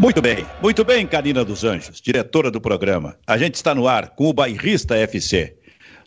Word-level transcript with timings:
Muito 0.00 0.22
bem, 0.22 0.46
muito 0.62 0.82
bem, 0.82 1.06
Karina 1.06 1.44
dos 1.44 1.62
Anjos, 1.62 2.00
diretora 2.00 2.50
do 2.50 2.58
programa. 2.58 3.18
A 3.26 3.36
gente 3.36 3.56
está 3.56 3.74
no 3.74 3.86
ar 3.86 4.08
com 4.08 4.30
o 4.30 4.32
Bairrista 4.32 4.96
FC. 4.96 5.54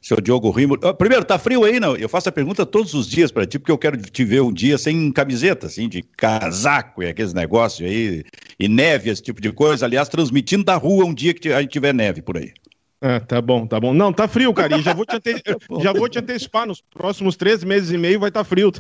Seu 0.02 0.20
Diogo 0.20 0.50
Rimo. 0.50 0.80
Ah, 0.82 0.96
primeiro, 0.96 1.24
tá 1.24 1.38
frio 1.38 1.64
aí, 1.64 1.80
não? 1.80 1.96
Eu 1.96 2.10
faço 2.10 2.28
a 2.28 2.32
pergunta 2.32 2.66
todos 2.66 2.96
os 2.96 3.08
dias 3.08 3.32
para 3.32 3.46
ti, 3.46 3.60
porque 3.60 3.72
eu 3.72 3.78
quero 3.78 3.96
te 3.96 4.26
ver 4.26 4.42
um 4.42 4.52
dia 4.52 4.80
sem 4.80 5.12
camiseta, 5.12 5.68
assim, 5.68 5.88
de 5.88 6.02
casaco 6.02 7.04
e 7.04 7.08
aqueles 7.08 7.36
negócios 7.36 7.88
aí, 7.88 8.24
e 8.60 8.68
neve, 8.68 9.12
esse 9.12 9.22
tipo 9.22 9.40
de 9.40 9.52
coisa. 9.52 9.86
Aliás, 9.86 10.10
transmitindo 10.10 10.64
da 10.64 10.76
rua 10.76 11.06
um 11.06 11.14
dia 11.14 11.32
que 11.32 11.54
a 11.54 11.62
gente 11.62 11.70
tiver 11.70 11.94
neve 11.94 12.24
por 12.24 12.38
aí. 12.38 12.52
Ah, 13.00 13.20
tá 13.20 13.40
bom, 13.40 13.68
tá 13.68 13.80
bom. 13.80 13.94
Não, 13.94 14.12
tá 14.12 14.28
frio, 14.28 14.52
cara. 14.56 14.76
E 14.76 14.82
já 14.82 14.96
vou 14.96 15.06
te, 15.06 15.18
ante... 15.18 15.44
já 15.84 15.94
vou 15.94 16.10
te 16.10 16.18
antecipar. 16.18 16.66
Nos 16.66 16.82
próximos 16.82 17.36
três 17.36 17.64
meses 17.64 17.92
e 17.92 17.98
meio 18.00 18.20
vai 18.20 18.30
estar 18.30 18.40
tá 18.40 18.44
frio. 18.44 18.72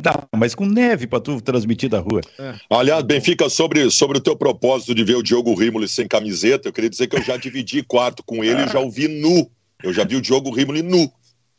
Dá, 0.00 0.26
mas 0.36 0.54
com 0.54 0.66
neve 0.66 1.06
para 1.06 1.20
tu 1.20 1.40
transmitir 1.40 1.88
da 1.88 2.00
rua. 2.00 2.20
É. 2.38 2.54
Aliás, 2.70 3.02
Benfica, 3.02 3.48
sobre, 3.48 3.90
sobre 3.90 4.18
o 4.18 4.20
teu 4.20 4.36
propósito 4.36 4.94
de 4.94 5.04
ver 5.04 5.16
o 5.16 5.22
Diogo 5.22 5.54
Rimoli 5.54 5.88
sem 5.88 6.06
camiseta, 6.06 6.68
eu 6.68 6.72
queria 6.72 6.90
dizer 6.90 7.06
que 7.06 7.16
eu 7.16 7.22
já 7.22 7.36
dividi 7.36 7.82
quarto 7.82 8.22
com 8.22 8.44
ele 8.44 8.62
e 8.62 8.68
já 8.68 8.80
o 8.80 8.90
vi 8.90 9.08
nu. 9.08 9.50
Eu 9.82 9.92
já 9.92 10.04
vi 10.04 10.16
o 10.16 10.20
Diogo 10.20 10.50
Rimoli 10.50 10.82
nu. 10.82 11.10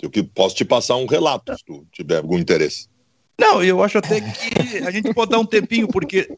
Eu 0.02 0.09
que 0.09 0.22
posso 0.22 0.55
te 0.55 0.66
passar 0.66 0.98
um 0.98 1.05
relato, 1.05 1.55
se 1.58 1.64
tu 1.64 1.86
tiver 1.91 2.17
algum 2.17 2.38
interesse. 2.38 2.88
Não, 3.40 3.64
eu 3.64 3.81
acho 3.81 3.98
até 3.98 4.22
que 4.22 4.78
a 4.86 4.92
gente 4.92 5.14
pode 5.14 5.31
dar 5.31 5.40
um 5.40 5.45
tempinho, 5.45 5.88
porque 5.88 6.30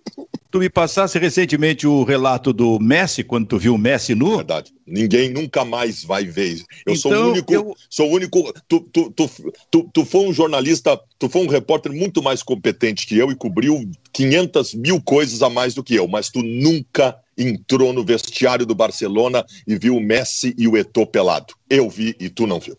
tu 0.56 0.60
me 0.60 0.70
passasse 0.70 1.20
recentemente 1.20 1.86
o 1.86 2.06
relato 2.06 2.54
do 2.54 2.80
Messi, 2.80 3.26
quando 3.26 3.46
tu 3.46 3.58
viu 3.58 3.76
o 3.76 3.78
Messi 3.78 4.16
nu. 4.16 4.38
Verdade. 4.38 4.74
Ninguém 4.88 5.30
nunca 5.30 5.66
mais 5.66 6.02
vai 6.02 6.24
ver 6.24 6.46
isso. 6.46 6.66
Eu 6.86 6.94
então, 6.94 6.96
sou 6.96 7.12
o 7.12 7.16
então, 7.16 7.32
único. 7.32 7.54
Eu... 7.54 7.76
Sou 7.90 8.10
o 8.10 8.14
único. 8.14 8.54
Tu, 8.66 8.80
tu, 8.80 9.12
tu, 9.12 9.30
tu, 9.70 9.90
tu 9.94 10.06
foi 10.06 10.22
um 10.22 10.32
jornalista, 10.32 10.98
tu 11.20 11.28
foi 11.28 11.42
um 11.42 11.50
repórter 11.50 11.92
muito 11.92 12.24
mais 12.24 12.42
competente 12.42 13.06
que 13.06 13.18
eu 13.18 13.30
e 13.30 13.36
cobriu 13.36 13.86
500 14.14 14.76
mil 14.76 15.02
coisas 15.02 15.42
a 15.42 15.50
mais 15.50 15.74
do 15.74 15.84
que 15.84 15.94
eu, 15.94 16.08
mas 16.08 16.30
tu 16.30 16.42
nunca 16.42 17.18
entrou 17.38 17.92
no 17.92 18.06
vestiário 18.06 18.66
do 18.66 18.74
Barcelona 18.74 19.46
e 19.68 19.78
viu 19.78 19.98
o 19.98 20.02
Messi 20.02 20.56
e 20.58 20.70
o 20.70 20.78
Eto'o 20.78 21.06
pelado. 21.06 21.54
Eu 21.70 21.90
vi 21.90 22.16
e 22.18 22.30
tu 22.30 22.48
não 22.48 22.62
viu. 22.62 22.78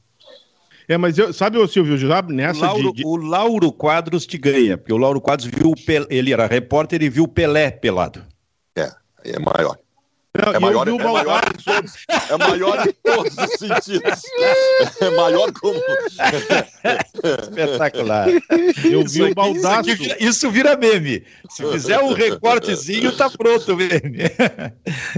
É, 0.88 0.96
mas 0.96 1.18
eu, 1.18 1.32
sabe, 1.32 1.58
o 1.58 1.66
Silvio, 1.66 1.98
já 1.98 2.22
nessa 2.22 2.60
o 2.60 2.62
Lauro, 2.62 2.92
de, 2.92 3.02
de... 3.02 3.06
O 3.06 3.16
Lauro 3.16 3.72
Quadros 3.72 4.26
te 4.26 4.38
ganha, 4.38 4.78
porque 4.78 4.92
o 4.92 4.96
Lauro 4.96 5.20
Quadros 5.20 5.50
viu, 5.52 5.72
Pelé, 5.84 6.06
ele 6.10 6.32
era 6.32 6.46
repórter 6.46 7.02
e 7.02 7.08
viu 7.08 7.24
o 7.24 7.28
Pelé 7.28 7.70
pelado. 7.70 8.22
É, 8.76 8.90
é 9.24 9.38
maior. 9.38 9.76
Não, 10.44 10.52
é, 10.52 10.58
maior, 10.58 10.88
é, 10.88 10.92
maior 10.92 11.44
é 12.30 12.36
maior 12.36 12.86
em 12.86 12.92
todos 13.02 13.36
os 13.36 13.50
sentidos. 13.58 14.22
É 15.00 15.10
maior 15.10 15.52
como. 15.52 15.78
Espetacular. 17.42 18.28
Eu 18.90 19.04
vi 19.04 19.22
o 19.22 19.34
baldaço. 19.34 19.90
Isso, 19.90 20.02
vira, 20.02 20.16
isso 20.20 20.50
vira 20.50 20.76
meme. 20.76 21.22
Se 21.50 21.64
fizer 21.70 21.98
um 21.98 22.12
recortezinho, 22.12 23.12
tá 23.12 23.28
pronto 23.30 23.72
o 23.72 23.76
meme. 23.76 24.30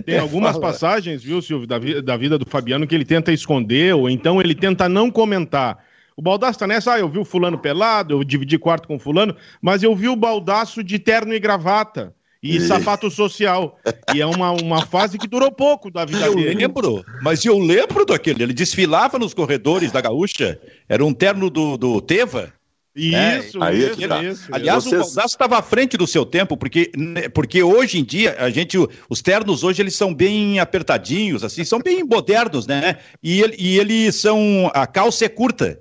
Tem 0.04 0.18
algumas 0.18 0.58
passagens, 0.58 1.22
viu, 1.22 1.40
Silvio, 1.42 1.66
da, 1.66 1.78
da 2.02 2.16
vida 2.16 2.38
do 2.38 2.48
Fabiano 2.48 2.86
que 2.86 2.94
ele 2.94 3.04
tenta 3.04 3.32
esconder, 3.32 3.94
ou 3.94 4.08
então 4.08 4.40
ele 4.40 4.54
tenta 4.54 4.88
não 4.88 5.10
comentar. 5.10 5.78
O 6.16 6.22
Baldaço 6.22 6.58
tá 6.58 6.66
nessa, 6.66 6.94
ah, 6.94 6.98
eu 6.98 7.08
vi 7.08 7.18
o 7.18 7.24
fulano 7.24 7.58
pelado, 7.58 8.14
eu 8.14 8.24
dividi 8.24 8.58
quarto 8.58 8.88
com 8.88 8.96
o 8.96 8.98
fulano, 8.98 9.36
mas 9.62 9.82
eu 9.82 9.94
vi 9.94 10.08
o 10.08 10.16
Baldaço 10.16 10.82
de 10.82 10.98
terno 10.98 11.32
e 11.32 11.38
gravata 11.38 12.12
e 12.42 12.60
sapato 12.60 13.10
social. 13.10 13.78
E 14.14 14.20
é 14.20 14.26
uma, 14.26 14.52
uma 14.52 14.86
fase 14.86 15.18
que 15.18 15.26
durou 15.26 15.50
pouco 15.50 15.90
da 15.90 16.04
vida 16.04 16.26
eu 16.26 16.34
dele. 16.34 16.52
Eu 16.52 16.58
lembro, 16.58 17.04
mas 17.22 17.44
eu 17.44 17.58
lembro 17.58 18.04
daquele. 18.04 18.42
Ele 18.42 18.52
desfilava 18.52 19.18
nos 19.18 19.34
corredores 19.34 19.90
da 19.92 20.00
Gaúcha, 20.00 20.60
era 20.88 21.04
um 21.04 21.12
terno 21.12 21.50
do, 21.50 21.76
do 21.76 22.00
Teva. 22.00 22.52
Isso, 22.94 23.62
é, 23.62 23.74
isso, 23.74 24.08
tá. 24.08 24.24
isso, 24.24 24.48
Aliás, 24.50 24.84
Vocês... 24.84 25.00
o 25.00 25.04
Baldasso 25.04 25.34
estava 25.34 25.58
à 25.58 25.62
frente 25.62 25.96
do 25.96 26.06
seu 26.06 26.26
tempo, 26.26 26.56
porque, 26.56 26.90
né, 26.96 27.28
porque 27.28 27.62
hoje 27.62 27.98
em 27.98 28.04
dia, 28.04 28.34
a 28.40 28.50
gente, 28.50 28.76
os 29.08 29.22
ternos 29.22 29.62
hoje, 29.62 29.80
eles 29.80 29.94
são 29.94 30.12
bem 30.12 30.58
apertadinhos, 30.58 31.44
assim, 31.44 31.62
são 31.62 31.80
bem 31.80 32.02
modernos, 32.02 32.66
né? 32.66 32.98
E, 33.22 33.40
ele, 33.40 33.54
e 33.56 33.78
eles 33.78 34.16
são, 34.16 34.68
a 34.74 34.84
calça 34.84 35.24
é 35.24 35.28
curta, 35.28 35.80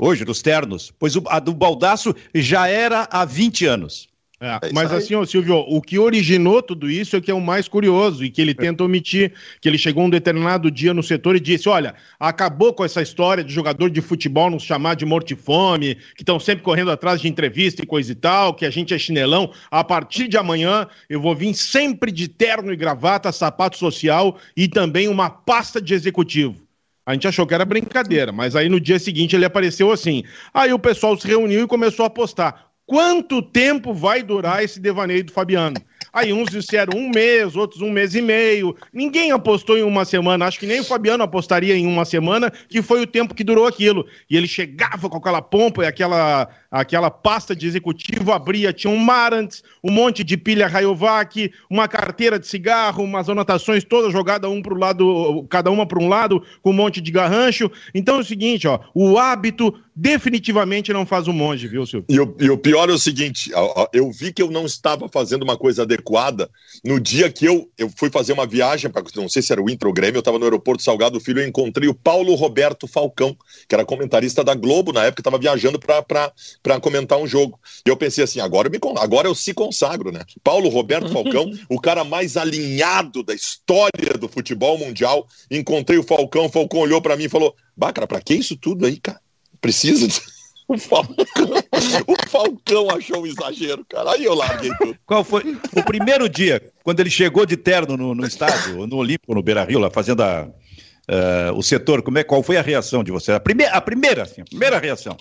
hoje, 0.00 0.22
dos 0.22 0.42
ternos, 0.42 0.92
pois 0.98 1.16
o, 1.16 1.22
a 1.28 1.38
do 1.38 1.54
Baldasso 1.54 2.14
já 2.34 2.68
era 2.68 3.08
há 3.10 3.24
20 3.24 3.64
anos. 3.64 4.08
É, 4.40 4.68
é 4.68 4.72
mas 4.72 4.92
assim, 4.92 5.14
ó, 5.14 5.24
Silvio, 5.24 5.64
o 5.68 5.80
que 5.80 5.98
originou 5.98 6.60
tudo 6.60 6.90
isso 6.90 7.16
é 7.16 7.20
que 7.20 7.30
é 7.30 7.34
o 7.34 7.40
mais 7.40 7.68
curioso 7.68 8.24
e 8.24 8.30
que 8.30 8.40
ele 8.40 8.52
tenta 8.52 8.82
omitir, 8.82 9.32
que 9.60 9.68
ele 9.68 9.78
chegou 9.78 10.04
um 10.04 10.10
determinado 10.10 10.70
dia 10.70 10.92
no 10.92 11.02
setor 11.02 11.36
e 11.36 11.40
disse, 11.40 11.68
olha, 11.68 11.94
acabou 12.18 12.74
com 12.74 12.84
essa 12.84 13.00
história 13.00 13.44
de 13.44 13.52
jogador 13.52 13.90
de 13.90 14.00
futebol 14.00 14.50
nos 14.50 14.62
chamar 14.62 14.96
de 14.96 15.06
mortifome, 15.06 15.94
que 16.16 16.22
estão 16.22 16.40
sempre 16.40 16.64
correndo 16.64 16.90
atrás 16.90 17.20
de 17.20 17.28
entrevista 17.28 17.82
e 17.82 17.86
coisa 17.86 18.10
e 18.12 18.14
tal, 18.14 18.54
que 18.54 18.66
a 18.66 18.70
gente 18.70 18.92
é 18.92 18.98
chinelão, 18.98 19.52
a 19.70 19.84
partir 19.84 20.28
de 20.28 20.36
amanhã 20.36 20.86
eu 21.08 21.20
vou 21.20 21.34
vir 21.34 21.54
sempre 21.54 22.10
de 22.10 22.28
terno 22.28 22.72
e 22.72 22.76
gravata, 22.76 23.30
sapato 23.30 23.78
social 23.78 24.36
e 24.56 24.66
também 24.66 25.08
uma 25.08 25.30
pasta 25.30 25.80
de 25.80 25.94
executivo. 25.94 26.64
A 27.06 27.12
gente 27.12 27.28
achou 27.28 27.46
que 27.46 27.54
era 27.54 27.66
brincadeira, 27.66 28.32
mas 28.32 28.56
aí 28.56 28.68
no 28.68 28.80
dia 28.80 28.98
seguinte 28.98 29.36
ele 29.36 29.44
apareceu 29.44 29.92
assim. 29.92 30.24
Aí 30.54 30.72
o 30.72 30.78
pessoal 30.78 31.16
se 31.18 31.26
reuniu 31.26 31.64
e 31.64 31.68
começou 31.68 32.06
a 32.06 32.10
postar. 32.10 32.73
Quanto 32.86 33.40
tempo 33.40 33.94
vai 33.94 34.22
durar 34.22 34.62
esse 34.62 34.78
devaneio 34.78 35.24
do 35.24 35.32
Fabiano? 35.32 35.76
Aí 36.12 36.32
uns 36.32 36.48
disseram 36.48 36.96
um 36.96 37.10
mês, 37.10 37.56
outros 37.56 37.82
um 37.82 37.90
mês 37.90 38.14
e 38.14 38.22
meio. 38.22 38.76
Ninguém 38.92 39.32
apostou 39.32 39.76
em 39.76 39.82
uma 39.82 40.04
semana. 40.04 40.46
Acho 40.46 40.60
que 40.60 40.66
nem 40.66 40.80
o 40.80 40.84
Fabiano 40.84 41.24
apostaria 41.24 41.74
em 41.74 41.86
uma 41.86 42.04
semana, 42.04 42.52
que 42.68 42.82
foi 42.82 43.00
o 43.00 43.06
tempo 43.06 43.34
que 43.34 43.42
durou 43.42 43.66
aquilo. 43.66 44.06
E 44.30 44.36
ele 44.36 44.46
chegava 44.46 45.10
com 45.10 45.16
aquela 45.16 45.42
pompa 45.42 45.82
e 45.82 45.86
aquela, 45.86 46.48
aquela 46.74 47.08
pasta 47.08 47.54
de 47.54 47.68
executivo, 47.68 48.32
abria, 48.32 48.72
tinha 48.72 48.92
um 48.92 48.96
Marantz, 48.96 49.62
um 49.82 49.92
monte 49.92 50.24
de 50.24 50.36
pilha 50.36 50.66
Rayovac, 50.66 51.52
uma 51.70 51.86
carteira 51.86 52.36
de 52.36 52.48
cigarro, 52.48 53.04
umas 53.04 53.28
anotações 53.28 53.84
todas 53.84 54.12
jogadas 54.12 54.50
um 54.50 54.60
para 54.60 54.74
o 54.74 54.78
lado, 54.78 55.46
cada 55.48 55.70
uma 55.70 55.86
para 55.86 56.02
um 56.02 56.08
lado, 56.08 56.42
com 56.62 56.70
um 56.70 56.74
monte 56.74 57.00
de 57.00 57.12
garrancho. 57.12 57.70
Então 57.94 58.16
é 58.16 58.20
o 58.20 58.24
seguinte, 58.24 58.66
ó, 58.66 58.80
o 58.92 59.16
hábito 59.16 59.72
definitivamente 59.94 60.92
não 60.92 61.06
faz 61.06 61.28
um 61.28 61.32
monge, 61.32 61.68
viu, 61.68 61.86
Silvio? 61.86 62.06
E 62.08 62.18
o, 62.18 62.36
e 62.40 62.50
o 62.50 62.58
pior 62.58 62.90
é 62.90 62.92
o 62.92 62.98
seguinte: 62.98 63.52
eu 63.92 64.10
vi 64.10 64.32
que 64.32 64.42
eu 64.42 64.50
não 64.50 64.66
estava 64.66 65.08
fazendo 65.08 65.44
uma 65.44 65.56
coisa 65.56 65.82
adequada 65.82 66.50
no 66.84 66.98
dia 66.98 67.30
que 67.30 67.44
eu, 67.44 67.70
eu 67.78 67.88
fui 67.96 68.10
fazer 68.10 68.32
uma 68.32 68.46
viagem, 68.46 68.90
para 68.90 69.04
não 69.14 69.28
sei 69.28 69.42
se 69.42 69.52
era 69.52 69.62
o 69.62 69.70
Intro 69.70 69.92
Grêmio, 69.92 70.16
eu 70.16 70.20
estava 70.20 70.38
no 70.38 70.44
aeroporto 70.44 70.82
Salgado 70.82 71.20
Filho 71.20 71.40
e 71.40 71.46
encontrei 71.46 71.88
o 71.88 71.94
Paulo 71.94 72.34
Roberto 72.34 72.88
Falcão, 72.88 73.36
que 73.68 73.74
era 73.74 73.84
comentarista 73.84 74.42
da 74.42 74.54
Globo 74.54 74.92
na 74.92 75.04
época, 75.04 75.20
estava 75.20 75.38
viajando 75.38 75.78
para 75.78 76.32
comentar 76.80 77.18
um 77.18 77.26
jogo. 77.26 77.60
E 77.86 77.90
eu 77.90 77.96
pensei 77.96 78.24
assim: 78.24 78.40
agora 78.40 78.68
eu, 78.68 78.72
me, 78.72 78.78
agora 78.98 79.28
eu 79.28 79.34
se 79.34 79.52
consagro, 79.52 80.10
né? 80.10 80.20
Paulo 80.42 80.68
Roberto 80.68 81.12
Falcão, 81.12 81.50
o 81.68 81.80
cara 81.80 82.04
mais 82.04 82.36
alinhado 82.36 83.22
da 83.22 83.34
história 83.34 84.14
do 84.18 84.28
futebol 84.28 84.78
mundial. 84.78 85.28
Encontrei 85.50 85.98
o 85.98 86.02
Falcão, 86.02 86.46
o 86.46 86.48
Falcão 86.48 86.80
olhou 86.80 87.02
para 87.02 87.16
mim 87.16 87.24
e 87.24 87.28
falou: 87.28 87.54
Bah, 87.76 87.92
cara, 87.92 88.06
pra 88.06 88.20
que 88.20 88.34
isso 88.34 88.56
tudo 88.56 88.86
aí, 88.86 88.98
cara? 88.98 89.20
Precisa 89.60 90.08
de... 90.08 90.20
O 90.66 90.78
Falcão, 90.78 91.14
o 92.08 92.28
Falcão 92.30 92.88
achou 92.88 93.20
um 93.20 93.26
exagero, 93.26 93.84
cara. 93.86 94.12
Aí 94.12 94.24
eu 94.24 94.32
larguei 94.32 94.72
tudo. 94.78 94.96
Qual 95.04 95.22
foi 95.22 95.58
o 95.76 95.84
primeiro 95.84 96.26
dia, 96.26 96.72
quando 96.82 97.00
ele 97.00 97.10
chegou 97.10 97.44
de 97.44 97.54
terno 97.54 97.98
no, 97.98 98.14
no 98.14 98.24
estádio, 98.26 98.86
no 98.86 98.96
Olímpico, 98.96 99.34
no 99.34 99.42
Beira 99.42 99.62
Rio, 99.62 99.78
lá 99.78 99.90
fazendo 99.90 100.22
a, 100.22 100.44
uh, 100.46 101.54
o 101.54 101.62
setor? 101.62 102.02
Como 102.02 102.16
é, 102.16 102.24
qual 102.24 102.42
foi 102.42 102.56
a 102.56 102.62
reação 102.62 103.04
de 103.04 103.12
você? 103.12 103.32
A 103.32 103.40
primeira, 103.40 103.72
a 103.72 103.80
primeira, 103.82 104.22
assim, 104.22 104.40
a 104.40 104.44
primeira 104.46 104.78
reação. 104.78 105.18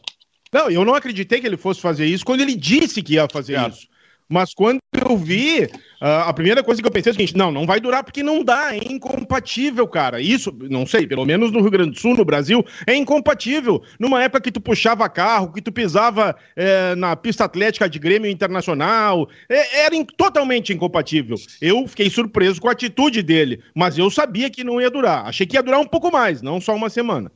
Não, 0.54 0.70
eu 0.70 0.86
não 0.86 0.94
acreditei 0.94 1.42
que 1.42 1.48
ele 1.48 1.58
fosse 1.58 1.82
fazer 1.82 2.06
isso 2.06 2.24
quando 2.24 2.42
ele 2.42 2.56
disse 2.56 3.02
que 3.02 3.16
ia 3.16 3.28
fazer 3.28 3.60
isso. 3.68 3.88
Mas 4.30 4.54
quando 4.54 4.80
eu 4.94 5.18
vi, 5.18 5.66
uh, 5.66 6.26
a 6.26 6.34
primeira 6.34 6.64
coisa 6.64 6.82
que 6.82 6.88
eu 6.88 6.92
pensei 6.92 7.10
é 7.10 7.14
o 7.14 7.16
seguinte: 7.16 7.38
não, 7.38 7.52
não 7.52 7.66
vai 7.66 7.80
durar 7.80 8.04
porque 8.04 8.24
não 8.24 8.44
dá, 8.44 8.74
é 8.74 8.78
incompatível, 8.78 9.88
cara. 9.88 10.22
Isso, 10.22 10.56
não 10.70 10.86
sei, 10.86 11.06
pelo 11.06 11.26
menos 11.26 11.52
no 11.52 11.62
Rio 11.62 11.72
Grande 11.72 11.92
do 11.92 12.00
Sul, 12.00 12.16
no 12.16 12.26
Brasil, 12.26 12.66
é 12.88 12.96
incompatível. 12.96 13.84
Numa 14.00 14.24
época 14.24 14.42
que 14.42 14.52
tu 14.52 14.62
puxava 14.62 15.08
carro, 15.10 15.52
que 15.52 15.62
tu 15.62 15.72
pisava 15.72 16.36
é, 16.56 16.96
na 16.96 17.16
pista 17.16 17.44
atlética 17.44 17.90
de 17.90 18.00
Grêmio 18.00 18.30
Internacional, 18.30 19.30
é, 19.50 19.86
era 19.86 19.96
in, 19.96 20.06
totalmente 20.06 20.74
incompatível. 20.74 21.38
Eu 21.62 21.88
fiquei 21.88 22.10
surpreso 22.10 22.62
com 22.62 22.70
a 22.70 22.72
atitude 22.72 23.22
dele, 23.22 23.62
mas 23.76 23.98
eu 23.98 24.10
sabia 24.10 24.50
que 24.50 24.64
não 24.64 24.80
ia 24.80 24.90
durar. 24.90 25.26
Achei 25.26 25.46
que 25.46 25.58
ia 25.58 25.64
durar 25.64 25.80
um 25.80 25.88
pouco 25.88 26.12
mais, 26.12 26.42
não 26.42 26.62
só 26.62 26.74
uma 26.76 26.90
semana. 26.90 27.32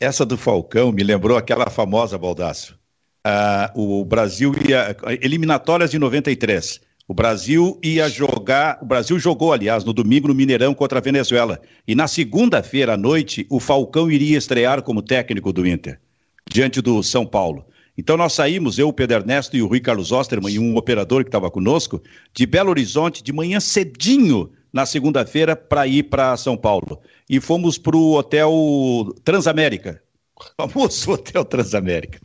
Essa 0.00 0.24
do 0.24 0.36
Falcão 0.36 0.92
me 0.92 1.02
lembrou 1.02 1.36
aquela 1.36 1.68
famosa, 1.68 2.16
Baldaço 2.16 2.78
Uh, 3.26 4.00
o 4.00 4.04
Brasil 4.04 4.54
ia. 4.66 4.96
Eliminatórias 5.20 5.90
de 5.90 5.98
93. 5.98 6.80
O 7.06 7.12
Brasil 7.12 7.78
ia 7.82 8.08
jogar. 8.08 8.78
O 8.80 8.86
Brasil 8.86 9.18
jogou, 9.18 9.52
aliás, 9.52 9.84
no 9.84 9.92
domingo 9.92 10.28
no 10.28 10.34
Mineirão 10.34 10.72
contra 10.72 10.98
a 10.98 11.02
Venezuela. 11.02 11.60
E 11.86 11.94
na 11.94 12.06
segunda-feira 12.06 12.94
à 12.94 12.96
noite, 12.96 13.46
o 13.50 13.60
Falcão 13.60 14.10
iria 14.10 14.38
estrear 14.38 14.82
como 14.82 15.02
técnico 15.02 15.52
do 15.52 15.66
Inter, 15.66 16.00
diante 16.48 16.80
do 16.80 17.02
São 17.02 17.26
Paulo. 17.26 17.66
Então 17.98 18.16
nós 18.16 18.32
saímos, 18.32 18.78
eu, 18.78 18.88
o 18.88 18.92
Pedro 18.92 19.18
Ernesto 19.18 19.56
e 19.56 19.62
o 19.62 19.66
Rui 19.66 19.80
Carlos 19.80 20.12
Osterman 20.12 20.54
e 20.54 20.58
um 20.58 20.76
operador 20.76 21.24
que 21.24 21.28
estava 21.28 21.50
conosco, 21.50 22.00
de 22.32 22.46
Belo 22.46 22.70
Horizonte, 22.70 23.22
de 23.24 23.32
manhã 23.32 23.58
cedinho, 23.58 24.50
na 24.72 24.86
segunda-feira, 24.86 25.56
para 25.56 25.86
ir 25.86 26.04
para 26.04 26.36
São 26.36 26.56
Paulo. 26.56 27.00
E 27.28 27.40
fomos 27.40 27.76
para 27.78 27.96
o 27.96 28.14
hotel 28.14 29.14
Transamérica, 29.24 30.02
famoso 30.56 31.12
Hotel 31.12 31.44
Transamérica. 31.44 32.20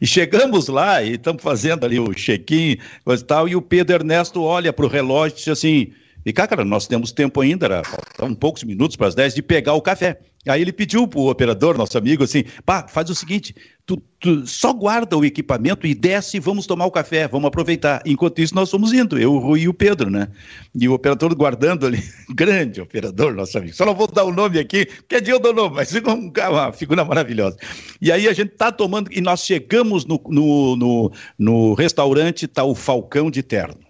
E 0.00 0.06
chegamos 0.06 0.68
lá 0.68 1.02
e 1.02 1.12
estamos 1.12 1.42
fazendo 1.42 1.84
ali 1.84 1.98
o 1.98 2.14
check-in 2.14 2.78
e 3.06 3.18
tal, 3.26 3.48
e 3.48 3.56
o 3.56 3.62
Pedro 3.62 3.96
Ernesto 3.96 4.42
olha 4.42 4.72
para 4.72 4.86
o 4.86 4.88
relógio 4.88 5.36
e 5.36 5.38
diz 5.38 5.48
assim, 5.48 5.92
e 6.24 6.32
cá, 6.32 6.46
cara, 6.46 6.64
nós 6.64 6.86
temos 6.86 7.12
tempo 7.12 7.40
ainda, 7.40 7.66
era, 7.66 7.84
faltam 7.84 8.34
poucos 8.34 8.64
minutos 8.64 8.96
para 8.96 9.06
as 9.06 9.14
10 9.14 9.34
de 9.34 9.42
pegar 9.42 9.74
o 9.74 9.82
café. 9.82 10.18
Aí 10.46 10.60
ele 10.60 10.72
pediu 10.72 11.06
para 11.08 11.20
o 11.20 11.30
operador, 11.30 11.76
nosso 11.76 11.96
amigo, 11.98 12.24
assim, 12.24 12.44
pá, 12.64 12.86
faz 12.88 13.10
o 13.10 13.14
seguinte, 13.14 13.54
tu, 13.84 14.02
tu, 14.20 14.46
só 14.46 14.72
guarda 14.72 15.16
o 15.16 15.24
equipamento 15.24 15.86
e 15.86 15.94
desce 15.94 16.38
vamos 16.38 16.66
tomar 16.66 16.86
o 16.86 16.90
café, 16.90 17.26
vamos 17.28 17.48
aproveitar. 17.48 18.02
Enquanto 18.04 18.40
isso, 18.40 18.54
nós 18.54 18.70
fomos 18.70 18.92
indo, 18.92 19.18
eu, 19.18 19.32
o 19.32 19.38
Rui 19.38 19.60
e 19.62 19.68
o 19.68 19.74
Pedro, 19.74 20.10
né? 20.10 20.28
E 20.74 20.88
o 20.88 20.92
operador 20.92 21.34
guardando 21.34 21.86
ali, 21.86 22.02
grande 22.34 22.80
operador, 22.80 23.34
nosso 23.34 23.56
amigo. 23.58 23.74
Só 23.74 23.84
não 23.84 23.94
vou 23.94 24.06
dar 24.06 24.24
o 24.24 24.32
nome 24.32 24.58
aqui, 24.58 24.86
porque 24.86 25.20
dia 25.20 25.34
eu 25.34 25.40
dou 25.40 25.54
nome, 25.54 25.76
mas 25.76 25.90
ficou 25.90 26.14
uma 26.14 26.72
figura 26.72 27.04
maravilhosa. 27.04 27.56
E 28.00 28.12
aí 28.12 28.28
a 28.28 28.32
gente 28.32 28.50
tá 28.50 28.70
tomando, 28.70 29.10
e 29.12 29.20
nós 29.20 29.44
chegamos 29.44 30.04
no, 30.04 30.20
no, 30.28 30.76
no, 30.76 31.12
no 31.38 31.74
restaurante, 31.74 32.46
tá 32.46 32.64
o 32.64 32.74
Falcão 32.74 33.30
de 33.30 33.42
Terno 33.42 33.86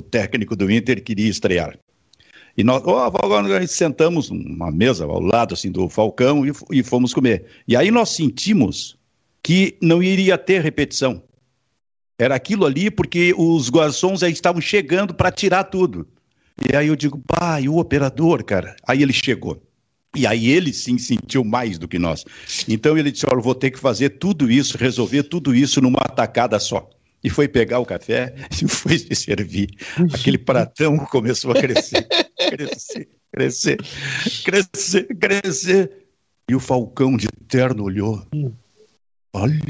o 0.00 0.02
técnico 0.02 0.56
do 0.56 0.70
Inter 0.70 1.02
queria 1.02 1.28
estrear. 1.28 1.78
E 2.56 2.64
nós, 2.64 2.82
oh, 2.84 3.42
nós 3.42 3.70
sentamos 3.70 4.30
numa 4.30 4.70
mesa 4.70 5.04
ao 5.04 5.20
lado 5.20 5.54
assim 5.54 5.70
do 5.70 5.88
Falcão 5.88 6.46
e, 6.46 6.52
e 6.72 6.82
fomos 6.82 7.14
comer. 7.14 7.44
E 7.66 7.76
aí 7.76 7.90
nós 7.90 8.10
sentimos 8.10 8.96
que 9.42 9.76
não 9.80 10.02
iria 10.02 10.36
ter 10.36 10.60
repetição. 10.60 11.22
Era 12.18 12.34
aquilo 12.34 12.66
ali 12.66 12.90
porque 12.90 13.34
os 13.36 13.70
garçons 13.70 14.20
já 14.20 14.28
estavam 14.28 14.60
chegando 14.60 15.14
para 15.14 15.30
tirar 15.30 15.64
tudo. 15.64 16.06
E 16.70 16.76
aí 16.76 16.88
eu 16.88 16.96
digo, 16.96 17.18
pai, 17.26 17.66
o 17.66 17.78
operador, 17.78 18.44
cara. 18.44 18.76
Aí 18.86 19.02
ele 19.02 19.12
chegou. 19.12 19.62
E 20.14 20.26
aí 20.26 20.48
ele 20.48 20.72
sim 20.72 20.98
sentiu 20.98 21.44
mais 21.44 21.78
do 21.78 21.88
que 21.88 21.98
nós. 21.98 22.24
Então 22.68 22.98
ele 22.98 23.12
disse: 23.12 23.24
Olha, 23.30 23.40
vou 23.40 23.54
ter 23.54 23.70
que 23.70 23.78
fazer 23.78 24.10
tudo 24.10 24.50
isso, 24.50 24.76
resolver 24.76 25.22
tudo 25.22 25.54
isso 25.54 25.80
numa 25.80 26.00
atacada 26.00 26.58
só 26.58 26.90
e 27.22 27.30
foi 27.30 27.48
pegar 27.48 27.78
o 27.80 27.86
café 27.86 28.34
e 28.62 28.68
foi 28.68 28.98
se 28.98 29.14
servir. 29.14 29.70
Aquele 30.12 30.38
pratão 30.38 30.98
começou 30.98 31.52
a 31.52 31.54
crescer, 31.54 32.06
crescer, 32.36 33.08
crescer, 33.32 33.78
crescer, 34.44 35.06
crescer. 35.18 36.06
E 36.48 36.54
o 36.54 36.60
Falcão 36.60 37.16
de 37.16 37.28
terno 37.46 37.84
olhou. 37.84 38.26
Olha, 39.32 39.60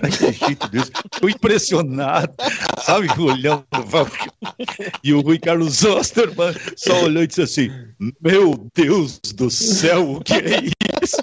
daquele 0.00 0.32
jeito 0.32 0.68
desse. 0.68 0.92
Estou 1.12 1.28
impressionado, 1.28 2.32
sabe, 2.78 3.08
olhando. 3.20 3.66
E 5.02 5.12
o 5.12 5.20
Rui 5.20 5.40
Carlos 5.40 5.82
Osterman 5.82 6.54
só 6.76 7.02
olhou 7.02 7.24
e 7.24 7.26
disse 7.26 7.42
assim: 7.42 7.68
Meu 8.20 8.70
Deus 8.72 9.18
do 9.34 9.50
céu, 9.50 10.12
o 10.12 10.20
que 10.20 10.34
é 10.34 10.62
isso? 11.02 11.16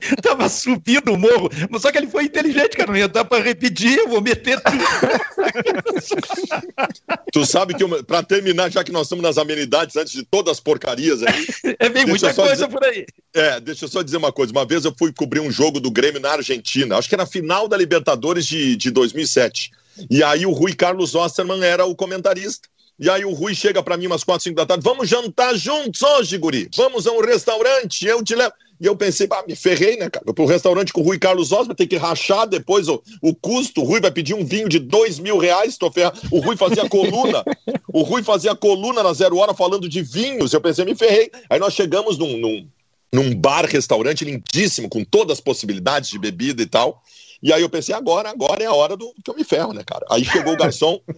Tava 0.22 0.48
subindo 0.48 1.12
o 1.12 1.18
morro, 1.18 1.50
mas 1.70 1.82
só 1.82 1.90
que 1.90 1.98
ele 1.98 2.06
foi 2.06 2.24
inteligente, 2.24 2.76
cara, 2.76 2.90
não 2.90 2.98
ia 2.98 3.08
dar 3.08 3.24
para 3.24 3.42
repetir, 3.42 3.98
eu 3.98 4.08
vou 4.08 4.20
meter 4.20 4.60
tudo. 4.60 4.76
tu 7.32 7.46
sabe 7.46 7.74
que, 7.74 7.84
para 8.04 8.22
terminar, 8.22 8.70
já 8.70 8.84
que 8.84 8.92
nós 8.92 9.06
estamos 9.06 9.22
nas 9.22 9.38
amenidades, 9.38 9.96
antes 9.96 10.12
de 10.12 10.22
todas 10.22 10.52
as 10.52 10.60
porcarias 10.60 11.22
aí... 11.22 11.46
É, 11.78 11.88
bem 11.88 12.06
muita 12.06 12.32
coisa 12.32 12.54
dizer, 12.54 12.68
por 12.68 12.82
aí. 12.84 13.04
É, 13.34 13.60
deixa 13.60 13.84
eu 13.84 13.88
só 13.88 14.02
dizer 14.02 14.16
uma 14.16 14.32
coisa, 14.32 14.52
uma 14.52 14.64
vez 14.64 14.84
eu 14.84 14.94
fui 14.96 15.12
cobrir 15.12 15.40
um 15.40 15.50
jogo 15.50 15.78
do 15.78 15.90
Grêmio 15.90 16.20
na 16.20 16.32
Argentina, 16.32 16.96
acho 16.96 17.08
que 17.08 17.14
era 17.14 17.24
a 17.24 17.26
final 17.26 17.68
da 17.68 17.76
Libertadores 17.76 18.46
de, 18.46 18.76
de 18.76 18.90
2007, 18.90 19.70
e 20.10 20.22
aí 20.22 20.46
o 20.46 20.52
Rui 20.52 20.74
Carlos 20.74 21.14
Osterman 21.14 21.62
era 21.62 21.84
o 21.84 21.94
comentarista. 21.94 22.68
E 22.98 23.10
aí 23.10 23.26
o 23.26 23.32
Rui 23.32 23.54
chega 23.54 23.82
para 23.82 23.96
mim 23.96 24.06
umas 24.06 24.24
4, 24.24 24.44
5 24.44 24.56
da 24.56 24.64
tarde, 24.64 24.82
vamos 24.82 25.08
jantar 25.08 25.54
juntos 25.54 26.00
hoje, 26.00 26.38
guri. 26.38 26.70
Vamos 26.74 27.06
a 27.06 27.12
um 27.12 27.20
restaurante, 27.20 28.06
eu 28.06 28.24
te 28.24 28.34
levo. 28.34 28.54
E 28.80 28.86
eu 28.86 28.96
pensei, 28.96 29.28
me 29.46 29.56
ferrei, 29.56 29.96
né, 29.96 30.10
cara? 30.10 30.32
Pro 30.32 30.44
restaurante 30.44 30.92
com 30.92 31.00
o 31.00 31.04
Rui 31.04 31.18
Carlos 31.18 31.52
Osma, 31.52 31.74
tem 31.74 31.86
que 31.86 31.96
rachar 31.96 32.46
depois 32.46 32.88
o, 32.88 33.02
o 33.22 33.34
custo. 33.34 33.80
O 33.80 33.84
Rui 33.84 34.00
vai 34.00 34.10
pedir 34.10 34.34
um 34.34 34.44
vinho 34.44 34.68
de 34.68 34.78
dois 34.78 35.18
mil 35.18 35.38
reais, 35.38 35.78
tô 35.78 35.90
ferrado. 35.90 36.20
O 36.30 36.40
Rui 36.40 36.56
fazia 36.56 36.88
coluna. 36.88 37.44
o 37.92 38.02
Rui 38.02 38.22
fazia 38.22 38.54
coluna 38.54 39.02
na 39.02 39.12
Zero 39.12 39.38
Hora 39.38 39.54
falando 39.54 39.88
de 39.88 40.02
vinhos. 40.02 40.52
Eu 40.52 40.60
pensei, 40.60 40.84
me 40.84 40.94
ferrei. 40.94 41.30
Aí 41.48 41.58
nós 41.58 41.72
chegamos 41.74 42.18
num, 42.18 42.36
num, 42.36 42.68
num 43.12 43.34
bar, 43.34 43.64
restaurante 43.64 44.24
lindíssimo, 44.24 44.88
com 44.88 45.04
todas 45.04 45.38
as 45.38 45.40
possibilidades 45.40 46.10
de 46.10 46.18
bebida 46.18 46.62
e 46.62 46.66
tal. 46.66 47.02
E 47.42 47.52
aí 47.52 47.62
eu 47.62 47.68
pensei, 47.68 47.94
agora, 47.94 48.30
agora 48.30 48.62
é 48.62 48.66
a 48.66 48.72
hora 48.72 48.96
do 48.96 49.12
que 49.22 49.30
eu 49.30 49.34
me 49.34 49.44
ferro, 49.44 49.72
né, 49.72 49.82
cara? 49.84 50.06
Aí 50.10 50.24
chegou 50.24 50.54
o 50.54 50.56
garçom. 50.56 51.00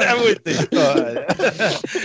é 0.00 0.14
muita 0.14 0.50
história. 0.50 1.26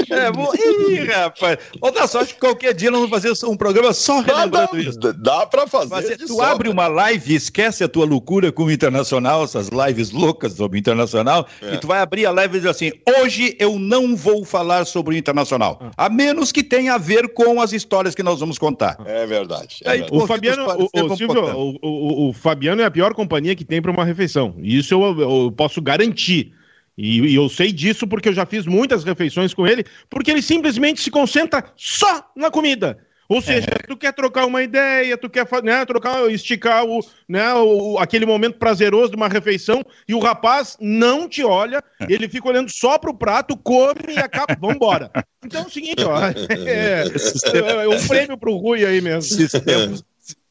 É 0.10 0.32
bom. 0.32 0.52
Ih, 0.54 1.06
rapaz. 1.06 1.58
Outra 1.80 2.08
sorte 2.08 2.34
que 2.34 2.40
qualquer 2.40 2.74
dia 2.74 2.90
nós 2.90 3.02
vamos 3.02 3.24
fazer 3.24 3.46
um 3.46 3.56
programa 3.56 3.94
só 3.94 4.22
relembrando 4.22 4.80
isso. 4.80 5.00
Dá 5.00 5.46
pra 5.46 5.68
fazer. 5.68 5.90
fazer 5.90 6.18
tu 6.18 6.36
só, 6.36 6.44
abre 6.44 6.70
uma 6.70 6.88
live, 6.88 7.36
esquece 7.36 7.84
a 7.84 7.88
tua 7.88 8.06
loucura 8.06 8.52
com 8.52 8.64
o 8.64 8.72
internacional, 8.72 9.44
essas 9.44 9.70
lives 9.70 10.12
loucas 10.12 10.54
sobre 10.54 10.78
o 10.78 10.80
internacional, 10.80 11.48
é. 11.62 11.76
e 11.76 11.78
tu 11.78 11.88
vai 11.88 12.00
abrir 12.00 12.26
a 12.26 12.32
live 12.32 12.56
e 12.56 12.60
dizer 12.60 12.70
assim: 12.70 12.92
hoje 13.20 13.56
eu 13.60 13.78
não 13.78 14.16
vou 14.16 14.44
falar 14.44 14.86
sobre 14.86 15.16
o 15.16 15.18
internacional. 15.18 15.80
A 15.96 16.10
menos 16.10 16.52
que 16.52 16.64
tenha 16.64 16.96
a 16.96 16.98
ver 16.98 17.34
com 17.34 17.62
as 17.62 17.74
histórias 17.74 18.16
que 18.16 18.24
nós 18.24 18.40
vamos 18.40 18.58
contar. 18.58 18.98
É 19.06 19.26
verdade. 19.26 19.80
É 19.84 19.92
Aí, 19.92 20.00
verdade. 20.00 20.24
O 20.24 20.28
Fabiano 20.28 20.64
o, 20.76 20.90
o, 21.06 21.16
Silvio, 21.16 21.78
o, 21.82 22.30
o, 22.30 22.34
Fabiano 22.34 22.82
é 22.82 22.86
a 22.86 22.92
pior 22.92 23.14
companhia 23.14 23.56
que 23.56 23.66
tem 23.66 23.82
para 23.82 23.92
uma 23.92 24.06
refeição. 24.06 24.56
Isso 24.60 24.94
eu, 24.94 25.20
eu 25.20 25.52
posso 25.52 25.82
garantir. 25.82 26.54
E, 26.98 27.22
e, 27.22 27.36
eu 27.36 27.50
sei 27.50 27.72
disso 27.72 28.08
porque 28.08 28.30
eu 28.30 28.34
já 28.34 28.46
fiz 28.46 28.66
muitas 28.66 29.04
refeições 29.04 29.54
com 29.54 29.66
ele, 29.66 29.86
porque 30.10 30.32
ele 30.32 30.42
simplesmente 30.42 31.02
se 31.02 31.10
concentra 31.10 31.64
só 31.76 32.32
na 32.36 32.52
comida. 32.52 33.00
Ou 33.30 33.42
seja, 33.42 33.68
é. 33.72 33.88
tu 33.88 33.96
quer 33.96 34.14
trocar 34.14 34.46
uma 34.46 34.62
ideia, 34.62 35.18
tu 35.18 35.30
quer 35.30 35.48
né, 35.64 35.86
trocar, 35.86 36.30
esticar 36.30 36.86
o, 36.86 37.00
né, 37.28 37.54
o, 37.54 37.98
aquele 37.98 38.26
momento 38.26 38.60
prazeroso 38.60 39.12
de 39.12 39.16
uma 39.16 39.28
refeição 39.28 39.84
e 40.08 40.14
o 40.14 40.20
rapaz 40.20 40.78
não 40.80 41.28
te 41.28 41.44
olha, 41.44 41.82
é. 42.00 42.06
ele 42.14 42.28
fica 42.28 42.48
olhando 42.48 42.70
só 42.70 42.98
pro 42.98 43.14
prato, 43.14 43.58
come 43.58 44.14
e 44.14 44.18
acaba, 44.20 44.56
vambora. 44.60 45.10
Então 45.44 45.64
é 45.64 45.66
o 45.66 45.70
seguinte, 45.70 46.04
ó, 46.04 46.18
é, 46.30 47.06
é, 47.06 47.86
é 47.86 47.90
um 47.90 48.08
prêmio 48.08 48.38
pro 48.38 48.56
Rui 48.56 48.86
aí 48.86 49.02
mesmo. 49.02 49.38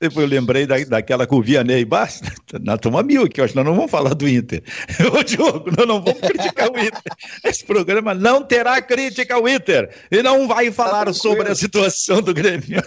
Eu 0.00 0.26
lembrei 0.26 0.66
da, 0.66 0.78
daquela 0.84 1.26
com 1.26 1.36
o 1.36 1.42
Vianney 1.42 1.84
Basta, 1.84 2.32
na 2.60 2.76
turma 2.76 3.02
mil, 3.02 3.28
que 3.28 3.40
hoje 3.40 3.54
nós 3.54 3.64
não 3.64 3.74
vamos 3.74 3.90
falar 3.90 4.14
do 4.14 4.28
Inter. 4.28 4.62
Ô, 5.12 5.22
Diogo, 5.22 5.70
nós 5.76 5.86
não 5.86 6.02
vamos 6.02 6.20
criticar 6.20 6.70
o 6.70 6.78
Inter. 6.78 7.12
Esse 7.44 7.64
programa 7.64 8.14
não 8.14 8.42
terá 8.42 8.80
crítica 8.82 9.35
ao 9.35 9.49
Inter 9.49 9.90
e 10.11 10.23
não 10.23 10.49
vai 10.49 10.70
falar 10.70 11.06
tá 11.06 11.12
sobre 11.12 11.49
a 11.49 11.54
situação 11.54 12.20
do 12.20 12.35
Grêmio. 12.35 12.82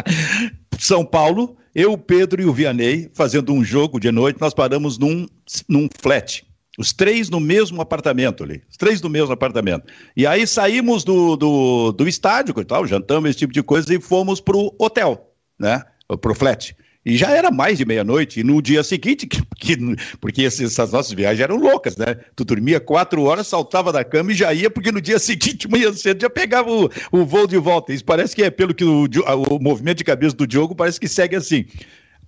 São 0.78 1.04
Paulo, 1.04 1.56
eu, 1.74 1.96
Pedro 1.96 2.42
e 2.42 2.46
o 2.46 2.52
Vianney, 2.52 3.10
fazendo 3.14 3.52
um 3.52 3.62
jogo 3.62 4.00
de 4.00 4.10
noite, 4.10 4.40
nós 4.40 4.54
paramos 4.54 4.98
num, 4.98 5.26
num 5.68 5.88
flat. 6.00 6.44
Os 6.78 6.92
três 6.92 7.28
no 7.28 7.38
mesmo 7.38 7.82
apartamento 7.82 8.42
ali. 8.42 8.62
Os 8.70 8.76
três 8.76 9.02
no 9.02 9.10
mesmo 9.10 9.32
apartamento. 9.32 9.84
E 10.16 10.26
aí 10.26 10.46
saímos 10.46 11.04
do, 11.04 11.36
do, 11.36 11.92
do 11.92 12.08
estádio, 12.08 12.54
tal, 12.64 12.86
jantamos, 12.86 13.30
esse 13.30 13.40
tipo 13.40 13.52
de 13.52 13.62
coisa, 13.62 13.92
e 13.94 14.00
fomos 14.00 14.40
para 14.40 14.56
o 14.56 14.74
hotel, 14.78 15.30
né? 15.58 15.84
Pro 16.18 16.34
flat. 16.34 16.74
E 17.04 17.16
já 17.16 17.30
era 17.30 17.50
mais 17.50 17.78
de 17.78 17.86
meia-noite, 17.86 18.40
e 18.40 18.44
no 18.44 18.60
dia 18.60 18.82
seguinte, 18.82 19.26
que, 19.26 19.42
que, 19.56 19.76
porque 20.20 20.42
essas 20.44 20.92
nossas 20.92 21.12
viagens 21.12 21.40
eram 21.40 21.56
loucas, 21.56 21.96
né? 21.96 22.16
Tu 22.36 22.44
dormia 22.44 22.78
quatro 22.78 23.22
horas, 23.22 23.46
saltava 23.46 23.90
da 23.90 24.04
cama 24.04 24.32
e 24.32 24.34
já 24.34 24.52
ia, 24.52 24.70
porque 24.70 24.92
no 24.92 25.00
dia 25.00 25.18
seguinte, 25.20 25.68
manhã 25.68 25.92
cedo, 25.92 26.20
já 26.20 26.28
pegava 26.28 26.70
o, 26.70 26.90
o 27.10 27.24
voo 27.24 27.46
de 27.46 27.56
volta. 27.56 27.92
Isso 27.92 28.04
parece 28.04 28.36
que 28.36 28.42
é 28.42 28.50
pelo 28.50 28.74
que 28.74 28.84
o, 28.84 29.08
o 29.48 29.58
movimento 29.58 29.98
de 29.98 30.04
cabeça 30.04 30.36
do 30.36 30.46
Diogo 30.46 30.74
parece 30.74 31.00
que 31.00 31.08
segue 31.08 31.36
assim. 31.36 31.64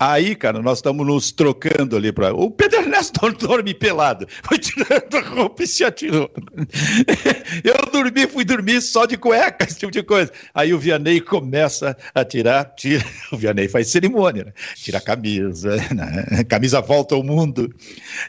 Aí, 0.04 0.34
cara, 0.34 0.60
nós 0.60 0.78
estamos 0.78 1.06
nos 1.06 1.30
trocando 1.30 1.96
ali 1.96 2.10
para. 2.10 2.34
O 2.34 2.50
Pedro 2.50 2.80
Ernesto 2.80 3.20
dorme 3.38 3.72
pelado. 3.72 4.26
Foi 4.42 4.58
tirando 4.58 5.16
a 5.16 5.20
roupa 5.20 5.62
e 5.62 5.66
se 5.68 5.84
atirou. 5.84 6.28
Eu 7.62 7.88
dormi, 7.92 8.26
fui 8.26 8.44
dormir 8.44 8.80
só 8.80 9.06
de 9.06 9.16
cueca, 9.16 9.62
esse 9.64 9.78
tipo 9.78 9.92
de 9.92 10.02
coisa. 10.02 10.32
Aí 10.52 10.74
o 10.74 10.78
Vianney 10.80 11.20
começa 11.20 11.96
a 12.12 12.24
tirar, 12.24 12.64
tira. 12.74 13.04
O 13.30 13.36
Vianney 13.36 13.68
faz 13.68 13.92
cerimônia, 13.92 14.46
né? 14.46 14.52
Tira 14.74 14.98
a 14.98 15.00
camisa, 15.00 15.76
né? 15.94 16.42
camisa 16.48 16.80
volta 16.80 17.14
ao 17.14 17.22
mundo, 17.22 17.72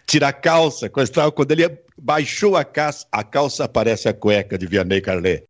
tira 0.06 0.28
a 0.28 0.34
calça. 0.34 0.88
Quando 0.90 1.52
ele 1.54 1.76
baixou 1.98 2.56
a 2.56 2.64
calça, 2.64 3.08
a 3.12 3.24
calça 3.24 3.64
aparece 3.64 4.08
a 4.08 4.14
cueca 4.14 4.60
de 4.60 4.68
Vianney 4.68 5.02
Carlet. 5.02 5.44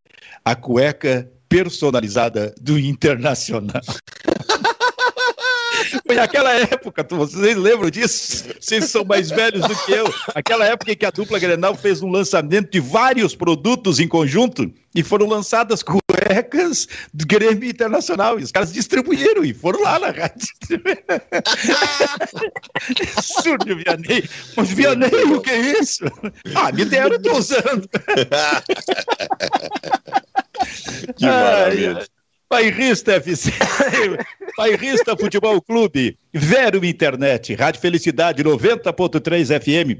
A 0.45 0.55
cueca 0.55 1.29
personalizada 1.49 2.55
do 2.61 2.79
Internacional. 2.79 3.81
Foi 6.05 6.19
aquela 6.19 6.53
época, 6.53 7.05
vocês 7.09 7.55
lembram 7.55 7.89
disso? 7.89 8.45
Vocês 8.59 8.85
são 8.85 9.05
mais 9.05 9.29
velhos 9.29 9.65
do 9.67 9.75
que 9.85 9.91
eu. 9.93 10.13
Aquela 10.35 10.65
época 10.65 10.91
em 10.91 10.95
que 10.95 11.05
a 11.05 11.09
dupla 11.09 11.39
Grenal 11.39 11.75
fez 11.75 12.01
um 12.01 12.09
lançamento 12.09 12.71
de 12.71 12.79
vários 12.79 13.33
produtos 13.35 13.99
em 13.99 14.07
conjunto 14.07 14.71
e 14.93 15.01
foram 15.01 15.27
lançadas 15.27 15.81
cuecas 15.81 16.87
do 17.13 17.25
Grêmio 17.25 17.69
Internacional. 17.69 18.37
E 18.39 18.43
os 18.43 18.51
caras 18.51 18.73
distribuíram 18.73 19.45
e 19.45 19.53
foram 19.53 19.81
lá 19.81 19.97
na 19.97 20.07
rádio. 20.07 20.47
Surge 23.21 23.71
o 23.71 23.77
Vianney. 23.77 24.29
Mas 24.57 24.69
Vianney, 24.69 25.23
o 25.33 25.41
que 25.41 25.51
é 25.51 25.79
isso? 25.79 26.03
Ah, 26.53 26.71
me 26.71 26.83
deram, 26.85 27.21
tô 27.21 27.37
usando. 27.37 27.89
que 31.15 31.25
maravilha. 31.25 32.05
Bairrista 32.53 33.13
FC, 33.13 33.51
Bairrista 34.55 35.17
Futebol 35.17 35.59
Clube, 35.59 36.15
Vero 36.31 36.85
Internet, 36.85 37.55
Rádio 37.55 37.81
Felicidade 37.81 38.43
90.3 38.43 39.59
FM, 39.59 39.99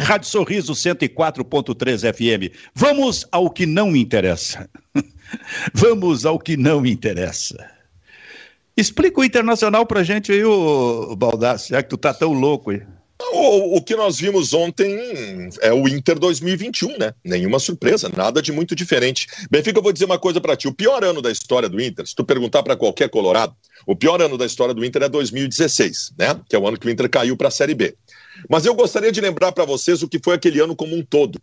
Rádio 0.00 0.28
Sorriso 0.28 0.72
104.3 0.72 2.12
FM. 2.12 2.52
Vamos 2.74 3.24
ao 3.30 3.48
que 3.48 3.66
não 3.66 3.94
interessa. 3.94 4.68
Vamos 5.72 6.26
ao 6.26 6.40
que 6.40 6.56
não 6.56 6.84
interessa. 6.84 7.70
Explica 8.76 9.20
o 9.20 9.24
Internacional 9.24 9.86
pra 9.86 10.02
gente 10.02 10.32
aí, 10.32 10.42
o 10.42 11.14
Baldassi, 11.14 11.68
já 11.68 11.84
que 11.84 11.88
tu 11.88 11.96
tá 11.96 12.12
tão 12.12 12.32
louco 12.32 12.72
aí. 12.72 12.82
O, 13.44 13.82
que 13.82 13.96
nós 13.96 14.18
vimos 14.18 14.54
ontem 14.54 15.50
é 15.60 15.72
o 15.72 15.88
Inter 15.88 16.16
2021, 16.16 16.96
né? 16.96 17.12
Nenhuma 17.24 17.58
surpresa, 17.58 18.08
nada 18.08 18.40
de 18.40 18.52
muito 18.52 18.72
diferente. 18.72 19.26
Benfica, 19.50 19.80
eu 19.80 19.82
vou 19.82 19.92
dizer 19.92 20.04
uma 20.04 20.18
coisa 20.18 20.40
para 20.40 20.56
ti: 20.56 20.68
o 20.68 20.72
pior 20.72 21.02
ano 21.02 21.20
da 21.20 21.28
história 21.28 21.68
do 21.68 21.80
Inter, 21.82 22.06
se 22.06 22.14
tu 22.14 22.24
perguntar 22.24 22.62
para 22.62 22.76
qualquer 22.76 23.10
Colorado, 23.10 23.52
o 23.84 23.96
pior 23.96 24.22
ano 24.22 24.38
da 24.38 24.46
história 24.46 24.72
do 24.72 24.84
Inter 24.84 25.02
é 25.02 25.08
2016, 25.08 26.12
né? 26.16 26.40
Que 26.48 26.54
é 26.54 26.58
o 26.58 26.68
ano 26.68 26.78
que 26.78 26.86
o 26.86 26.90
Inter 26.90 27.10
caiu 27.10 27.36
para 27.36 27.48
a 27.48 27.50
Série 27.50 27.74
B. 27.74 27.96
Mas 28.48 28.64
eu 28.64 28.76
gostaria 28.76 29.10
de 29.10 29.20
lembrar 29.20 29.50
para 29.50 29.64
vocês 29.64 30.04
o 30.04 30.08
que 30.08 30.20
foi 30.22 30.36
aquele 30.36 30.60
ano 30.60 30.76
como 30.76 30.94
um 30.94 31.04
todo. 31.04 31.42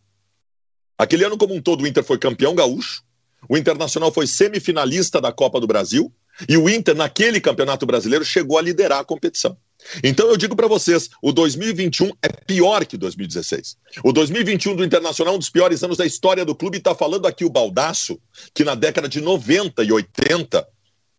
Aquele 0.97 1.25
ano 1.25 1.37
como 1.37 1.53
um 1.53 1.61
todo, 1.61 1.83
o 1.83 1.87
Inter 1.87 2.03
foi 2.05 2.17
campeão 2.17 2.55
gaúcho, 2.55 3.03
o 3.49 3.57
Internacional 3.57 4.09
foi 4.09 4.25
semifinalista 4.25 5.19
da 5.19 5.33
Copa 5.33 5.59
do 5.59 5.67
Brasil 5.67 6.13
e 6.47 6.55
o 6.55 6.69
Inter, 6.69 6.95
naquele 6.95 7.41
campeonato 7.41 7.85
brasileiro, 7.85 8.23
chegou 8.23 8.57
a 8.57 8.61
liderar 8.61 8.99
a 8.99 9.05
competição. 9.05 9.57
Então 10.03 10.27
eu 10.27 10.37
digo 10.37 10.55
para 10.55 10.67
vocês, 10.67 11.09
o 11.21 11.31
2021 11.31 12.11
é 12.21 12.27
pior 12.27 12.85
que 12.85 12.97
2016. 12.97 13.77
O 14.03 14.11
2021 14.11 14.75
do 14.75 14.83
Internacional 14.83 15.33
é 15.33 15.37
um 15.37 15.39
dos 15.39 15.49
piores 15.49 15.83
anos 15.83 15.97
da 15.97 16.05
história 16.05 16.45
do 16.45 16.55
clube. 16.55 16.77
Está 16.77 16.93
falando 16.93 17.25
aqui 17.25 17.45
o 17.45 17.49
Baldaço, 17.49 18.19
que 18.53 18.63
na 18.63 18.75
década 18.75 19.07
de 19.07 19.21
90 19.21 19.83
e 19.83 19.91
80 19.91 20.67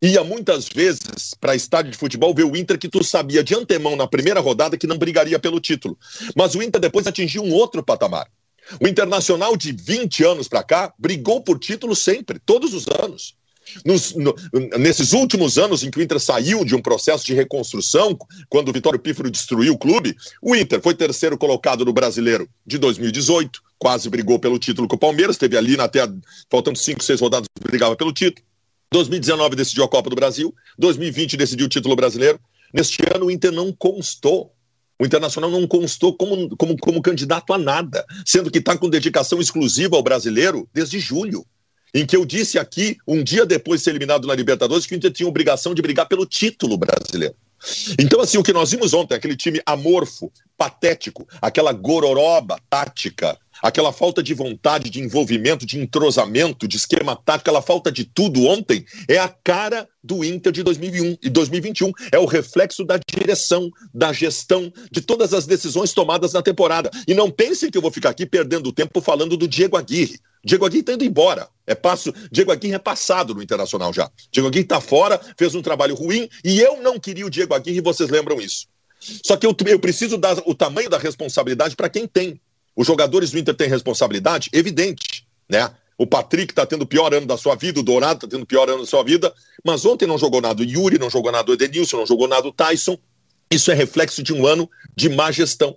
ia 0.02 0.24
muitas 0.24 0.68
vezes 0.68 1.34
para 1.38 1.54
estádio 1.54 1.92
de 1.92 1.98
futebol 1.98 2.34
ver 2.34 2.44
o 2.44 2.56
Inter 2.56 2.78
que 2.78 2.88
tu 2.88 3.04
sabia 3.04 3.44
de 3.44 3.54
antemão 3.54 3.96
na 3.96 4.06
primeira 4.06 4.40
rodada 4.40 4.78
que 4.78 4.86
não 4.86 4.96
brigaria 4.96 5.38
pelo 5.38 5.60
título. 5.60 5.98
Mas 6.34 6.54
o 6.54 6.62
Inter 6.62 6.80
depois 6.80 7.06
atingiu 7.06 7.42
um 7.42 7.52
outro 7.52 7.82
patamar. 7.82 8.26
O 8.80 8.86
Internacional 8.86 9.56
de 9.56 9.72
20 9.72 10.24
anos 10.24 10.48
para 10.48 10.62
cá 10.62 10.94
brigou 10.98 11.42
por 11.42 11.58
título 11.58 11.96
sempre, 11.96 12.38
todos 12.38 12.72
os 12.72 12.86
anos. 12.88 13.34
Nos, 13.84 14.14
no, 14.14 14.34
nesses 14.78 15.12
últimos 15.12 15.58
anos 15.58 15.82
em 15.82 15.90
que 15.90 15.98
o 15.98 16.02
Inter 16.02 16.20
saiu 16.20 16.64
de 16.64 16.74
um 16.74 16.82
processo 16.82 17.24
de 17.24 17.34
reconstrução, 17.34 18.16
quando 18.48 18.68
o 18.68 18.72
Vitório 18.72 18.98
Pífero 18.98 19.30
destruiu 19.30 19.74
o 19.74 19.78
clube, 19.78 20.16
o 20.42 20.54
Inter 20.54 20.80
foi 20.80 20.94
terceiro 20.94 21.36
colocado 21.38 21.84
no 21.84 21.92
Brasileiro 21.92 22.48
de 22.66 22.78
2018, 22.78 23.60
quase 23.78 24.08
brigou 24.08 24.38
pelo 24.38 24.58
título 24.58 24.86
com 24.86 24.96
o 24.96 24.98
Palmeiras, 24.98 25.36
teve 25.36 25.56
ali 25.56 25.78
até 25.80 26.00
faltando 26.50 26.78
cinco, 26.78 27.02
seis 27.02 27.20
rodadas, 27.20 27.46
brigava 27.60 27.96
pelo 27.96 28.12
título. 28.12 28.46
2019 28.92 29.54
decidiu 29.54 29.84
a 29.84 29.88
Copa 29.88 30.10
do 30.10 30.16
Brasil, 30.16 30.52
2020 30.78 31.36
decidiu 31.36 31.66
o 31.66 31.68
título 31.68 31.94
brasileiro. 31.94 32.40
Neste 32.74 33.02
ano 33.14 33.26
o 33.26 33.30
Inter 33.30 33.52
não 33.52 33.72
constou. 33.72 34.52
O 35.00 35.06
Internacional 35.06 35.50
não 35.50 35.66
constou 35.66 36.14
como, 36.14 36.54
como, 36.56 36.76
como 36.76 37.00
candidato 37.00 37.52
a 37.52 37.58
nada, 37.58 38.04
sendo 38.26 38.50
que 38.50 38.58
está 38.58 38.76
com 38.76 38.90
dedicação 38.90 39.40
exclusiva 39.40 39.96
ao 39.96 40.02
brasileiro 40.02 40.68
desde 40.74 40.98
julho 40.98 41.46
em 41.94 42.06
que 42.06 42.16
eu 42.16 42.24
disse 42.24 42.58
aqui, 42.58 42.96
um 43.06 43.22
dia 43.22 43.44
depois 43.44 43.80
de 43.80 43.84
ser 43.84 43.90
eliminado 43.90 44.26
na 44.26 44.34
Libertadores, 44.34 44.86
que 44.86 44.94
o 44.94 44.96
Inter 44.96 45.12
tinha 45.12 45.28
obrigação 45.28 45.74
de 45.74 45.82
brigar 45.82 46.06
pelo 46.06 46.26
título 46.26 46.76
brasileiro. 46.76 47.34
Então, 47.98 48.20
assim, 48.20 48.38
o 48.38 48.42
que 48.42 48.52
nós 48.52 48.70
vimos 48.70 48.94
ontem, 48.94 49.14
aquele 49.14 49.36
time 49.36 49.60
amorfo, 49.66 50.32
patético, 50.56 51.28
aquela 51.42 51.72
gororoba 51.72 52.58
tática, 52.70 53.38
aquela 53.62 53.92
falta 53.92 54.22
de 54.22 54.34
vontade, 54.34 54.90
de 54.90 55.00
envolvimento, 55.00 55.66
de 55.66 55.78
entrosamento, 55.78 56.66
de 56.66 56.76
esquema 56.76 57.16
tático, 57.16 57.50
aquela 57.50 57.62
falta 57.62 57.90
de 57.90 58.04
tudo 58.04 58.44
ontem, 58.44 58.84
é 59.08 59.18
a 59.18 59.28
cara 59.28 59.88
do 60.02 60.24
Inter 60.24 60.52
de 60.52 60.62
2001 60.62 61.18
e 61.22 61.30
2021. 61.30 61.92
É 62.12 62.18
o 62.18 62.24
reflexo 62.24 62.84
da 62.84 62.98
direção, 62.98 63.70
da 63.92 64.12
gestão, 64.12 64.72
de 64.90 65.00
todas 65.00 65.34
as 65.34 65.46
decisões 65.46 65.92
tomadas 65.92 66.32
na 66.32 66.42
temporada. 66.42 66.90
E 67.06 67.14
não 67.14 67.30
pensem 67.30 67.70
que 67.70 67.76
eu 67.76 67.82
vou 67.82 67.90
ficar 67.90 68.10
aqui 68.10 68.26
perdendo 68.26 68.72
tempo 68.72 69.00
falando 69.00 69.36
do 69.36 69.46
Diego 69.46 69.76
Aguirre. 69.76 70.18
Diego 70.44 70.64
Aguirre 70.64 70.80
está 70.80 70.92
indo 70.94 71.04
embora. 71.04 71.48
É 71.66 71.74
passo. 71.74 72.12
Diego 72.32 72.50
Aguirre 72.50 72.74
é 72.74 72.78
passado 72.78 73.34
no 73.34 73.42
Internacional 73.42 73.92
já. 73.92 74.10
Diego 74.32 74.48
Aguirre 74.48 74.64
está 74.64 74.80
fora, 74.80 75.20
fez 75.36 75.54
um 75.54 75.62
trabalho 75.62 75.94
ruim 75.94 76.28
e 76.44 76.60
eu 76.60 76.82
não 76.82 76.98
queria 76.98 77.26
o 77.26 77.30
Diego 77.30 77.54
Aguirre, 77.54 77.80
vocês 77.80 78.08
lembram 78.08 78.40
isso. 78.40 78.66
Só 79.24 79.36
que 79.36 79.46
eu, 79.46 79.54
eu 79.66 79.80
preciso 79.80 80.18
dar 80.18 80.36
o 80.46 80.54
tamanho 80.54 80.90
da 80.90 80.98
responsabilidade 80.98 81.76
para 81.76 81.88
quem 81.88 82.06
tem. 82.06 82.40
Os 82.80 82.86
jogadores 82.86 83.30
do 83.30 83.38
Inter 83.38 83.54
têm 83.54 83.68
responsabilidade? 83.68 84.48
Evidente, 84.54 85.26
né? 85.46 85.70
O 85.98 86.06
Patrick 86.06 86.50
está 86.50 86.64
tendo 86.64 86.80
o 86.80 86.86
pior 86.86 87.12
ano 87.12 87.26
da 87.26 87.36
sua 87.36 87.54
vida, 87.54 87.78
o 87.78 87.82
Dourado 87.82 88.24
está 88.24 88.26
tendo 88.26 88.44
o 88.44 88.46
pior 88.46 88.70
ano 88.70 88.78
da 88.78 88.86
sua 88.86 89.04
vida, 89.04 89.30
mas 89.62 89.84
ontem 89.84 90.06
não 90.06 90.16
jogou 90.16 90.40
nada 90.40 90.62
o 90.62 90.64
Yuri, 90.64 90.98
não 90.98 91.10
jogou 91.10 91.30
nada 91.30 91.50
o 91.50 91.52
Edenilson, 91.52 91.98
não 91.98 92.06
jogou 92.06 92.26
nada 92.26 92.48
o 92.48 92.52
Tyson. 92.52 92.96
Isso 93.50 93.70
é 93.70 93.74
reflexo 93.74 94.22
de 94.22 94.32
um 94.32 94.46
ano 94.46 94.66
de 94.96 95.10
má 95.10 95.30
gestão. 95.30 95.76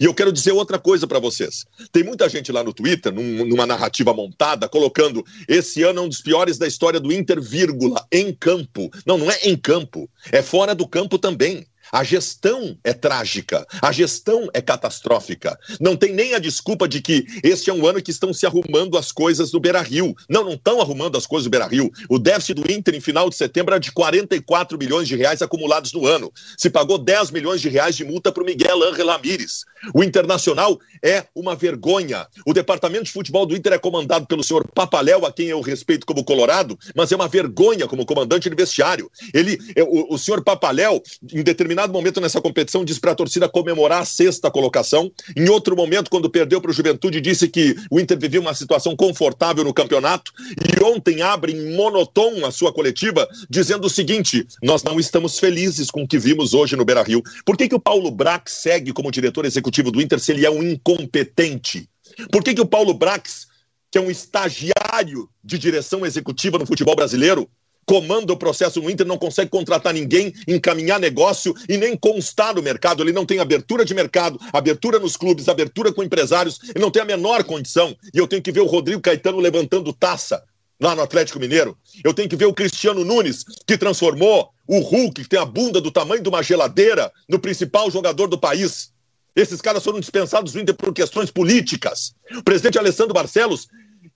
E 0.00 0.04
eu 0.04 0.14
quero 0.14 0.32
dizer 0.32 0.52
outra 0.52 0.78
coisa 0.78 1.04
para 1.04 1.18
vocês. 1.18 1.64
Tem 1.90 2.04
muita 2.04 2.28
gente 2.28 2.52
lá 2.52 2.62
no 2.62 2.72
Twitter, 2.72 3.12
num, 3.12 3.44
numa 3.44 3.66
narrativa 3.66 4.14
montada, 4.14 4.68
colocando 4.68 5.24
esse 5.48 5.82
ano 5.82 5.98
é 5.98 6.02
um 6.02 6.08
dos 6.08 6.20
piores 6.20 6.58
da 6.58 6.68
história 6.68 7.00
do 7.00 7.12
Inter, 7.12 7.42
vírgula, 7.42 8.06
em 8.12 8.32
campo. 8.32 8.88
Não, 9.04 9.18
não 9.18 9.28
é 9.28 9.38
em 9.42 9.56
campo, 9.56 10.08
é 10.30 10.42
fora 10.42 10.76
do 10.76 10.86
campo 10.86 11.18
também. 11.18 11.66
A 11.92 12.02
gestão 12.02 12.76
é 12.82 12.92
trágica, 12.92 13.66
a 13.80 13.92
gestão 13.92 14.48
é 14.52 14.60
catastrófica. 14.60 15.58
Não 15.80 15.96
tem 15.96 16.12
nem 16.12 16.34
a 16.34 16.38
desculpa 16.38 16.88
de 16.88 17.00
que 17.00 17.24
este 17.42 17.70
é 17.70 17.72
um 17.72 17.86
ano 17.86 18.02
que 18.02 18.10
estão 18.10 18.32
se 18.32 18.46
arrumando 18.46 18.98
as 18.98 19.12
coisas 19.12 19.50
do 19.50 19.60
Beira 19.60 19.80
Rio. 19.80 20.14
Não, 20.28 20.44
não 20.44 20.54
estão 20.54 20.80
arrumando 20.80 21.16
as 21.16 21.26
coisas 21.26 21.44
do 21.44 21.50
Beira 21.50 21.66
Rio. 21.66 21.90
O 22.08 22.18
déficit 22.18 22.54
do 22.54 22.70
Inter 22.70 22.94
em 22.94 23.00
final 23.00 23.30
de 23.30 23.36
setembro 23.36 23.74
era 23.74 23.80
de 23.80 23.92
44 23.92 24.78
milhões 24.78 25.08
de 25.08 25.16
reais 25.16 25.42
acumulados 25.42 25.92
no 25.92 26.06
ano. 26.06 26.32
Se 26.58 26.68
pagou 26.68 26.98
10 26.98 27.30
milhões 27.30 27.60
de 27.60 27.68
reais 27.68 27.96
de 27.96 28.04
multa 28.04 28.32
para 28.32 28.42
o 28.42 28.46
Miguel 28.46 28.82
Ángel 28.82 29.06
Ramírez. 29.06 29.64
O 29.94 30.02
Internacional 30.02 30.78
é 31.02 31.24
uma 31.34 31.54
vergonha. 31.54 32.26
O 32.44 32.52
departamento 32.52 33.04
de 33.04 33.12
futebol 33.12 33.46
do 33.46 33.56
Inter 33.56 33.74
é 33.74 33.78
comandado 33.78 34.26
pelo 34.26 34.42
senhor 34.42 34.66
Papaléu, 34.74 35.24
a 35.24 35.32
quem 35.32 35.46
eu 35.48 35.60
respeito 35.60 36.06
como 36.06 36.24
colorado, 36.24 36.78
mas 36.94 37.12
é 37.12 37.16
uma 37.16 37.28
vergonha 37.28 37.86
como 37.86 38.04
comandante 38.04 38.48
de 38.48 38.56
vestiário. 38.56 39.10
Ele, 39.32 39.58
é, 39.74 39.82
o, 39.82 40.14
o 40.14 40.18
senhor 40.18 40.42
Papaléu, 40.42 41.02
em 41.32 41.42
determinado 41.42 41.75
determinado 41.76 41.92
momento 41.92 42.20
nessa 42.20 42.40
competição, 42.40 42.84
disse 42.84 42.98
para 42.98 43.12
a 43.12 43.14
torcida 43.14 43.48
comemorar 43.48 44.00
a 44.00 44.04
sexta 44.04 44.50
colocação. 44.50 45.12
Em 45.36 45.48
outro 45.50 45.76
momento, 45.76 46.10
quando 46.10 46.30
perdeu 46.30 46.60
para 46.60 46.70
o 46.70 46.74
Juventude, 46.74 47.20
disse 47.20 47.48
que 47.48 47.76
o 47.90 48.00
Inter 48.00 48.18
vivia 48.18 48.40
uma 48.40 48.54
situação 48.54 48.96
confortável 48.96 49.62
no 49.62 49.74
campeonato. 49.74 50.32
E 50.50 50.82
ontem 50.82 51.20
abre 51.20 51.52
em 51.52 51.76
monotom 51.76 52.46
a 52.46 52.50
sua 52.50 52.72
coletiva, 52.72 53.28
dizendo 53.50 53.86
o 53.86 53.90
seguinte: 53.90 54.46
nós 54.62 54.82
não 54.82 54.98
estamos 54.98 55.38
felizes 55.38 55.90
com 55.90 56.02
o 56.02 56.08
que 56.08 56.18
vimos 56.18 56.54
hoje 56.54 56.76
no 56.76 56.84
Beira 56.84 57.02
Rio. 57.02 57.22
Por 57.44 57.56
que, 57.56 57.68
que 57.68 57.74
o 57.74 57.80
Paulo 57.80 58.10
Brax 58.10 58.52
segue 58.52 58.92
como 58.92 59.10
diretor 59.10 59.44
executivo 59.44 59.90
do 59.90 60.00
Inter 60.00 60.18
se 60.18 60.32
ele 60.32 60.46
é 60.46 60.50
um 60.50 60.62
incompetente? 60.62 61.88
Por 62.32 62.42
que, 62.42 62.54
que 62.54 62.62
o 62.62 62.66
Paulo 62.66 62.94
Brax, 62.94 63.46
que 63.90 63.98
é 63.98 64.00
um 64.00 64.10
estagiário 64.10 65.28
de 65.44 65.58
direção 65.58 66.06
executiva 66.06 66.58
no 66.58 66.66
futebol 66.66 66.96
brasileiro, 66.96 67.48
comanda 67.86 68.32
o 68.32 68.36
processo 68.36 68.82
no 68.82 68.90
Inter, 68.90 69.06
não 69.06 69.16
consegue 69.16 69.48
contratar 69.48 69.94
ninguém, 69.94 70.34
encaminhar 70.46 70.98
negócio 70.98 71.54
e 71.68 71.76
nem 71.76 71.96
constar 71.96 72.54
no 72.54 72.62
mercado. 72.62 73.02
Ele 73.02 73.12
não 73.12 73.24
tem 73.24 73.38
abertura 73.38 73.84
de 73.84 73.94
mercado, 73.94 74.38
abertura 74.52 74.98
nos 74.98 75.16
clubes, 75.16 75.48
abertura 75.48 75.92
com 75.92 76.02
empresários, 76.02 76.58
ele 76.74 76.80
não 76.80 76.90
tem 76.90 77.00
a 77.00 77.06
menor 77.06 77.44
condição. 77.44 77.96
E 78.12 78.18
eu 78.18 78.26
tenho 78.26 78.42
que 78.42 78.50
ver 78.50 78.60
o 78.60 78.66
Rodrigo 78.66 79.00
Caetano 79.00 79.38
levantando 79.38 79.92
taça 79.92 80.42
lá 80.80 80.94
no 80.94 81.02
Atlético 81.02 81.38
Mineiro. 81.38 81.78
Eu 82.04 82.12
tenho 82.12 82.28
que 82.28 82.36
ver 82.36 82.46
o 82.46 82.52
Cristiano 82.52 83.04
Nunes, 83.04 83.44
que 83.66 83.78
transformou 83.78 84.50
o 84.66 84.80
Hulk, 84.80 85.22
que 85.22 85.28
tem 85.28 85.38
a 85.38 85.44
bunda 85.44 85.80
do 85.80 85.90
tamanho 85.90 86.22
de 86.22 86.28
uma 86.28 86.42
geladeira, 86.42 87.10
no 87.28 87.38
principal 87.38 87.90
jogador 87.90 88.26
do 88.26 88.36
país. 88.36 88.90
Esses 89.34 89.60
caras 89.60 89.84
foram 89.84 90.00
dispensados 90.00 90.52
do 90.52 90.60
Inter 90.60 90.74
por 90.74 90.92
questões 90.92 91.30
políticas. 91.30 92.14
O 92.36 92.42
presidente 92.42 92.78
Alessandro 92.78 93.14
Barcelos 93.14 93.68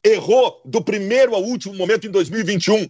errou 0.02 0.60
do 0.64 0.82
primeiro 0.82 1.34
ao 1.34 1.42
último 1.42 1.74
momento 1.74 2.06
em 2.06 2.10
2021 2.10 2.88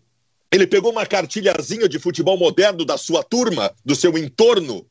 ele 0.52 0.66
pegou 0.66 0.90
uma 0.90 1.06
cartilhazinha 1.06 1.88
de 1.88 1.98
futebol 1.98 2.36
moderno 2.36 2.84
da 2.84 2.98
sua 2.98 3.22
turma, 3.22 3.72
do 3.84 3.94
seu 3.94 4.16
entorno, 4.18 4.84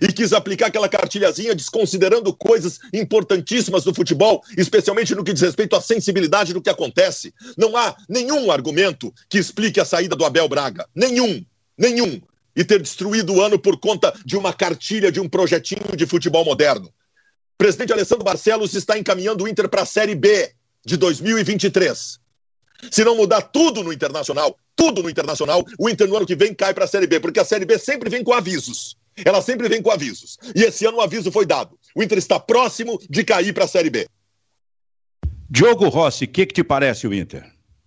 e 0.00 0.12
quis 0.12 0.32
aplicar 0.32 0.66
aquela 0.66 0.88
cartilhazinha 0.88 1.54
desconsiderando 1.54 2.32
coisas 2.32 2.78
importantíssimas 2.92 3.84
do 3.84 3.92
futebol, 3.92 4.42
especialmente 4.56 5.14
no 5.14 5.24
que 5.24 5.32
diz 5.32 5.42
respeito 5.42 5.74
à 5.74 5.80
sensibilidade 5.80 6.52
do 6.52 6.62
que 6.62 6.70
acontece. 6.70 7.34
Não 7.56 7.76
há 7.76 7.96
nenhum 8.08 8.50
argumento 8.50 9.12
que 9.28 9.38
explique 9.38 9.80
a 9.80 9.84
saída 9.84 10.14
do 10.14 10.24
Abel 10.24 10.48
Braga. 10.48 10.86
Nenhum. 10.94 11.44
Nenhum. 11.76 12.20
E 12.54 12.64
ter 12.64 12.80
destruído 12.80 13.34
o 13.34 13.42
ano 13.42 13.58
por 13.58 13.78
conta 13.78 14.14
de 14.24 14.36
uma 14.36 14.52
cartilha 14.52 15.10
de 15.10 15.20
um 15.20 15.28
projetinho 15.28 15.96
de 15.96 16.06
futebol 16.06 16.44
moderno. 16.44 16.86
O 16.86 17.58
presidente 17.58 17.92
Alessandro 17.92 18.24
Barcelos 18.24 18.74
está 18.74 18.96
encaminhando 18.98 19.44
o 19.44 19.48
Inter 19.48 19.68
para 19.68 19.82
a 19.82 19.86
Série 19.86 20.14
B 20.14 20.52
de 20.84 20.96
2023. 20.96 22.18
Se 22.90 23.04
não 23.04 23.16
mudar 23.16 23.42
tudo 23.42 23.82
no 23.82 23.92
Internacional, 23.92 24.56
tudo 24.80 25.02
no 25.02 25.10
Internacional, 25.10 25.62
o 25.78 25.90
Inter 25.90 26.08
no 26.08 26.16
ano 26.16 26.26
que 26.26 26.34
vem 26.34 26.54
cai 26.54 26.72
para 26.72 26.86
a 26.86 26.88
Série 26.88 27.06
B, 27.06 27.20
porque 27.20 27.38
a 27.38 27.44
Série 27.44 27.66
B 27.66 27.78
sempre 27.78 28.08
vem 28.08 28.24
com 28.24 28.32
avisos. 28.32 28.96
Ela 29.22 29.42
sempre 29.42 29.68
vem 29.68 29.82
com 29.82 29.90
avisos. 29.90 30.38
E 30.56 30.62
esse 30.62 30.86
ano 30.86 30.96
o 30.96 31.00
aviso 31.02 31.30
foi 31.30 31.44
dado. 31.44 31.78
O 31.94 32.02
Inter 32.02 32.16
está 32.16 32.40
próximo 32.40 32.98
de 33.10 33.22
cair 33.22 33.52
para 33.52 33.64
a 33.64 33.68
Série 33.68 33.90
B. 33.90 34.08
Diogo 35.50 35.90
Rossi, 35.90 36.24
o 36.24 36.28
que, 36.28 36.46
que 36.46 36.54
te 36.54 36.64
parece 36.64 37.06
o 37.06 37.12
Inter? 37.12 37.44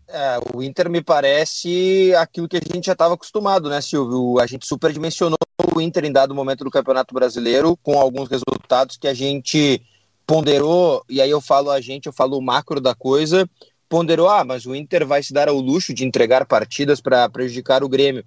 É, 0.08 0.38
o 0.54 0.62
Inter 0.62 0.88
me 0.88 1.02
parece 1.02 2.14
aquilo 2.16 2.48
que 2.48 2.58
a 2.58 2.62
gente 2.62 2.86
já 2.86 2.92
estava 2.92 3.16
acostumado, 3.16 3.70
né, 3.70 3.82
Silvio? 3.82 4.40
A 4.40 4.46
gente 4.46 4.68
superdimensionou 4.68 5.40
o 5.76 5.82
Inter 5.82 6.06
em 6.06 6.12
dado 6.12 6.36
momento 6.36 6.64
do 6.64 6.70
Campeonato 6.70 7.16
Brasileiro, 7.16 7.76
com 7.82 8.00
alguns 8.00 8.30
resultados 8.30 8.98
que 8.98 9.08
a 9.08 9.14
gente 9.16 9.82
ponderou, 10.28 11.04
e 11.10 11.20
aí 11.20 11.30
eu 11.30 11.42
falo 11.42 11.72
a 11.72 11.82
gente, 11.82 12.06
eu 12.06 12.14
falo 12.14 12.38
o 12.38 12.42
macro 12.42 12.80
da 12.80 12.94
coisa, 12.94 13.50
ponderou, 13.94 14.28
ah, 14.28 14.44
mas 14.44 14.66
o 14.66 14.74
Inter 14.74 15.06
vai 15.06 15.22
se 15.22 15.32
dar 15.32 15.48
ao 15.48 15.60
luxo 15.60 15.94
de 15.94 16.04
entregar 16.04 16.48
partidas 16.48 17.00
para 17.00 17.30
prejudicar 17.30 17.84
o 17.84 17.88
Grêmio. 17.88 18.26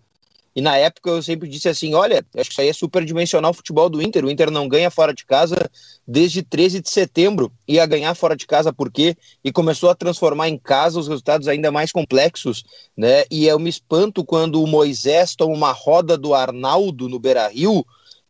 E 0.54 0.60
na 0.60 0.76
época 0.76 1.10
eu 1.10 1.20
sempre 1.20 1.48
disse 1.48 1.68
assim: 1.68 1.92
olha, 1.92 2.24
acho 2.36 2.50
que 2.50 2.52
isso 2.52 2.60
aí 2.60 2.68
é 2.68 2.72
superdimensional 2.72 3.50
o 3.50 3.54
futebol 3.54 3.90
do 3.90 4.00
Inter. 4.00 4.24
O 4.24 4.30
Inter 4.30 4.48
não 4.48 4.68
ganha 4.68 4.92
fora 4.92 5.12
de 5.12 5.26
casa 5.26 5.56
desde 6.06 6.40
13 6.40 6.80
de 6.80 6.88
setembro. 6.88 7.50
Ia 7.66 7.84
ganhar 7.84 8.14
fora 8.14 8.36
de 8.36 8.46
casa 8.46 8.72
por 8.72 8.92
quê? 8.92 9.16
E 9.42 9.50
começou 9.50 9.90
a 9.90 9.94
transformar 9.96 10.48
em 10.48 10.56
casa 10.56 11.00
os 11.00 11.08
resultados 11.08 11.48
ainda 11.48 11.72
mais 11.72 11.90
complexos. 11.90 12.62
Né? 12.96 13.24
E 13.28 13.48
eu 13.48 13.58
me 13.58 13.68
espanto 13.68 14.24
quando 14.24 14.62
o 14.62 14.68
Moisés 14.68 15.34
toma 15.34 15.52
uma 15.52 15.72
roda 15.72 16.16
do 16.16 16.32
Arnaldo 16.32 17.08
no 17.08 17.18
Beira 17.18 17.48
Rio 17.48 17.84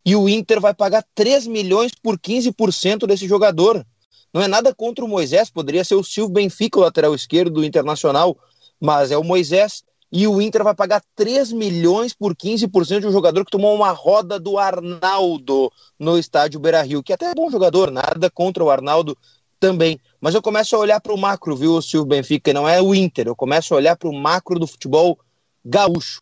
e 0.07 0.17
o 0.17 0.27
Inter 0.27 0.59
vai 0.59 0.73
pagar 0.73 1.05
3 1.15 1.47
milhões 1.47 1.93
por 2.03 2.19
15% 2.19 3.07
desse 3.07 3.29
jogador. 3.29 3.85
Não 4.33 4.43
é 4.43 4.49
nada 4.49 4.75
contra 4.75 5.05
o 5.05 5.09
Moisés, 5.09 5.51
poderia 5.51 5.85
ser 5.85 5.95
o 5.95 6.05
Silvio 6.05 6.35
Benfica, 6.35 6.79
o 6.79 6.83
lateral 6.83 7.15
esquerdo 7.15 7.55
do 7.55 7.65
Internacional, 7.65 8.37
mas 8.81 9.11
é 9.11 9.17
o 9.17 9.25
Moisés 9.25 9.83
e 10.11 10.27
o 10.27 10.41
Inter 10.41 10.63
vai 10.63 10.75
pagar 10.75 11.03
3 11.15 11.53
milhões 11.53 12.15
por 12.15 12.35
15% 12.35 13.01
de 13.01 13.07
um 13.07 13.13
jogador 13.13 13.45
que 13.45 13.51
tomou 13.51 13.75
uma 13.75 13.91
roda 13.91 14.39
do 14.39 14.59
Arnaldo 14.59 15.73
no 15.99 16.19
estádio 16.19 16.61
Beira 16.61 16.83
Rio, 16.83 17.03
que 17.03 17.13
até 17.13 17.31
é 17.31 17.35
bom 17.35 17.51
jogador, 17.51 17.91
nada 17.91 18.31
contra 18.31 18.63
o 18.63 18.71
Arnaldo 18.71 19.17
também. 19.59 19.99
Mas 20.21 20.35
eu 20.35 20.43
começo 20.43 20.77
a 20.77 20.79
olhar 20.79 21.01
para 21.01 21.13
o 21.13 21.19
macro, 21.19 21.57
viu, 21.57 21.83
Silvio 21.83 22.09
Benfica, 22.09 22.53
não 22.53 22.69
é 22.69 22.81
o 22.81 22.95
Inter, 22.95 23.27
eu 23.27 23.37
começo 23.37 23.75
a 23.75 23.77
olhar 23.77 23.97
para 23.97 24.09
o 24.09 24.15
macro 24.15 24.59
do 24.59 24.67
futebol 24.67 25.19
gaúcho. 25.65 26.21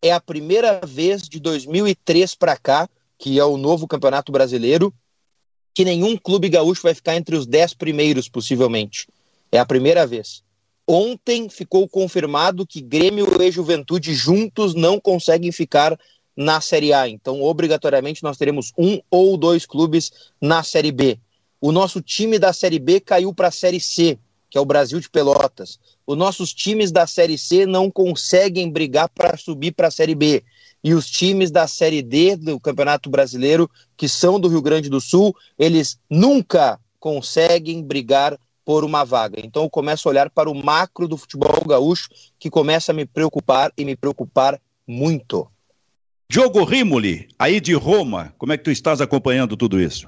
É 0.00 0.12
a 0.12 0.20
primeira 0.20 0.80
vez 0.84 1.22
de 1.22 1.38
2003 1.40 2.34
para 2.34 2.56
cá, 2.56 2.88
que 3.18 3.38
é 3.38 3.44
o 3.44 3.56
novo 3.56 3.86
Campeonato 3.86 4.32
Brasileiro, 4.32 4.94
que 5.78 5.84
nenhum 5.84 6.16
clube 6.16 6.48
gaúcho 6.48 6.82
vai 6.82 6.92
ficar 6.92 7.14
entre 7.14 7.36
os 7.36 7.46
10 7.46 7.74
primeiros, 7.74 8.28
possivelmente. 8.28 9.06
É 9.52 9.60
a 9.60 9.64
primeira 9.64 10.04
vez. 10.04 10.42
Ontem 10.84 11.48
ficou 11.48 11.88
confirmado 11.88 12.66
que 12.66 12.80
Grêmio 12.80 13.28
e 13.40 13.48
Juventude 13.52 14.12
juntos 14.12 14.74
não 14.74 14.98
conseguem 14.98 15.52
ficar 15.52 15.96
na 16.36 16.60
Série 16.60 16.92
A. 16.92 17.08
Então, 17.08 17.40
obrigatoriamente, 17.40 18.24
nós 18.24 18.36
teremos 18.36 18.72
um 18.76 19.00
ou 19.08 19.36
dois 19.36 19.64
clubes 19.64 20.10
na 20.40 20.64
Série 20.64 20.90
B. 20.90 21.16
O 21.60 21.70
nosso 21.70 22.02
time 22.02 22.40
da 22.40 22.52
Série 22.52 22.80
B 22.80 22.98
caiu 22.98 23.32
para 23.32 23.46
a 23.46 23.52
Série 23.52 23.78
C, 23.78 24.18
que 24.50 24.58
é 24.58 24.60
o 24.60 24.66
Brasil 24.66 24.98
de 24.98 25.08
Pelotas. 25.08 25.78
Os 26.04 26.18
nossos 26.18 26.52
times 26.52 26.90
da 26.90 27.06
Série 27.06 27.38
C 27.38 27.66
não 27.66 27.88
conseguem 27.88 28.68
brigar 28.68 29.08
para 29.10 29.36
subir 29.36 29.70
para 29.70 29.86
a 29.86 29.92
Série 29.92 30.16
B. 30.16 30.42
E 30.82 30.94
os 30.94 31.10
times 31.10 31.50
da 31.50 31.66
Série 31.66 32.02
D 32.02 32.36
do 32.36 32.60
Campeonato 32.60 33.10
Brasileiro, 33.10 33.68
que 33.96 34.08
são 34.08 34.38
do 34.38 34.48
Rio 34.48 34.62
Grande 34.62 34.88
do 34.88 35.00
Sul, 35.00 35.34
eles 35.58 35.98
nunca 36.08 36.78
conseguem 37.00 37.82
brigar 37.82 38.38
por 38.64 38.84
uma 38.84 39.04
vaga. 39.04 39.40
Então 39.42 39.62
eu 39.62 39.70
começo 39.70 40.08
a 40.08 40.10
olhar 40.10 40.30
para 40.30 40.50
o 40.50 40.54
macro 40.54 41.08
do 41.08 41.16
futebol 41.16 41.64
gaúcho, 41.66 42.08
que 42.38 42.50
começa 42.50 42.92
a 42.92 42.94
me 42.94 43.06
preocupar 43.06 43.72
e 43.76 43.84
me 43.84 43.96
preocupar 43.96 44.60
muito. 44.86 45.48
Diogo 46.30 46.62
Rimoli, 46.64 47.28
aí 47.38 47.60
de 47.60 47.72
Roma, 47.72 48.34
como 48.36 48.52
é 48.52 48.58
que 48.58 48.64
tu 48.64 48.70
estás 48.70 49.00
acompanhando 49.00 49.56
tudo 49.56 49.80
isso? 49.80 50.06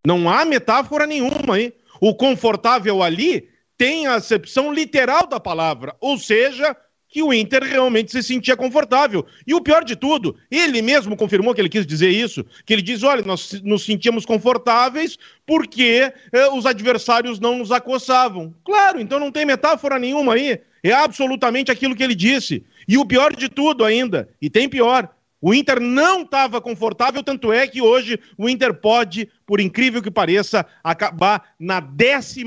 Não 0.06 0.28
há 0.28 0.44
metáfora 0.44 1.06
nenhuma 1.06 1.54
aí. 1.54 1.72
O 2.00 2.14
confortável 2.14 3.02
ali 3.02 3.48
tem 3.78 4.06
a 4.06 4.14
acepção 4.14 4.72
literal 4.72 5.26
da 5.26 5.38
palavra, 5.38 5.94
ou 6.00 6.18
seja, 6.18 6.76
que 7.08 7.22
o 7.22 7.32
Inter 7.32 7.62
realmente 7.62 8.10
se 8.10 8.22
sentia 8.22 8.56
confortável. 8.56 9.26
E 9.46 9.54
o 9.54 9.60
pior 9.60 9.84
de 9.84 9.96
tudo, 9.96 10.36
ele 10.50 10.82
mesmo 10.82 11.16
confirmou 11.16 11.54
que 11.54 11.60
ele 11.60 11.68
quis 11.68 11.86
dizer 11.86 12.10
isso, 12.10 12.44
que 12.64 12.72
ele 12.72 12.82
diz, 12.82 13.02
olha, 13.02 13.22
nós 13.22 13.60
nos 13.62 13.84
sentíamos 13.84 14.26
confortáveis 14.26 15.16
porque 15.46 16.12
eh, 16.32 16.48
os 16.48 16.66
adversários 16.66 17.38
não 17.38 17.58
nos 17.58 17.70
acossavam. 17.70 18.54
Claro, 18.64 19.00
então 19.00 19.20
não 19.20 19.30
tem 19.30 19.44
metáfora 19.44 19.98
nenhuma 19.98 20.34
aí. 20.34 20.60
É 20.82 20.92
absolutamente 20.92 21.70
aquilo 21.70 21.96
que 21.96 22.02
ele 22.02 22.14
disse. 22.14 22.64
E 22.86 22.98
o 22.98 23.06
pior 23.06 23.34
de 23.34 23.48
tudo 23.48 23.84
ainda, 23.84 24.28
e 24.40 24.48
tem 24.48 24.68
pior, 24.68 25.10
o 25.40 25.52
Inter 25.52 25.80
não 25.80 26.22
estava 26.22 26.60
confortável, 26.60 27.22
tanto 27.22 27.52
é 27.52 27.66
que 27.66 27.82
hoje 27.82 28.18
o 28.38 28.48
Inter 28.48 28.72
pode, 28.72 29.28
por 29.44 29.60
incrível 29.60 30.02
que 30.02 30.10
pareça, 30.10 30.64
acabar 30.82 31.54
na 31.58 31.80
15 31.80 32.44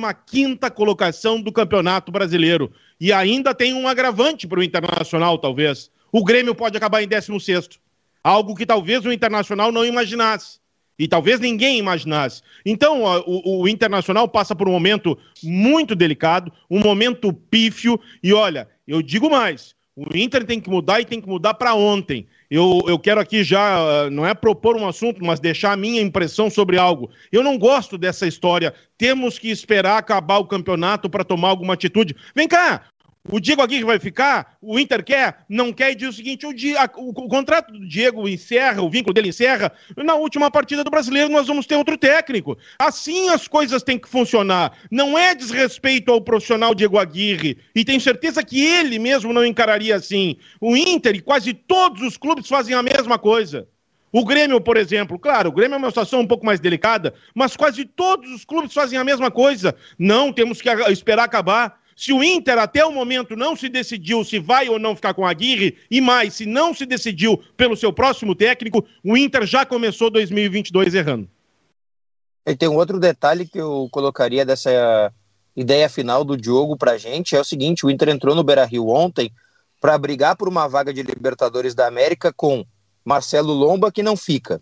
colocação 0.76 1.40
do 1.42 1.52
Campeonato 1.52 2.12
Brasileiro. 2.12 2.72
E 3.00 3.14
ainda 3.14 3.56
tem 3.56 3.74
um 3.74 3.88
agravante 3.88 4.48
para 4.48 4.60
o 4.60 4.64
Internacional, 4.64 5.38
talvez. 5.38 5.90
O 6.12 6.24
Grêmio 6.24 6.54
pode 6.54 6.76
acabar 6.76 7.02
em 7.02 7.08
16 7.08 7.80
algo 8.24 8.56
que 8.56 8.66
talvez 8.66 9.06
o 9.06 9.12
Internacional 9.14 9.72
não 9.72 9.86
imaginasse. 9.86 10.60
E 10.98 11.08
talvez 11.08 11.40
ninguém 11.40 11.78
imaginasse. 11.78 12.42
Então, 12.66 13.04
o, 13.26 13.62
o, 13.62 13.68
Internacional 13.70 14.28
passa 14.28 14.54
por 14.54 14.68
um 14.68 14.72
momento 14.74 15.18
muito 15.42 15.96
delicado, 15.96 16.52
um 16.70 16.80
momento 16.80 17.32
pífio. 17.32 17.98
E 18.22 18.34
olha, 18.34 18.68
eu 18.86 19.02
digo 19.02 19.30
mais: 19.30 19.74
o 20.00 20.18
Inter 20.18 20.46
tem 20.46 20.62
que 20.62 20.70
mudar 20.70 21.02
e 21.02 21.06
tem 21.06 21.20
que 21.20 21.28
mudar 21.28 21.56
para 21.56 21.74
ontem. 21.74 22.26
Eu, 22.50 22.82
eu 22.88 22.98
quero 22.98 23.20
aqui 23.20 23.44
já, 23.44 24.10
não 24.10 24.26
é 24.26 24.34
propor 24.34 24.78
um 24.78 24.88
assunto, 24.88 25.24
mas 25.24 25.40
deixar 25.40 25.74
a 25.74 25.78
minha 25.78 26.02
impressão 26.02 26.50
sobre 26.50 26.78
algo. 26.78 27.10
Eu 27.32 27.44
não 27.44 27.58
gosto 27.58 27.98
dessa 27.98 28.26
história. 28.26 28.74
Temos 28.98 29.38
que 29.38 29.50
esperar 29.52 29.98
acabar 29.98 30.38
o 30.38 30.48
campeonato 30.48 31.10
para 31.10 31.26
tomar 31.26 31.50
alguma 31.50 31.74
atitude. 31.74 32.16
Vem 32.34 32.48
cá, 32.48 32.84
o 33.28 33.40
Diego 33.40 33.62
Aguirre 33.62 33.84
vai 33.84 34.00
ficar? 34.00 34.58
O 34.62 34.80
Inter 34.80 35.04
quer? 35.04 35.44
Não 35.50 35.74
quer? 35.74 35.92
E 35.92 35.96
diz 35.96 36.10
o 36.10 36.14
seguinte: 36.14 36.46
o, 36.46 36.50
o, 36.50 37.10
o, 37.10 37.28
contrato 37.28 37.72
do 37.72 37.88
Diego 37.88 38.28
encerra, 38.28 38.82
o 38.82 38.90
vínculo 38.90 39.14
dele 39.14 39.30
encerra. 39.30 39.72
Na 39.98 40.16
última 40.16 40.50
partida 40.50 40.84
do 40.84 40.90
brasileiro, 40.90 41.30
nós 41.30 41.48
vamos 41.48 41.66
ter 41.66 41.76
outro 41.76 41.98
técnico. 41.98 42.58
Assim 42.80 43.30
as 43.30 43.48
coisas 43.48 43.84
têm 43.84 44.00
que 44.00 44.08
funcionar. 44.08 44.78
Não 44.90 45.18
é 45.18 45.36
desrespeito 45.36 46.12
ao 46.12 46.22
profissional 46.22 46.74
Diego 46.74 46.98
Aguirre. 46.98 47.58
E 47.76 47.84
tenho 47.84 48.00
certeza 48.00 48.44
que 48.44 48.66
ele 48.66 48.98
mesmo 48.98 49.34
não 49.34 49.46
encararia 49.46 49.96
assim. 49.96 50.38
O 50.62 50.76
Inter 50.78 51.16
e 51.16 51.22
quase 51.22 51.54
todos 51.54 52.02
os 52.02 52.18
clubes 52.18 52.48
fazem 52.48 52.74
a 52.74 52.82
mesma 52.82 53.20
coisa. 53.20 53.68
O 54.12 54.26
Grêmio, 54.26 54.60
por 54.60 54.76
exemplo, 54.76 55.20
claro, 55.20 55.50
o 55.50 55.52
Grêmio 55.52 55.76
é 55.76 55.78
uma 55.78 55.90
situação 55.90 56.22
um 56.22 56.28
pouco 56.28 56.44
mais 56.44 56.60
delicada, 56.60 57.14
mas 57.36 57.56
quase 57.56 57.86
todos 57.86 58.32
os 58.32 58.44
clubes 58.44 58.74
fazem 58.74 58.98
a 58.98 59.04
mesma 59.04 59.30
coisa. 59.30 59.76
Não, 60.00 60.34
temos 60.34 60.62
que 60.62 60.70
esperar 60.70 61.26
acabar. 61.26 61.79
Se 62.00 62.14
o 62.14 62.24
Inter 62.24 62.58
até 62.58 62.86
o 62.86 62.94
momento 62.94 63.36
não 63.36 63.58
se 63.58 63.68
decidiu 63.68 64.24
se 64.24 64.40
vai 64.40 64.70
ou 64.70 64.80
não 64.80 64.96
ficar 64.96 65.14
com 65.14 65.26
a 65.26 65.32
Aguirre, 65.32 65.78
e 65.92 66.00
mais, 66.00 66.36
se 66.36 66.46
não 66.46 66.74
se 66.74 66.86
decidiu 66.86 67.44
pelo 67.58 67.76
seu 67.76 67.92
próximo 67.92 68.34
técnico, 68.34 68.88
o 69.04 69.18
Inter 69.18 69.46
já 69.46 69.66
começou 69.66 70.10
2022 70.10 70.96
errando. 70.96 71.30
E 72.46 72.56
tem 72.56 72.70
um 72.70 72.78
outro 72.78 73.02
detalhe 73.02 73.46
que 73.46 73.60
eu 73.60 73.90
colocaria 73.92 74.46
dessa 74.46 75.12
ideia 75.54 75.90
final 75.90 76.24
do 76.24 76.38
Diogo 76.38 76.78
pra 76.78 76.98
gente, 76.98 77.36
é 77.36 77.42
o 77.42 77.44
seguinte, 77.44 77.86
o 77.86 77.90
Inter 77.90 78.08
entrou 78.08 78.34
no 78.34 78.46
Beira-Rio 78.46 78.88
ontem 78.88 79.30
para 79.82 79.98
brigar 79.98 80.38
por 80.38 80.48
uma 80.48 80.70
vaga 80.70 80.94
de 80.94 81.04
Libertadores 81.04 81.76
da 81.76 81.86
América 81.86 82.32
com 82.32 82.66
Marcelo 83.04 83.52
Lomba, 83.52 83.92
que 83.92 84.02
não 84.02 84.16
fica, 84.16 84.62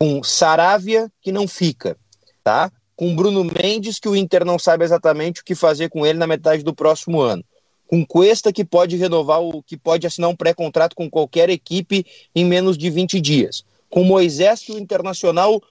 com 0.00 0.20
Saravia, 0.20 1.08
que 1.22 1.30
não 1.30 1.46
fica, 1.46 1.96
tá? 2.42 2.72
Com 2.96 3.14
Bruno 3.14 3.44
Mendes, 3.44 3.98
que 3.98 4.08
o 4.08 4.16
Inter 4.16 4.44
não 4.44 4.58
sabe 4.58 4.82
exatamente 4.82 5.42
o 5.42 5.44
que 5.44 5.54
fazer 5.54 5.90
com 5.90 6.06
ele 6.06 6.18
na 6.18 6.26
metade 6.26 6.62
do 6.62 6.74
próximo 6.74 7.20
ano. 7.20 7.44
Com 7.86 8.04
Cuesta, 8.04 8.52
que 8.52 8.64
pode 8.64 8.96
renovar 8.96 9.40
o 9.42 9.62
que 9.62 9.76
pode 9.76 10.06
assinar 10.06 10.30
um 10.30 10.34
pré-contrato 10.34 10.96
com 10.96 11.08
qualquer 11.08 11.50
equipe 11.50 12.04
em 12.34 12.44
menos 12.44 12.76
de 12.76 12.88
20 12.88 13.20
dias. 13.20 13.62
Com 13.90 14.02
Moisés, 14.02 14.62
que 14.62 14.72
o 14.72 14.78
Internacional 14.78 15.62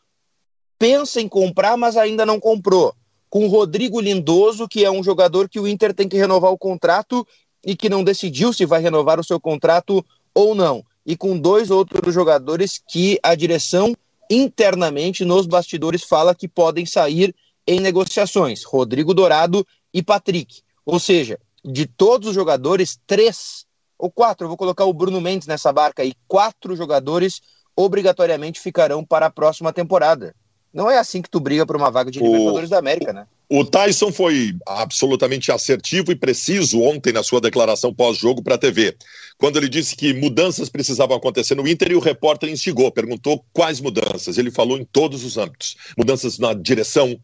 pensa 0.78 1.20
em 1.20 1.28
comprar, 1.28 1.76
mas 1.76 1.98
ainda 1.98 2.26
não 2.26 2.40
comprou. 2.40 2.94
Com 3.30 3.48
Rodrigo 3.48 4.00
Lindoso, 4.00 4.68
que 4.68 4.86
é 4.86 4.92
um 4.92 5.04
jogador 5.04 5.50
que 5.50 5.60
o 5.60 5.68
Inter 5.68 5.94
tem 5.94 6.08
que 6.08 6.18
renovar 6.18 6.52
o 6.52 6.58
contrato 6.58 7.28
e 7.66 7.76
que 7.76 7.90
não 7.90 8.04
decidiu 8.04 8.54
se 8.54 8.66
vai 8.66 8.82
renovar 8.82 9.20
o 9.20 9.24
seu 9.24 9.40
contrato 9.40 10.06
ou 10.34 10.54
não. 10.54 10.86
E 11.06 11.18
com 11.18 11.38
dois 11.38 11.72
outros 11.72 12.14
jogadores 12.14 12.82
que 12.88 13.20
a 13.24 13.34
direção 13.34 13.96
internamente 14.30 15.26
nos 15.26 15.46
bastidores 15.46 16.04
fala 16.04 16.36
que 16.36 16.48
podem 16.48 16.86
sair 16.86 17.36
em 17.68 17.80
negociações: 17.80 18.64
Rodrigo 18.64 19.14
Dourado 19.14 19.66
e 19.94 20.04
Patrick. 20.04 20.62
Ou 20.86 21.00
seja, 21.00 21.40
de 21.64 21.86
todos 21.86 22.30
os 22.30 22.36
jogadores, 22.36 23.00
três 23.08 23.66
ou 23.98 24.12
quatro, 24.12 24.46
eu 24.46 24.50
vou 24.50 24.58
colocar 24.58 24.86
o 24.86 24.94
Bruno 24.94 25.22
Mendes 25.22 25.48
nessa 25.48 25.72
barca 25.72 26.04
aí, 26.04 26.14
quatro 26.28 26.76
jogadores 26.76 27.42
obrigatoriamente 27.76 28.60
ficarão 28.60 29.04
para 29.04 29.26
a 29.26 29.32
próxima 29.32 29.74
temporada. 29.74 30.36
Não 30.74 30.90
é 30.90 30.98
assim 30.98 31.22
que 31.22 31.30
tu 31.30 31.40
briga 31.40 31.66
por 31.66 31.76
uma 31.76 31.90
vaga 31.90 32.12
de 32.12 32.20
Libertadores 32.20 32.70
da 32.70 32.78
América, 32.78 33.14
né? 33.14 33.28
O 33.48 33.64
Tyson 33.64 34.12
foi 34.12 34.56
absolutamente 34.68 35.52
assertivo 35.52 36.12
e 36.12 36.16
preciso 36.16 36.82
ontem 36.82 37.14
na 37.14 37.22
sua 37.22 37.40
declaração 37.40 37.94
pós-jogo 37.94 38.42
para 38.42 38.56
a 38.56 38.58
TV, 38.58 38.96
quando 39.38 39.58
ele 39.58 39.70
disse 39.70 39.96
que 39.96 40.16
mudanças 40.16 40.68
precisavam 40.68 41.16
acontecer 41.16 41.54
no 41.54 41.68
Inter 41.68 41.92
e 41.92 41.96
o 41.96 42.00
repórter 42.00 42.50
instigou, 42.50 42.92
perguntou 42.92 43.46
quais 43.54 43.80
mudanças. 43.80 44.40
Ele 44.40 44.50
falou 44.50 44.78
em 44.78 44.84
todos 44.84 45.24
os 45.24 45.38
âmbitos: 45.38 45.76
mudanças 45.96 46.40
na 46.40 46.56
direção, 46.56 47.20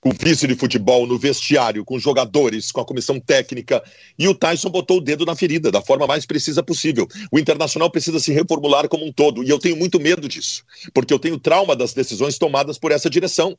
com 0.00 0.10
vice 0.10 0.46
de 0.46 0.54
futebol, 0.54 1.08
no 1.08 1.18
vestiário, 1.18 1.84
com 1.84 1.98
jogadores, 1.98 2.70
com 2.70 2.80
a 2.80 2.84
comissão 2.84 3.18
técnica. 3.18 3.82
E 4.16 4.28
o 4.28 4.34
Tyson 4.34 4.70
botou 4.70 4.98
o 4.98 5.00
dedo 5.00 5.24
na 5.24 5.34
ferida 5.34 5.72
da 5.72 5.82
forma 5.82 6.06
mais 6.06 6.24
precisa 6.24 6.62
possível. 6.62 7.08
O 7.32 7.38
Internacional 7.38 7.90
precisa 7.90 8.20
se 8.20 8.32
reformular 8.32 8.88
como 8.88 9.04
um 9.04 9.12
todo. 9.12 9.42
E 9.42 9.48
eu 9.48 9.58
tenho 9.58 9.76
muito 9.76 9.98
medo 9.98 10.28
disso, 10.28 10.62
porque 10.92 11.12
eu 11.12 11.18
tenho 11.18 11.36
trauma 11.38 11.74
das 11.74 11.94
decisões 11.94 12.38
tomadas 12.38 12.78
por 12.78 12.92
essa 12.92 13.10
direção. 13.10 13.58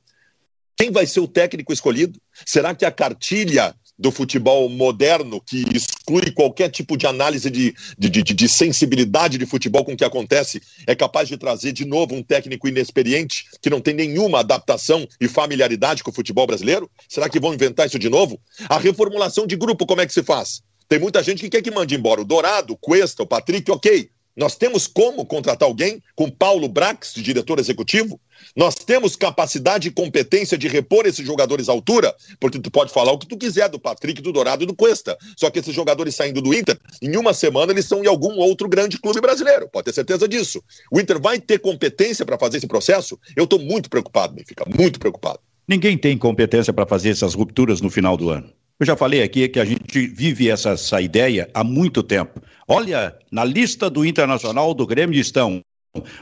Quem 0.77 0.91
vai 0.91 1.05
ser 1.05 1.21
o 1.21 1.27
técnico 1.27 1.71
escolhido? 1.71 2.19
Será 2.45 2.75
que 2.75 2.85
a 2.85 2.91
cartilha 2.91 3.73
do 3.97 4.11
futebol 4.11 4.67
moderno, 4.67 5.39
que 5.39 5.63
exclui 5.73 6.29
qualquer 6.31 6.69
tipo 6.69 6.97
de 6.97 7.07
análise 7.07 7.49
de, 7.49 7.73
de, 7.97 8.09
de, 8.09 8.23
de, 8.23 8.49
sensibilidade 8.49 9.37
de 9.37 9.45
futebol 9.45 9.85
com 9.85 9.93
o 9.93 9.97
que 9.97 10.03
acontece, 10.03 10.61
é 10.85 10.93
capaz 10.93 11.29
de 11.29 11.37
trazer 11.37 11.71
de 11.71 11.85
novo 11.85 12.13
um 12.13 12.21
técnico 12.21 12.67
inexperiente 12.67 13.45
que 13.61 13.69
não 13.69 13.79
tem 13.79 13.93
nenhuma 13.93 14.39
adaptação 14.39 15.07
e 15.19 15.29
familiaridade 15.29 16.03
com 16.03 16.11
o 16.11 16.13
futebol 16.13 16.45
brasileiro? 16.45 16.89
Será 17.07 17.29
que 17.29 17.39
vão 17.39 17.53
inventar 17.53 17.87
isso 17.87 17.97
de 17.97 18.09
novo? 18.09 18.37
A 18.67 18.77
reformulação 18.77 19.47
de 19.47 19.55
grupo, 19.55 19.85
como 19.85 20.01
é 20.01 20.05
que 20.05 20.13
se 20.13 20.23
faz? 20.23 20.61
Tem 20.87 20.99
muita 20.99 21.23
gente 21.23 21.39
que 21.39 21.49
quer 21.49 21.61
que 21.61 21.71
mande 21.71 21.95
embora 21.95 22.21
o 22.21 22.25
Dourado, 22.25 22.73
o 22.73 22.77
Cuesta, 22.77 23.23
o 23.23 23.27
Patrick, 23.27 23.71
ok. 23.71 24.09
Nós 24.35 24.55
temos 24.55 24.85
como 24.85 25.25
contratar 25.25 25.67
alguém 25.67 26.03
com 26.13 26.29
Paulo 26.29 26.67
Brax, 26.67 27.13
diretor 27.15 27.57
executivo? 27.57 28.19
Nós 28.53 28.75
temos 28.75 29.15
capacidade 29.15 29.87
e 29.87 29.91
competência 29.91 30.57
de 30.57 30.67
repor 30.67 31.05
esses 31.05 31.25
jogadores 31.25 31.69
à 31.69 31.71
altura? 31.71 32.13
Porque 32.37 32.59
tu 32.59 32.69
pode 32.69 32.91
falar 32.91 33.13
o 33.13 33.17
que 33.17 33.27
tu 33.27 33.37
quiser 33.37 33.69
do 33.69 33.79
Patrick, 33.79 34.21
do 34.21 34.33
Dourado 34.33 34.63
e 34.63 34.67
do 34.67 34.75
Cuesta. 34.75 35.17
Só 35.37 35.49
que 35.49 35.59
esses 35.59 35.73
jogadores 35.73 36.15
saindo 36.15 36.41
do 36.41 36.53
Inter, 36.53 36.77
em 37.01 37.15
uma 37.15 37.33
semana 37.33 37.71
eles 37.71 37.85
são 37.85 38.03
em 38.03 38.07
algum 38.07 38.37
outro 38.37 38.67
grande 38.67 38.99
clube 38.99 39.21
brasileiro. 39.21 39.69
Pode 39.69 39.85
ter 39.85 39.93
certeza 39.93 40.27
disso. 40.27 40.61
O 40.91 40.99
Inter 40.99 41.19
vai 41.19 41.39
ter 41.39 41.59
competência 41.59 42.25
para 42.25 42.37
fazer 42.37 42.57
esse 42.57 42.67
processo? 42.67 43.17
Eu 43.37 43.45
estou 43.45 43.59
muito 43.59 43.89
preocupado, 43.89 44.33
Benfica, 44.33 44.65
muito 44.67 44.99
preocupado. 44.99 45.39
Ninguém 45.65 45.97
tem 45.97 46.17
competência 46.17 46.73
para 46.73 46.85
fazer 46.85 47.11
essas 47.11 47.33
rupturas 47.33 47.79
no 47.79 47.89
final 47.89 48.17
do 48.17 48.29
ano. 48.29 48.51
Eu 48.77 48.85
já 48.85 48.97
falei 48.97 49.23
aqui 49.23 49.47
que 49.47 49.59
a 49.59 49.63
gente 49.63 50.05
vive 50.07 50.49
essa, 50.49 50.71
essa 50.71 50.99
ideia 50.99 51.49
há 51.53 51.63
muito 51.63 52.03
tempo. 52.03 52.41
Olha, 52.67 53.17
na 53.31 53.45
lista 53.45 53.89
do 53.89 54.05
Internacional 54.05 54.73
do 54.73 54.85
Grêmio 54.85 55.17
estão 55.17 55.61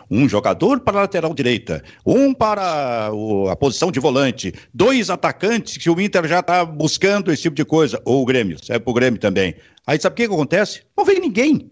um 0.09 0.29
jogador 0.29 0.79
para 0.81 0.99
a 0.99 1.01
lateral 1.01 1.33
direita, 1.33 1.83
um 2.05 2.31
para 2.31 3.09
a 3.49 3.55
posição 3.55 3.91
de 3.91 3.99
volante, 3.99 4.53
dois 4.71 5.09
atacantes 5.09 5.77
que 5.77 5.89
o 5.89 5.99
Inter 5.99 6.27
já 6.27 6.41
está 6.41 6.63
buscando 6.63 7.31
esse 7.31 7.41
tipo 7.41 7.55
de 7.55 7.65
coisa, 7.65 7.99
ou 8.05 8.21
o 8.21 8.25
Grêmio, 8.25 8.63
serve 8.63 8.81
para 8.81 8.91
o 8.91 8.93
Grêmio 8.93 9.19
também. 9.19 9.55
Aí 9.87 9.99
sabe 9.99 10.13
o 10.13 10.17
que, 10.17 10.27
que 10.27 10.33
acontece? 10.33 10.83
Não 10.95 11.03
vem 11.03 11.19
ninguém 11.19 11.71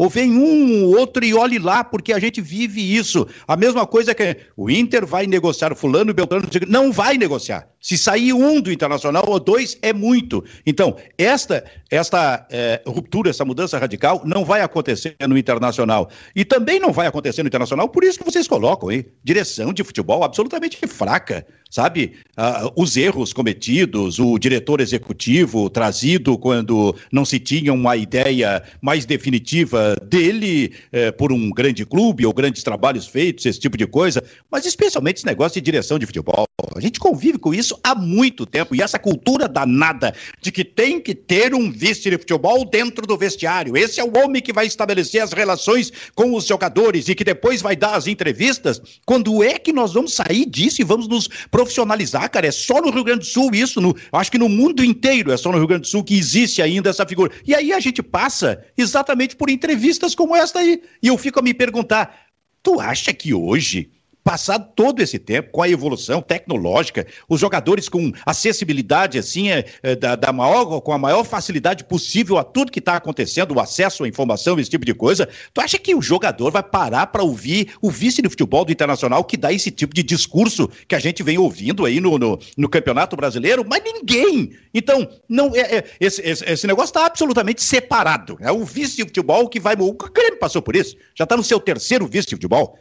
ou 0.00 0.08
vem 0.08 0.32
um, 0.32 0.96
outro 0.98 1.22
e 1.22 1.34
olhe 1.34 1.58
lá, 1.58 1.84
porque 1.84 2.14
a 2.14 2.18
gente 2.18 2.40
vive 2.40 2.80
isso. 2.80 3.26
A 3.46 3.54
mesma 3.54 3.86
coisa 3.86 4.14
que 4.14 4.34
o 4.56 4.70
Inter 4.70 5.04
vai 5.04 5.26
negociar 5.26 5.76
fulano 5.76 6.10
e 6.10 6.14
Beltrano, 6.14 6.48
não 6.66 6.90
vai 6.90 7.18
negociar. 7.18 7.68
Se 7.80 7.96
sair 7.96 8.32
um 8.32 8.60
do 8.60 8.70
Internacional 8.70 9.24
ou 9.26 9.40
dois, 9.40 9.78
é 9.80 9.92
muito. 9.92 10.44
Então, 10.66 10.96
esta, 11.16 11.64
esta 11.90 12.46
é, 12.50 12.82
ruptura, 12.86 13.30
essa 13.30 13.44
mudança 13.44 13.78
radical 13.78 14.20
não 14.24 14.44
vai 14.44 14.60
acontecer 14.60 15.16
no 15.26 15.38
Internacional. 15.38 16.10
E 16.36 16.44
também 16.44 16.78
não 16.78 16.92
vai 16.92 17.06
acontecer 17.06 17.42
no 17.42 17.48
Internacional, 17.48 17.88
por 17.88 18.04
isso 18.04 18.18
que 18.18 18.24
vocês 18.24 18.46
colocam 18.46 18.90
aí, 18.90 19.06
direção 19.24 19.72
de 19.72 19.82
futebol 19.82 20.22
absolutamente 20.22 20.76
fraca 20.86 21.46
sabe? 21.70 22.12
Uh, 22.36 22.82
os 22.82 22.96
erros 22.96 23.32
cometidos, 23.32 24.18
o 24.18 24.38
diretor 24.38 24.80
executivo 24.80 25.70
trazido 25.70 26.36
quando 26.36 26.94
não 27.12 27.24
se 27.24 27.38
tinha 27.38 27.72
uma 27.72 27.96
ideia 27.96 28.62
mais 28.82 29.06
definitiva 29.06 29.94
dele 30.02 30.74
eh, 30.90 31.12
por 31.12 31.32
um 31.32 31.50
grande 31.50 31.86
clube 31.86 32.26
ou 32.26 32.32
grandes 32.32 32.62
trabalhos 32.62 33.06
feitos, 33.06 33.46
esse 33.46 33.60
tipo 33.60 33.76
de 33.76 33.86
coisa, 33.86 34.22
mas 34.50 34.66
especialmente 34.66 35.18
esse 35.18 35.26
negócio 35.26 35.60
de 35.60 35.64
direção 35.64 35.98
de 35.98 36.06
futebol. 36.06 36.44
A 36.74 36.80
gente 36.80 36.98
convive 36.98 37.38
com 37.38 37.54
isso 37.54 37.69
há 37.82 37.94
muito 37.94 38.46
tempo 38.46 38.74
e 38.74 38.82
essa 38.82 38.98
cultura 38.98 39.48
danada 39.48 40.14
de 40.40 40.50
que 40.50 40.64
tem 40.64 41.00
que 41.00 41.14
ter 41.14 41.54
um 41.54 41.70
vice 41.70 42.10
de 42.10 42.18
futebol 42.18 42.64
dentro 42.64 43.06
do 43.06 43.16
vestiário. 43.16 43.76
Esse 43.76 44.00
é 44.00 44.04
o 44.04 44.16
homem 44.18 44.42
que 44.42 44.52
vai 44.52 44.66
estabelecer 44.66 45.22
as 45.22 45.32
relações 45.32 45.92
com 46.14 46.34
os 46.34 46.46
jogadores 46.46 47.08
e 47.08 47.14
que 47.14 47.24
depois 47.24 47.62
vai 47.62 47.76
dar 47.76 47.94
as 47.94 48.06
entrevistas. 48.06 48.80
Quando 49.04 49.42
é 49.42 49.58
que 49.58 49.72
nós 49.72 49.92
vamos 49.92 50.14
sair 50.14 50.46
disso 50.46 50.80
e 50.80 50.84
vamos 50.84 51.08
nos 51.08 51.28
profissionalizar, 51.50 52.30
cara. 52.30 52.46
É 52.46 52.50
só 52.50 52.80
no 52.80 52.90
Rio 52.90 53.04
Grande 53.04 53.20
do 53.20 53.26
Sul 53.26 53.50
isso. 53.54 53.80
No, 53.80 53.94
acho 54.12 54.30
que 54.30 54.38
no 54.38 54.48
mundo 54.48 54.84
inteiro 54.84 55.32
é 55.32 55.36
só 55.36 55.50
no 55.50 55.58
Rio 55.58 55.66
Grande 55.66 55.82
do 55.82 55.88
Sul 55.88 56.04
que 56.04 56.16
existe 56.16 56.62
ainda 56.62 56.90
essa 56.90 57.06
figura. 57.06 57.32
E 57.46 57.54
aí 57.54 57.72
a 57.72 57.80
gente 57.80 58.02
passa 58.02 58.64
exatamente 58.76 59.36
por 59.36 59.50
entrevistas 59.50 60.14
como 60.14 60.36
esta 60.36 60.58
aí. 60.58 60.82
E 61.02 61.08
eu 61.08 61.18
fico 61.18 61.38
a 61.40 61.42
me 61.42 61.54
perguntar: 61.54 62.26
tu 62.62 62.80
acha 62.80 63.12
que 63.12 63.34
hoje 63.34 63.90
passado 64.22 64.70
todo 64.74 65.00
esse 65.00 65.18
tempo, 65.18 65.50
com 65.50 65.62
a 65.62 65.68
evolução 65.68 66.20
tecnológica, 66.20 67.06
os 67.28 67.40
jogadores 67.40 67.88
com 67.88 68.12
acessibilidade 68.24 69.18
assim, 69.18 69.50
é, 69.50 69.64
é, 69.82 69.96
da, 69.96 70.16
da, 70.16 70.32
maior, 70.32 70.80
com 70.80 70.92
a 70.92 70.98
maior 70.98 71.24
facilidade 71.24 71.84
possível 71.84 72.38
a 72.38 72.44
tudo 72.44 72.72
que 72.72 72.78
está 72.78 72.96
acontecendo, 72.96 73.54
o 73.54 73.60
acesso 73.60 74.04
à 74.04 74.08
informação, 74.08 74.58
esse 74.58 74.70
tipo 74.70 74.84
de 74.84 74.94
coisa, 74.94 75.28
tu 75.52 75.60
acha 75.60 75.78
que 75.78 75.94
o 75.94 76.02
jogador 76.02 76.50
vai 76.50 76.62
parar 76.62 77.06
para 77.06 77.22
ouvir 77.22 77.74
o 77.80 77.90
vice 77.90 78.22
de 78.22 78.28
futebol 78.28 78.64
do 78.64 78.72
Internacional 78.72 79.24
que 79.24 79.36
dá 79.36 79.52
esse 79.52 79.70
tipo 79.70 79.94
de 79.94 80.02
discurso 80.02 80.68
que 80.86 80.94
a 80.94 80.98
gente 80.98 81.22
vem 81.22 81.38
ouvindo 81.38 81.84
aí 81.84 82.00
no, 82.00 82.18
no, 82.18 82.38
no 82.56 82.68
Campeonato 82.68 83.16
Brasileiro? 83.16 83.64
Mas 83.68 83.82
ninguém! 83.82 84.52
Então, 84.74 85.08
não 85.28 85.54
é, 85.54 85.76
é 85.76 85.84
esse, 86.00 86.20
esse, 86.22 86.44
esse, 86.44 86.66
negócio 86.66 86.90
está 86.90 87.06
absolutamente 87.06 87.62
separado. 87.62 88.36
É 88.40 88.52
o 88.52 88.64
vice 88.64 88.96
de 88.96 89.02
futebol 89.04 89.48
que 89.48 89.58
vai. 89.58 89.74
O 89.74 89.92
Grêmio 89.92 90.38
passou 90.38 90.62
por 90.62 90.76
isso, 90.76 90.96
já 91.14 91.24
está 91.24 91.36
no 91.36 91.42
seu 91.42 91.58
terceiro 91.58 92.06
vice 92.06 92.28
de 92.28 92.36
futebol. 92.36 92.78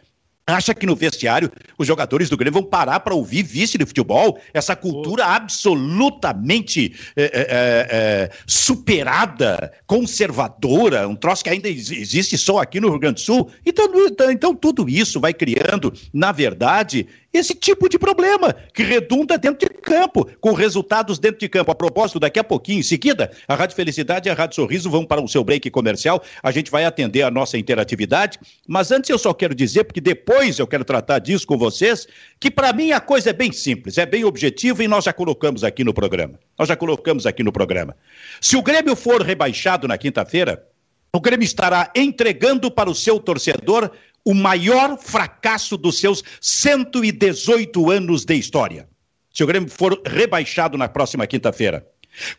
Acha 0.50 0.74
que 0.74 0.86
no 0.86 0.96
vestiário 0.96 1.52
os 1.78 1.88
jogadores 1.88 2.30
do 2.30 2.38
Grêmio 2.38 2.62
vão 2.62 2.70
parar 2.70 3.00
para 3.02 3.14
ouvir 3.14 3.44
vice 3.44 3.78
de 3.78 3.86
futebol? 3.86 4.40
Essa 4.54 4.76
cultura 4.76 5.26
absolutamente 5.26 6.94
é, 7.16 7.24
é, 7.24 7.30
é, 7.32 8.30
superada, 8.48 9.72
conservadora, 9.86 11.08
um 11.08 11.16
troço 11.16 11.44
que 11.44 11.50
ainda 11.50 11.70
existe 11.70 12.38
só 12.38 12.60
aqui 12.60 12.80
no 12.80 12.90
Rio 12.90 13.00
Grande 13.00 13.16
do 13.16 13.22
Sul. 13.22 13.50
Então, 13.66 13.86
então, 14.08 14.32
então 14.32 14.56
tudo 14.56 14.90
isso 14.90 15.20
vai 15.20 15.34
criando, 15.34 15.94
na 16.14 16.32
verdade, 16.32 17.08
esse 17.32 17.54
tipo 17.54 17.88
de 17.88 18.00
problema 18.00 18.56
que 18.74 18.82
redunda 18.82 19.38
dentro 19.38 19.68
de 19.68 19.74
campo, 19.82 20.28
com 20.42 20.54
resultados 20.54 21.20
dentro 21.20 21.40
de 21.40 21.48
campo. 21.48 21.72
A 21.72 21.76
propósito, 21.76 22.20
daqui 22.20 22.40
a 22.40 22.44
pouquinho, 22.44 22.80
em 22.80 22.84
seguida, 22.84 23.32
a 23.48 23.56
Rádio 23.56 23.76
Felicidade 23.76 24.28
e 24.28 24.32
a 24.32 24.34
Rádio 24.34 24.56
Sorriso 24.56 24.90
vão 24.90 25.06
para 25.06 25.22
o 25.22 25.28
seu 25.28 25.44
break 25.44 25.70
comercial. 25.70 26.24
A 26.42 26.52
gente 26.52 26.72
vai 26.72 26.86
atender 26.86 27.22
a 27.22 27.30
nossa 27.30 27.58
interatividade. 27.58 28.40
Mas 28.68 28.92
antes 28.92 29.10
eu 29.10 29.18
só 29.18 29.34
quero 29.34 29.54
dizer, 29.54 29.84
porque 29.84 30.02
depois 30.02 30.39
eu 30.58 30.66
quero 30.66 30.86
tratar 30.86 31.20
disso 31.20 31.46
com 31.46 31.58
vocês, 31.58 32.08
que 32.40 32.50
para 32.50 32.72
mim 32.72 32.92
a 32.92 33.00
coisa 33.00 33.32
é 33.32 33.34
bem 33.34 33.52
simples, 33.52 33.98
é 33.98 34.06
bem 34.06 34.24
objetiva 34.24 34.84
e 34.84 34.88
nós 34.88 35.04
já 35.04 35.14
colocamos 35.14 35.64
aqui 35.64 35.84
no 35.84 35.94
programa. 35.94 36.40
Nós 36.58 36.70
já 36.70 36.76
colocamos 36.76 37.26
aqui 37.26 37.44
no 37.44 37.52
programa. 37.52 37.96
Se 38.40 38.56
o 38.56 38.62
Grêmio 38.62 38.96
for 38.96 39.22
rebaixado 39.22 39.88
na 39.88 39.98
quinta-feira, 39.98 40.66
o 41.14 41.20
Grêmio 41.20 41.44
estará 41.44 41.92
entregando 41.96 42.72
para 42.72 42.90
o 42.90 42.96
seu 42.96 43.20
torcedor 43.20 43.92
o 44.24 44.34
maior 44.34 44.98
fracasso 44.98 45.76
dos 45.76 46.00
seus 46.00 46.24
118 46.40 47.92
anos 47.92 48.24
de 48.24 48.36
história. 48.36 48.88
Se 49.34 49.44
o 49.44 49.48
Grêmio 49.48 49.70
for 49.70 50.02
rebaixado 50.06 50.78
na 50.78 50.88
próxima 50.88 51.28
quinta-feira. 51.28 51.86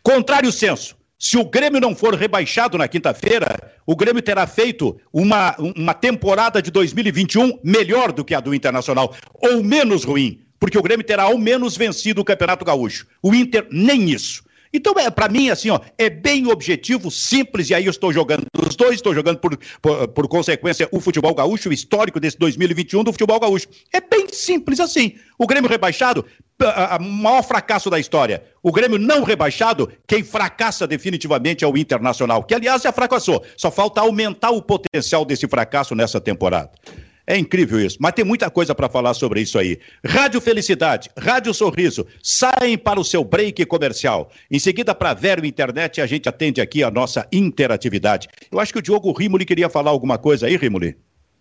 Contrário 0.03 0.51
senso, 0.51 0.95
se 1.21 1.37
o 1.37 1.45
Grêmio 1.45 1.79
não 1.79 1.95
for 1.95 2.15
rebaixado 2.15 2.79
na 2.79 2.87
quinta-feira, 2.87 3.71
o 3.85 3.95
Grêmio 3.95 4.23
terá 4.23 4.47
feito 4.47 4.99
uma, 5.13 5.55
uma 5.77 5.93
temporada 5.93 6.59
de 6.63 6.71
2021 6.71 7.59
melhor 7.63 8.11
do 8.11 8.25
que 8.25 8.33
a 8.33 8.39
do 8.39 8.55
Internacional, 8.55 9.15
ou 9.35 9.63
menos 9.63 10.03
ruim, 10.03 10.41
porque 10.59 10.79
o 10.79 10.81
Grêmio 10.81 11.05
terá 11.05 11.23
ao 11.23 11.37
menos 11.37 11.77
vencido 11.77 12.21
o 12.21 12.25
Campeonato 12.25 12.65
Gaúcho. 12.65 13.05
O 13.21 13.35
Inter, 13.35 13.67
nem 13.71 14.09
isso. 14.09 14.43
Então, 14.73 14.93
é, 14.97 15.09
para 15.09 15.27
mim, 15.27 15.49
assim, 15.49 15.69
ó, 15.69 15.79
é 15.97 16.09
bem 16.09 16.47
objetivo, 16.47 17.11
simples, 17.11 17.69
e 17.69 17.75
aí 17.75 17.85
eu 17.85 17.91
estou 17.91 18.13
jogando 18.13 18.45
os 18.65 18.75
dois, 18.75 18.95
estou 18.95 19.13
jogando 19.13 19.37
por, 19.37 19.57
por, 19.81 20.07
por, 20.07 20.27
consequência 20.27 20.87
o 20.91 20.99
futebol 20.99 21.33
gaúcho, 21.35 21.69
o 21.69 21.73
histórico 21.73 22.19
desse 22.19 22.37
2021 22.37 23.03
do 23.03 23.11
futebol 23.11 23.39
gaúcho. 23.39 23.67
É 23.91 23.99
bem 23.99 24.27
simples 24.31 24.79
assim. 24.79 25.15
O 25.37 25.45
Grêmio 25.45 25.69
rebaixado, 25.69 26.25
o 26.99 27.03
maior 27.03 27.43
fracasso 27.43 27.89
da 27.89 27.99
história. 27.99 28.43
O 28.63 28.71
Grêmio 28.71 28.97
não 28.97 29.23
rebaixado, 29.23 29.91
quem 30.07 30.23
fracassa 30.23 30.87
definitivamente 30.87 31.65
é 31.65 31.67
o 31.67 31.77
Internacional, 31.77 32.43
que 32.43 32.53
aliás 32.53 32.83
já 32.83 32.91
fracassou. 32.91 33.43
Só 33.57 33.69
falta 33.69 34.01
aumentar 34.01 34.51
o 34.51 34.61
potencial 34.61 35.25
desse 35.25 35.47
fracasso 35.47 35.95
nessa 35.95 36.21
temporada. 36.21 36.71
É 37.25 37.37
incrível 37.37 37.79
isso, 37.79 37.97
mas 37.99 38.13
tem 38.13 38.25
muita 38.25 38.49
coisa 38.49 38.73
para 38.73 38.89
falar 38.89 39.13
sobre 39.13 39.41
isso 39.41 39.57
aí. 39.59 39.79
Rádio 40.05 40.41
Felicidade, 40.41 41.09
Rádio 41.17 41.53
Sorriso, 41.53 42.05
saem 42.21 42.77
para 42.77 42.99
o 42.99 43.05
seu 43.05 43.23
break 43.23 43.65
comercial. 43.65 44.31
Em 44.49 44.59
seguida, 44.59 44.95
para 44.95 45.13
Vero 45.13 45.45
Internet, 45.45 46.01
a 46.01 46.05
gente 46.05 46.27
atende 46.27 46.61
aqui 46.61 46.83
a 46.83 46.91
nossa 46.91 47.27
interatividade. 47.31 48.27
Eu 48.51 48.59
acho 48.59 48.73
que 48.73 48.79
o 48.79 48.81
Diogo 48.81 49.11
Rimoli 49.11 49.45
queria 49.45 49.69
falar 49.69 49.91
alguma 49.91 50.17
coisa 50.17 50.47
aí, 50.47 50.57
Rimoli. 50.57 50.95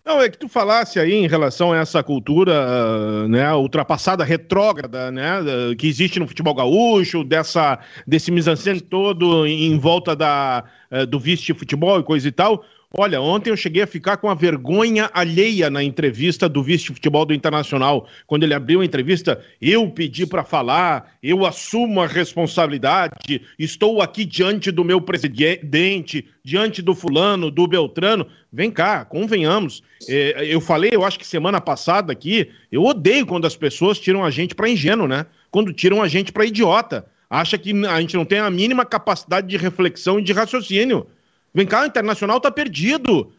Não, 0.05 0.21
é 0.21 0.31
que 0.31 0.38
tu 0.38 0.49
falasse 0.49 0.99
aí 0.99 1.12
em 1.12 1.29
relação 1.29 1.73
a 1.73 1.79
essa 1.79 2.03
cultura, 2.03 3.29
né, 3.29 3.53
ultrapassada, 3.55 4.25
retrógrada, 4.25 5.11
né, 5.11 5.40
que 5.79 5.87
existe 5.87 6.19
no 6.19 6.27
futebol 6.27 6.55
gaúcho, 6.55 7.23
dessa, 7.23 7.79
desse 8.07 8.31
mise 8.31 8.51
todo 8.81 9.47
em 9.47 9.79
volta 9.79 10.16
da, 10.16 10.64
eh, 10.90 11.05
do 11.05 11.21
vice 11.21 11.45
de 11.45 11.55
futebol 11.55 12.01
e 12.01 12.03
coisa 12.03 12.27
e 12.27 12.33
tal. 12.33 12.64
Olha, 12.92 13.20
ontem 13.20 13.50
eu 13.50 13.57
cheguei 13.57 13.83
a 13.83 13.87
ficar 13.87 14.16
com 14.16 14.29
a 14.29 14.35
vergonha 14.35 15.09
alheia 15.14 15.70
na 15.70 15.81
entrevista 15.81 16.48
do 16.48 16.61
vice 16.61 16.87
de 16.87 16.94
futebol 16.94 17.24
do 17.24 17.33
Internacional. 17.33 18.09
Quando 18.26 18.42
ele 18.42 18.53
abriu 18.53 18.81
a 18.81 18.85
entrevista, 18.85 19.40
eu 19.62 19.88
pedi 19.88 20.26
para 20.26 20.42
falar, 20.42 21.12
eu 21.22 21.46
assumo 21.46 22.00
a 22.00 22.07
responsabilidade, 22.09 23.42
estou 23.57 24.03
aqui 24.03 24.24
diante 24.24 24.72
do 24.72 24.83
meu 24.83 25.00
presidente, 25.00 26.26
diante 26.42 26.83
do 26.83 26.92
fulano, 26.92 27.48
do 27.48 27.64
Beltrano. 27.68 28.26
Vem 28.53 28.72
cá, 28.72 29.05
convenhamos. 29.05 29.85
É, 30.09 30.44
eu 30.53 30.61
falei, 30.61 30.90
eu 30.92 31.05
acho 31.05 31.16
que 31.16 31.26
semana 31.26 31.61
passada 31.61 32.12
aqui, 32.12 32.50
eu 32.72 32.83
odeio 32.83 33.24
quando 33.24 33.46
as 33.46 33.55
pessoas 33.55 34.00
tiram 34.00 34.24
a 34.24 34.31
gente 34.31 34.53
para 34.53 34.68
ingênuo, 34.68 35.07
né? 35.07 35.26
Quando 35.48 35.72
tiram 35.72 36.03
a 36.03 36.09
gente 36.09 36.33
para 36.33 36.44
idiota. 36.44 37.07
Acha 37.31 37.57
que 37.57 37.70
a 37.87 38.00
gente 38.00 38.16
não 38.16 38.24
tem 38.24 38.40
a 38.40 38.50
mínima 38.50 38.85
capacidade 38.85 39.46
de 39.46 39.57
reflexão 39.57 40.18
e 40.18 40.22
de 40.22 40.33
raciocínio. 40.33 41.07
Vem 41.52 41.66
cá, 41.66 41.82
o 41.82 41.86
Internacional 41.86 42.40
tá 42.40 42.50
perdido. 42.50 43.32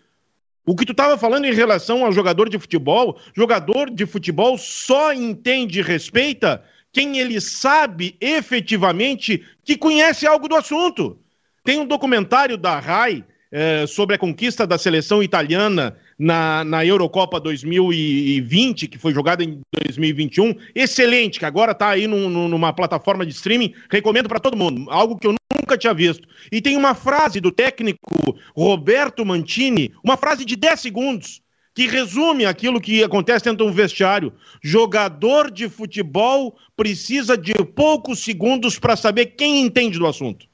O 0.66 0.76
que 0.76 0.86
tu 0.86 0.92
estava 0.92 1.18
falando 1.18 1.46
em 1.46 1.54
relação 1.54 2.06
ao 2.06 2.12
jogador 2.12 2.48
de 2.50 2.60
futebol, 2.60 3.20
jogador 3.36 3.90
de 3.90 4.06
futebol 4.06 4.58
só 4.58 5.12
entende 5.14 5.80
e 5.80 5.84
respeita 5.84 6.64
quem 6.94 7.18
ele 7.18 7.40
sabe 7.40 8.16
efetivamente 8.20 9.44
que 9.64 9.78
conhece 9.78 10.28
algo 10.28 10.48
do 10.48 10.56
assunto. 10.56 11.18
Tem 11.64 11.80
um 11.80 11.86
documentário 11.86 12.58
da 12.58 12.80
RAI 12.80 13.24
é, 13.52 13.86
sobre 13.88 14.16
a 14.16 14.20
conquista 14.20 14.68
da 14.68 14.78
seleção 14.78 15.22
italiana 15.24 15.98
na, 16.22 16.64
na 16.64 16.86
Eurocopa 16.86 17.40
2020, 17.40 18.88
que 18.88 19.00
foi 19.00 19.12
jogada 19.12 19.44
em 19.44 19.60
2021, 19.74 20.54
excelente, 20.76 21.40
que 21.40 21.46
agora 21.46 21.72
está 21.72 21.90
aí 21.90 22.06
num, 22.06 22.30
numa 22.48 22.72
plataforma 22.72 23.26
de 23.26 23.32
streaming, 23.32 23.74
recomendo 23.90 24.30
para 24.30 24.40
todo 24.40 24.56
mundo, 24.56 24.86
algo 24.92 25.18
que 25.18 25.26
eu 25.26 25.34
nunca 25.52 25.76
tinha 25.76 25.96
visto. 25.96 26.28
E 26.52 26.62
tem 26.62 26.78
uma 26.78 26.94
frase 26.94 27.42
do 27.42 27.52
técnico 27.52 28.38
Roberto 28.56 29.26
Mantini, 29.26 29.92
uma 30.04 30.16
frase 30.16 30.46
de 30.46 30.56
10 30.56 30.80
segundos, 30.80 31.42
que 31.74 31.88
resume 31.88 32.46
aquilo 32.46 32.80
que 32.80 33.04
acontece 33.04 33.46
dentro 33.46 33.66
do 33.66 33.74
vestiário. 33.74 34.32
Jogador 34.62 35.50
de 35.50 35.70
futebol 35.70 36.56
precisa 36.78 37.36
de 37.36 37.54
poucos 37.76 38.20
segundos 38.20 38.78
para 38.78 38.96
saber 38.96 39.26
quem 39.38 39.62
entende 39.62 39.98
do 39.98 40.06
assunto. 40.06 40.46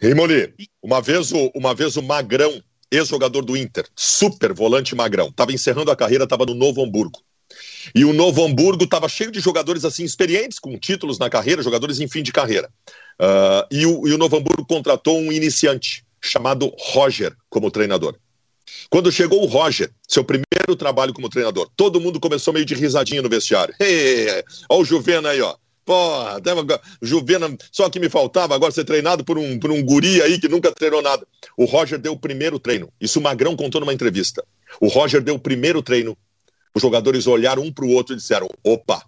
Rimoli, 0.00 0.54
uma 0.80 1.02
vez 1.02 1.32
o, 1.32 1.50
uma 1.52 1.74
vez 1.74 1.96
o 1.96 2.02
Magrão 2.02 2.62
ex-jogador 2.90 3.44
do 3.44 3.56
Inter, 3.56 3.86
super 3.94 4.52
volante 4.52 4.94
magrão. 4.94 5.28
Estava 5.28 5.52
encerrando 5.52 5.90
a 5.90 5.96
carreira, 5.96 6.24
estava 6.24 6.44
no 6.46 6.54
Novo 6.54 6.82
Hamburgo. 6.82 7.20
E 7.94 8.04
o 8.04 8.12
Novo 8.12 8.44
Hamburgo 8.44 8.84
estava 8.84 9.08
cheio 9.08 9.30
de 9.30 9.40
jogadores 9.40 9.84
assim 9.84 10.04
experientes, 10.04 10.58
com 10.58 10.78
títulos 10.78 11.18
na 11.18 11.30
carreira, 11.30 11.62
jogadores 11.62 12.00
em 12.00 12.08
fim 12.08 12.22
de 12.22 12.32
carreira. 12.32 12.70
Uh, 13.20 13.66
e, 13.70 13.86
o, 13.86 14.06
e 14.06 14.12
o 14.12 14.18
Novo 14.18 14.36
Hamburgo 14.36 14.64
contratou 14.66 15.18
um 15.18 15.32
iniciante 15.32 16.04
chamado 16.20 16.72
Roger 16.78 17.34
como 17.48 17.70
treinador. 17.70 18.16
Quando 18.88 19.10
chegou 19.10 19.42
o 19.42 19.46
Roger, 19.46 19.90
seu 20.06 20.24
primeiro 20.24 20.76
trabalho 20.76 21.12
como 21.12 21.28
treinador, 21.28 21.68
todo 21.76 22.00
mundo 22.00 22.20
começou 22.20 22.52
meio 22.52 22.66
de 22.66 22.74
risadinha 22.74 23.22
no 23.22 23.28
vestiário. 23.28 23.74
Hey, 23.80 24.44
olha 24.68 24.82
o 24.82 24.84
Juvena 24.84 25.30
aí, 25.30 25.40
ó. 25.40 25.56
Porra, 25.90 26.40
Juvena, 27.02 27.48
só 27.72 27.90
que 27.90 27.98
me 27.98 28.08
faltava 28.08 28.54
agora 28.54 28.70
ser 28.70 28.84
treinado 28.84 29.24
por 29.24 29.36
um, 29.36 29.58
por 29.58 29.72
um 29.72 29.82
guri 29.82 30.22
aí 30.22 30.38
que 30.38 30.46
nunca 30.46 30.70
treinou 30.70 31.02
nada. 31.02 31.26
O 31.56 31.64
Roger 31.64 31.98
deu 31.98 32.12
o 32.12 32.16
primeiro 32.16 32.60
treino. 32.60 32.92
Isso 33.00 33.18
o 33.18 33.22
Magrão 33.22 33.56
contou 33.56 33.80
numa 33.80 33.92
entrevista. 33.92 34.46
O 34.80 34.86
Roger 34.86 35.20
deu 35.20 35.34
o 35.34 35.38
primeiro 35.40 35.82
treino. 35.82 36.16
Os 36.72 36.80
jogadores 36.80 37.26
olharam 37.26 37.64
um 37.64 37.72
para 37.72 37.84
o 37.84 37.90
outro 37.90 38.14
e 38.14 38.16
disseram: 38.16 38.48
opa, 38.62 39.04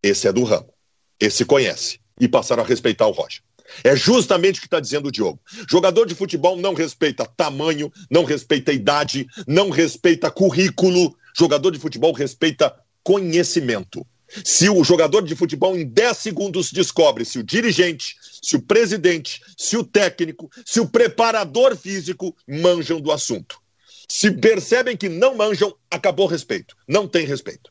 esse 0.00 0.28
é 0.28 0.32
do 0.32 0.44
ramo. 0.44 0.72
Esse 1.18 1.44
conhece. 1.44 1.98
E 2.20 2.28
passaram 2.28 2.62
a 2.62 2.66
respeitar 2.66 3.08
o 3.08 3.12
Roger. 3.12 3.42
É 3.82 3.96
justamente 3.96 4.58
o 4.58 4.60
que 4.60 4.68
está 4.68 4.78
dizendo 4.78 5.08
o 5.08 5.12
Diogo. 5.12 5.40
Jogador 5.68 6.06
de 6.06 6.14
futebol 6.14 6.56
não 6.56 6.74
respeita 6.74 7.26
tamanho, 7.26 7.92
não 8.08 8.22
respeita 8.22 8.72
idade, 8.72 9.26
não 9.48 9.68
respeita 9.68 10.30
currículo. 10.30 11.16
Jogador 11.36 11.72
de 11.72 11.80
futebol 11.80 12.12
respeita 12.12 12.72
conhecimento. 13.02 14.06
Se 14.44 14.68
o 14.68 14.84
jogador 14.84 15.22
de 15.22 15.34
futebol 15.34 15.76
em 15.76 15.86
10 15.86 16.16
segundos 16.16 16.72
descobre 16.72 17.24
se 17.24 17.38
o 17.38 17.42
dirigente, 17.42 18.16
se 18.42 18.56
o 18.56 18.62
presidente, 18.62 19.40
se 19.56 19.76
o 19.76 19.84
técnico, 19.84 20.50
se 20.64 20.80
o 20.80 20.88
preparador 20.88 21.76
físico 21.76 22.36
manjam 22.46 23.00
do 23.00 23.10
assunto. 23.10 23.60
Se 24.08 24.30
percebem 24.30 24.96
que 24.96 25.08
não 25.08 25.34
manjam, 25.34 25.74
acabou 25.90 26.26
o 26.26 26.28
respeito. 26.28 26.76
Não 26.86 27.06
tem 27.06 27.26
respeito. 27.26 27.70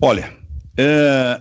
Olha, 0.00 0.36
é, 0.78 1.40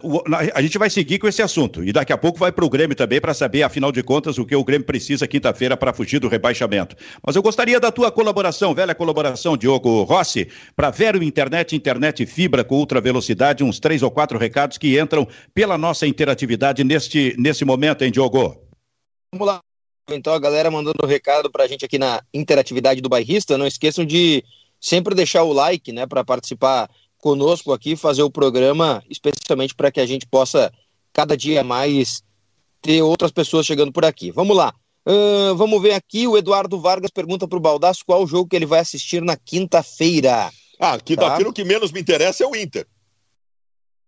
a 0.54 0.62
gente 0.62 0.78
vai 0.78 0.90
seguir 0.90 1.20
com 1.20 1.28
esse 1.28 1.42
assunto 1.42 1.84
e 1.84 1.92
daqui 1.92 2.14
a 2.14 2.18
pouco 2.18 2.40
vai 2.40 2.52
para 2.52 2.64
o 2.64 2.70
Grêmio 2.70 2.96
também 2.96 3.20
para 3.20 3.34
saber, 3.34 3.64
afinal 3.64 3.92
de 3.92 4.02
contas, 4.02 4.38
o 4.38 4.46
que 4.46 4.56
o 4.56 4.64
Grêmio 4.64 4.86
precisa 4.86 5.28
quinta-feira 5.28 5.76
para 5.76 5.94
fugir 5.94 6.20
do 6.20 6.30
rebaixamento. 6.30 6.96
Mas 7.22 7.36
eu 7.36 7.42
gostaria 7.42 7.80
da 7.80 7.92
tua 7.92 8.10
colaboração, 8.12 8.74
velha 8.74 8.96
colaboração, 8.96 9.58
Diogo 9.58 10.04
Rossi, 10.04 10.48
para 10.76 10.90
Vero 10.90 11.22
Internet, 11.22 11.76
internet 11.76 12.26
fibra 12.26 12.64
com 12.64 12.78
ultra 12.78 13.02
velocidade, 13.02 13.64
uns 13.64 13.80
três 13.80 14.02
ou 14.02 14.10
quatro 14.10 14.40
recados 14.40 14.78
que 14.78 14.98
entram 15.00 15.28
pela 15.54 15.78
nossa 15.78 16.08
interatividade 16.08 16.84
neste, 16.86 17.36
nesse 17.38 17.66
momento, 17.66 18.04
hein, 18.04 18.12
Diogo? 18.12 18.58
Vamos 19.34 19.48
lá. 19.48 19.60
Então, 20.10 20.34
a 20.34 20.40
galera 20.40 20.72
mandando 20.72 21.06
recado 21.06 21.52
para 21.52 21.64
a 21.64 21.68
gente 21.68 21.84
aqui 21.84 21.98
na 21.98 22.22
interatividade 22.34 23.02
do 23.02 23.10
bairrista, 23.10 23.58
não 23.58 23.68
esqueçam 23.68 24.06
de 24.06 24.44
sempre 24.80 25.16
deixar 25.16 25.44
o 25.44 25.52
like, 25.52 25.92
né, 25.92 26.06
para 26.06 26.24
participar 26.24 26.90
conosco 27.26 27.74
aqui, 27.74 27.96
fazer 27.96 28.22
o 28.22 28.30
programa, 28.30 29.04
especialmente 29.10 29.74
para 29.74 29.92
que 29.92 30.00
a 30.00 30.06
gente 30.06 30.28
possa 30.28 30.72
cada 31.12 31.36
dia 31.36 31.64
mais 31.64 32.22
ter 32.84 33.02
outras 33.02 33.32
pessoas 33.32 33.66
chegando 33.66 33.92
por 33.92 34.06
aqui. 34.06 34.30
Vamos 34.30 34.56
lá. 34.56 34.72
Uh, 35.08 35.56
vamos 35.56 35.82
ver 35.82 35.94
aqui, 35.94 36.28
o 36.28 36.38
Eduardo 36.38 36.80
Vargas 36.80 37.10
pergunta 37.10 37.48
para 37.48 37.58
o 37.58 37.62
Baldasso 37.62 38.06
qual 38.06 38.22
o 38.22 38.28
jogo 38.28 38.48
que 38.48 38.56
ele 38.56 38.68
vai 38.68 38.80
assistir 38.80 39.24
na 39.24 39.36
quinta-feira. 39.36 40.52
Ah, 40.80 41.00
quinta-feira 41.00 41.46
tá? 41.46 41.50
o 41.50 41.54
que 41.54 41.64
menos 41.64 41.92
me 41.92 42.00
interessa 42.00 42.44
é 42.44 42.48
o 42.48 42.56
Inter. 42.56 42.86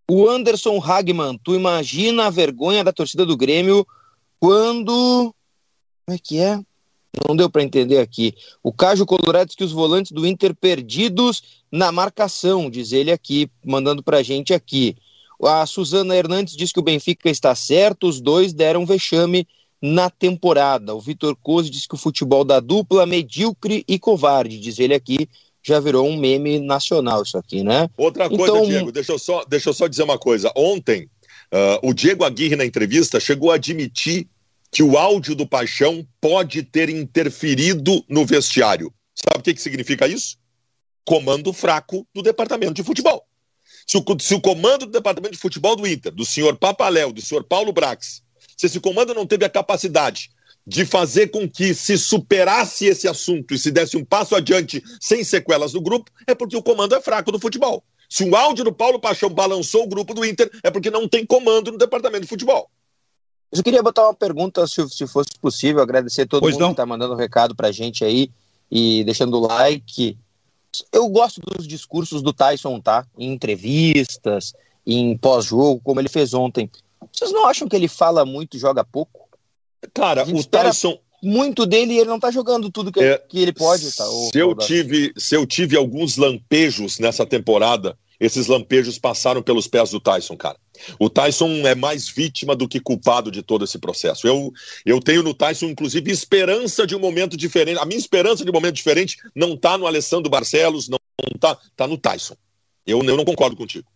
O 0.08 0.30
Anderson 0.30 0.80
Hagman, 0.80 1.40
tu 1.44 1.56
imagina 1.56 2.28
a 2.28 2.30
vergonha 2.30 2.84
da 2.84 2.94
torcida 2.94 3.26
do 3.26 3.36
Grêmio 3.36 3.84
quando. 4.40 5.34
Como 6.06 6.16
é 6.16 6.20
que 6.24 6.38
é? 6.38 6.60
Não 7.28 7.36
deu 7.36 7.50
para 7.50 7.64
entender 7.64 8.00
aqui. 8.00 8.34
O 8.62 8.74
Cajo 8.74 9.06
Colorado 9.06 9.48
diz 9.48 9.56
que 9.56 9.64
os 9.64 9.72
volantes 9.72 10.12
do 10.12 10.26
Inter 10.26 10.54
perdidos 10.54 11.42
na 11.72 11.92
marcação, 11.92 12.70
diz 12.70 12.92
ele 12.92 13.12
aqui, 13.12 13.50
mandando 13.66 14.04
para 14.04 14.18
a 14.18 14.24
gente 14.24 14.54
aqui. 14.54 14.96
A 15.44 15.66
Suzana 15.66 16.16
Hernandes 16.16 16.56
diz 16.56 16.72
que 16.72 16.80
o 16.80 16.84
Benfica 16.84 17.30
está 17.30 17.54
certo, 17.54 18.08
os 18.08 18.20
dois 18.20 18.54
deram 18.54 18.86
vexame 18.86 19.48
na 19.82 20.10
temporada. 20.10 20.96
O 20.96 21.00
Vitor 21.00 21.36
Coz 21.42 21.70
diz 21.70 21.86
que 21.86 21.96
o 21.96 21.98
futebol 21.98 22.44
da 22.44 22.60
dupla 22.60 23.06
medíocre 23.06 23.84
e 23.88 24.00
covarde, 24.00 24.60
diz 24.60 24.80
ele 24.80 24.94
aqui, 24.94 25.30
já 25.64 25.80
virou 25.80 26.08
um 26.08 26.18
meme 26.18 26.60
nacional 26.60 27.22
isso 27.24 27.38
aqui, 27.38 27.64
né? 27.64 27.90
Outra 27.98 28.30
coisa, 28.30 28.44
então... 28.44 28.66
Diego, 28.66 28.92
deixa 28.92 29.12
eu, 29.12 29.20
só, 29.20 29.44
deixa 29.46 29.70
eu 29.70 29.74
só 29.74 29.86
dizer 29.88 30.04
uma 30.04 30.18
coisa. 30.18 30.52
Ontem, 30.56 31.10
uh, 31.54 31.88
o 31.88 31.94
Diego 31.94 32.24
Aguirre, 32.24 32.56
na 32.56 32.66
entrevista, 32.66 33.20
chegou 33.20 33.52
a 33.52 33.56
admitir 33.56 34.28
que 34.72 34.84
o 34.84 34.98
áudio 34.98 35.36
do 35.36 35.48
Paixão 35.48 36.06
pode 36.20 36.64
ter 36.64 36.90
interferido 36.90 38.04
no 38.10 38.26
vestiário. 38.26 38.94
Sabe 39.16 39.40
o 39.40 39.44
que, 39.44 39.54
que 39.54 39.62
significa 39.62 40.08
isso? 40.08 40.38
comando 41.08 41.54
fraco 41.54 42.06
do 42.14 42.22
departamento 42.22 42.74
de 42.74 42.84
futebol. 42.84 43.26
Se 43.88 43.98
o, 43.98 44.04
se 44.20 44.36
o 44.36 44.42
comando 44.42 44.86
do 44.86 44.92
departamento 44.92 45.32
de 45.36 45.40
futebol 45.40 45.74
do 45.74 45.88
Inter, 45.88 46.12
do 46.12 46.26
senhor 46.26 46.58
Papaléu, 46.58 47.14
do 47.14 47.22
senhor 47.22 47.46
Paulo 47.46 47.72
Brax, 47.72 48.22
se 48.58 48.66
esse 48.66 48.80
comando 48.82 49.14
não 49.14 49.26
teve 49.26 49.46
a 49.46 49.50
capacidade 49.50 50.30
de 50.66 50.84
fazer 50.84 51.28
com 51.28 51.50
que 51.50 51.74
se 51.74 51.98
superasse 51.98 52.88
esse 52.88 53.08
assunto 53.08 53.54
e 53.54 53.58
se 53.58 53.72
desse 53.72 53.96
um 53.96 54.04
passo 54.04 54.36
adiante 54.36 54.84
sem 55.00 55.24
sequelas 55.24 55.72
no 55.72 55.80
grupo, 55.80 56.12
é 56.28 56.36
porque 56.36 56.58
o 56.58 56.62
comando 56.62 56.94
é 56.94 57.00
fraco 57.00 57.32
do 57.32 57.40
futebol. 57.40 57.82
Se 58.10 58.26
o 58.26 58.36
áudio 58.36 58.66
do 58.66 58.74
Paulo 58.74 59.00
Paixão 59.00 59.30
balançou 59.30 59.86
o 59.86 59.88
grupo 59.88 60.14
do 60.14 60.26
Inter, 60.26 60.52
é 60.62 60.70
porque 60.70 60.92
não 60.92 61.08
tem 61.08 61.26
comando 61.26 61.72
no 61.72 61.78
departamento 61.78 62.24
de 62.24 62.28
futebol. 62.28 62.70
Eu 63.52 63.64
queria 63.64 63.82
botar 63.82 64.04
uma 64.04 64.14
pergunta, 64.14 64.68
se, 64.68 64.88
se 64.90 65.08
fosse 65.08 65.30
possível, 65.42 65.82
agradecer 65.82 66.24
a 66.24 66.28
todo 66.28 66.42
pois 66.42 66.54
mundo 66.54 66.62
não. 66.62 66.68
que 66.70 66.74
está 66.74 66.86
mandando 66.86 67.14
um 67.14 67.18
recado 67.18 67.56
para 67.56 67.70
a 67.70 67.72
gente 67.72 68.04
aí 68.04 68.30
e 68.70 69.04
deixando 69.06 69.38
o 69.38 69.48
like. 69.48 70.18
Eu 70.92 71.08
gosto 71.08 71.40
dos 71.42 71.66
discursos 71.66 72.22
do 72.22 72.34
Tyson, 72.34 72.80
tá? 72.80 73.06
Em 73.18 73.32
entrevistas, 73.32 74.54
em 74.86 75.18
pós-jogo, 75.18 75.82
como 75.84 76.00
ele 76.00 76.10
fez 76.10 76.34
ontem. 76.34 76.70
Vocês 77.12 77.32
não 77.32 77.46
acham 77.46 77.68
que 77.68 77.76
ele 77.76 77.88
fala 77.88 78.26
muito 78.26 78.58
e 78.58 78.60
joga 78.60 78.84
pouco? 78.84 79.28
Cara, 79.94 80.24
o 80.28 80.44
Tyson. 80.44 81.00
Muito 81.24 81.66
dele 81.66 81.94
e 81.94 81.98
ele 81.98 82.10
não 82.10 82.20
tá 82.20 82.30
jogando 82.30 82.70
tudo 82.70 82.92
que, 82.92 83.00
é, 83.00 83.18
que 83.18 83.40
ele 83.40 83.52
pode. 83.52 83.92
Tá, 83.96 84.06
se, 84.06 84.38
eu 84.38 84.54
tive, 84.54 85.12
se 85.18 85.36
eu 85.36 85.48
tive 85.48 85.76
alguns 85.76 86.16
lampejos 86.16 87.00
nessa 87.00 87.26
temporada, 87.26 87.98
esses 88.20 88.48
lampejos 88.48 88.98
passaram 88.98 89.42
pelos 89.42 89.68
pés 89.68 89.92
do 89.92 90.00
Tyson, 90.00 90.36
cara. 90.36 90.58
O 91.00 91.10
Tyson 91.10 91.68
é 91.68 91.76
mais 91.76 92.08
vítima 92.08 92.56
do 92.56 92.68
que 92.68 92.80
culpado 92.80 93.32
de 93.32 93.44
todo 93.44 93.64
esse 93.64 93.78
processo. 93.78 94.28
Eu, 94.28 94.52
eu 94.86 95.00
tenho 95.00 95.24
no 95.24 95.34
Tyson, 95.34 95.68
inclusive, 95.68 96.12
esperança 96.12 96.86
de 96.88 96.96
um 96.96 97.00
momento 97.00 97.38
diferente. 97.38 97.80
A 97.80 97.86
minha 97.86 98.00
esperança 98.00 98.44
de 98.44 98.50
um 98.50 98.54
momento 98.54 98.76
diferente 98.76 99.18
não 99.36 99.54
está 99.54 99.78
no 99.78 99.86
Alessandro 99.86 100.30
Barcelos, 100.30 100.90
não, 100.90 101.00
está 101.36 101.58
tá 101.76 101.88
no 101.88 101.98
Tyson. 101.98 102.36
Eu, 102.86 103.04
eu 103.04 103.18
não 103.18 103.26
concordo 103.26 103.56
contigo. 103.56 103.88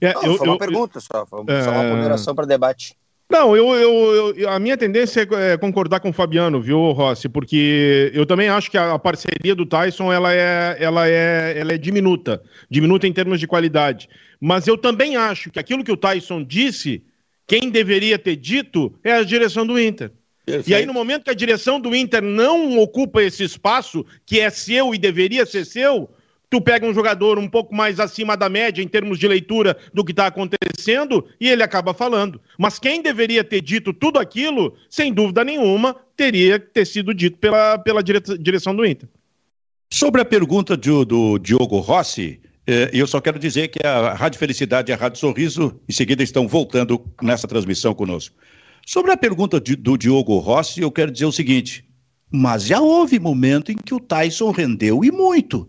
É, 0.00 0.14
não, 0.14 0.22
eu, 0.22 0.36
foi 0.36 0.46
uma 0.46 0.54
eu, 0.54 0.58
pergunta 0.58 0.98
eu, 0.98 1.02
só, 1.02 1.26
foi 1.26 1.44
é... 1.48 1.62
só 1.62 1.70
uma 1.70 1.94
ponderação 1.94 2.34
para 2.34 2.46
debate. 2.46 2.96
Não, 3.30 3.56
eu, 3.56 3.72
eu, 3.76 4.34
eu, 4.36 4.50
a 4.50 4.58
minha 4.58 4.76
tendência 4.76 5.20
é, 5.20 5.52
é 5.52 5.56
concordar 5.56 6.00
com 6.00 6.10
o 6.10 6.12
Fabiano, 6.12 6.60
viu, 6.60 6.90
Rossi? 6.90 7.28
Porque 7.28 8.10
eu 8.12 8.26
também 8.26 8.48
acho 8.48 8.68
que 8.68 8.76
a, 8.76 8.94
a, 8.94 8.98
parceria 8.98 9.54
do 9.54 9.64
Tyson 9.64 10.12
ela 10.12 10.34
é, 10.34 10.76
ela, 10.80 11.08
é, 11.08 11.54
ela 11.56 11.72
é 11.72 11.78
diminuta, 11.78 12.42
diminuta 12.68 13.06
em 13.06 13.12
termos 13.12 13.38
de 13.38 13.46
qualidade. 13.46 14.08
Mas 14.40 14.66
eu 14.66 14.76
também 14.76 15.14
acho 15.14 15.48
que 15.48 15.60
aquilo 15.60 15.84
que 15.84 15.92
o 15.92 15.96
Tyson 15.96 16.42
disse, 16.42 17.04
quem 17.46 17.70
deveria 17.70 18.18
ter 18.18 18.34
dito 18.34 18.92
é 19.04 19.12
a 19.12 19.22
direção 19.22 19.64
do 19.64 19.78
Inter. 19.80 20.10
Perfeito. 20.44 20.68
E 20.68 20.74
aí, 20.74 20.84
no 20.84 20.92
momento 20.92 21.22
que 21.22 21.30
a 21.30 21.34
direção 21.34 21.78
do 21.78 21.94
Inter 21.94 22.22
não 22.22 22.80
ocupa 22.80 23.22
esse 23.22 23.44
espaço, 23.44 24.04
que 24.26 24.40
é 24.40 24.50
seu 24.50 24.92
e 24.92 24.98
deveria 24.98 25.46
ser 25.46 25.64
seu, 25.64 26.10
tu 26.50 26.60
pega 26.60 26.84
um 26.84 26.92
jogador 26.92 27.38
um 27.38 27.48
pouco 27.48 27.72
mais 27.72 28.00
acima 28.00 28.36
da 28.36 28.48
média 28.48 28.82
em 28.82 28.88
termos 28.88 29.18
de 29.18 29.28
leitura 29.28 29.76
do 29.94 30.04
que 30.04 30.10
está 30.10 30.26
acontecendo 30.26 31.24
e 31.40 31.48
ele 31.48 31.62
acaba 31.62 31.94
falando. 31.94 32.40
Mas 32.58 32.78
quem 32.78 33.00
deveria 33.00 33.44
ter 33.44 33.60
dito 33.60 33.92
tudo 33.92 34.18
aquilo, 34.18 34.74
sem 34.90 35.12
dúvida 35.14 35.44
nenhuma, 35.44 35.94
teria 36.16 36.58
que 36.58 36.66
ter 36.66 36.84
sido 36.84 37.14
dito 37.14 37.38
pela, 37.38 37.78
pela 37.78 38.02
direção 38.02 38.74
do 38.74 38.84
Inter. 38.84 39.08
Sobre 39.92 40.20
a 40.20 40.24
pergunta 40.24 40.76
do, 40.76 41.04
do 41.04 41.38
Diogo 41.38 41.78
Rossi, 41.78 42.40
eh, 42.66 42.90
eu 42.92 43.06
só 43.06 43.20
quero 43.20 43.38
dizer 43.38 43.68
que 43.68 43.84
a 43.86 44.14
Rádio 44.14 44.38
Felicidade 44.38 44.90
e 44.90 44.94
a 44.94 44.96
Rádio 44.96 45.18
Sorriso, 45.18 45.80
em 45.88 45.92
seguida, 45.92 46.22
estão 46.22 46.46
voltando 46.48 47.00
nessa 47.22 47.46
transmissão 47.46 47.94
conosco. 47.94 48.36
Sobre 48.86 49.12
a 49.12 49.16
pergunta 49.16 49.60
de, 49.60 49.76
do 49.76 49.96
Diogo 49.96 50.38
Rossi, 50.38 50.80
eu 50.80 50.90
quero 50.90 51.10
dizer 51.10 51.26
o 51.26 51.32
seguinte: 51.32 51.84
mas 52.30 52.64
já 52.64 52.80
houve 52.80 53.18
momento 53.18 53.72
em 53.72 53.76
que 53.76 53.94
o 53.94 54.00
Tyson 54.00 54.50
rendeu 54.50 55.04
e 55.04 55.10
muito. 55.10 55.68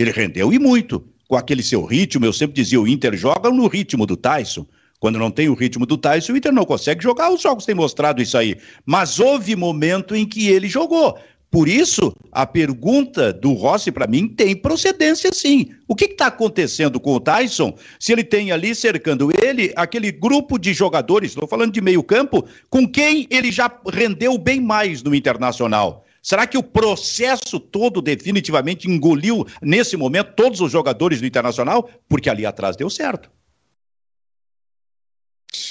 Ele 0.00 0.12
rendeu 0.12 0.50
e 0.50 0.58
muito. 0.58 1.04
Com 1.28 1.36
aquele 1.36 1.62
seu 1.62 1.84
ritmo, 1.84 2.24
eu 2.24 2.32
sempre 2.32 2.54
dizia, 2.56 2.80
o 2.80 2.88
Inter 2.88 3.14
joga 3.14 3.50
no 3.50 3.66
ritmo 3.66 4.06
do 4.06 4.16
Tyson. 4.16 4.66
Quando 4.98 5.18
não 5.18 5.30
tem 5.30 5.50
o 5.50 5.54
ritmo 5.54 5.84
do 5.84 5.98
Tyson, 5.98 6.32
o 6.32 6.36
Inter 6.38 6.52
não 6.52 6.64
consegue 6.64 7.02
jogar. 7.02 7.30
Os 7.30 7.42
jogos 7.42 7.66
têm 7.66 7.74
mostrado 7.74 8.22
isso 8.22 8.38
aí. 8.38 8.56
Mas 8.86 9.20
houve 9.20 9.54
momento 9.54 10.16
em 10.16 10.26
que 10.26 10.48
ele 10.48 10.68
jogou. 10.68 11.18
Por 11.50 11.68
isso, 11.68 12.14
a 12.32 12.46
pergunta 12.46 13.30
do 13.30 13.52
Rossi, 13.52 13.92
para 13.92 14.06
mim, 14.06 14.26
tem 14.26 14.56
procedência 14.56 15.30
sim. 15.34 15.70
O 15.86 15.94
que 15.94 16.06
está 16.06 16.28
acontecendo 16.28 16.98
com 16.98 17.14
o 17.14 17.20
Tyson 17.20 17.76
se 17.98 18.12
ele 18.12 18.24
tem 18.24 18.52
ali 18.52 18.74
cercando 18.74 19.30
ele 19.42 19.72
aquele 19.76 20.10
grupo 20.10 20.58
de 20.58 20.72
jogadores, 20.72 21.32
estou 21.32 21.46
falando 21.46 21.72
de 21.72 21.80
meio 21.82 22.02
campo, 22.02 22.46
com 22.70 22.88
quem 22.88 23.26
ele 23.30 23.52
já 23.52 23.70
rendeu 23.92 24.38
bem 24.38 24.62
mais 24.62 25.02
no 25.02 25.14
Internacional? 25.14 26.06
Será 26.22 26.46
que 26.46 26.58
o 26.58 26.62
processo 26.62 27.58
todo 27.58 28.02
definitivamente 28.02 28.88
engoliu, 28.90 29.46
nesse 29.62 29.96
momento, 29.96 30.34
todos 30.34 30.60
os 30.60 30.70
jogadores 30.70 31.20
do 31.20 31.26
Internacional? 31.26 31.88
Porque 32.08 32.28
ali 32.28 32.44
atrás 32.44 32.76
deu 32.76 32.90
certo. 32.90 33.30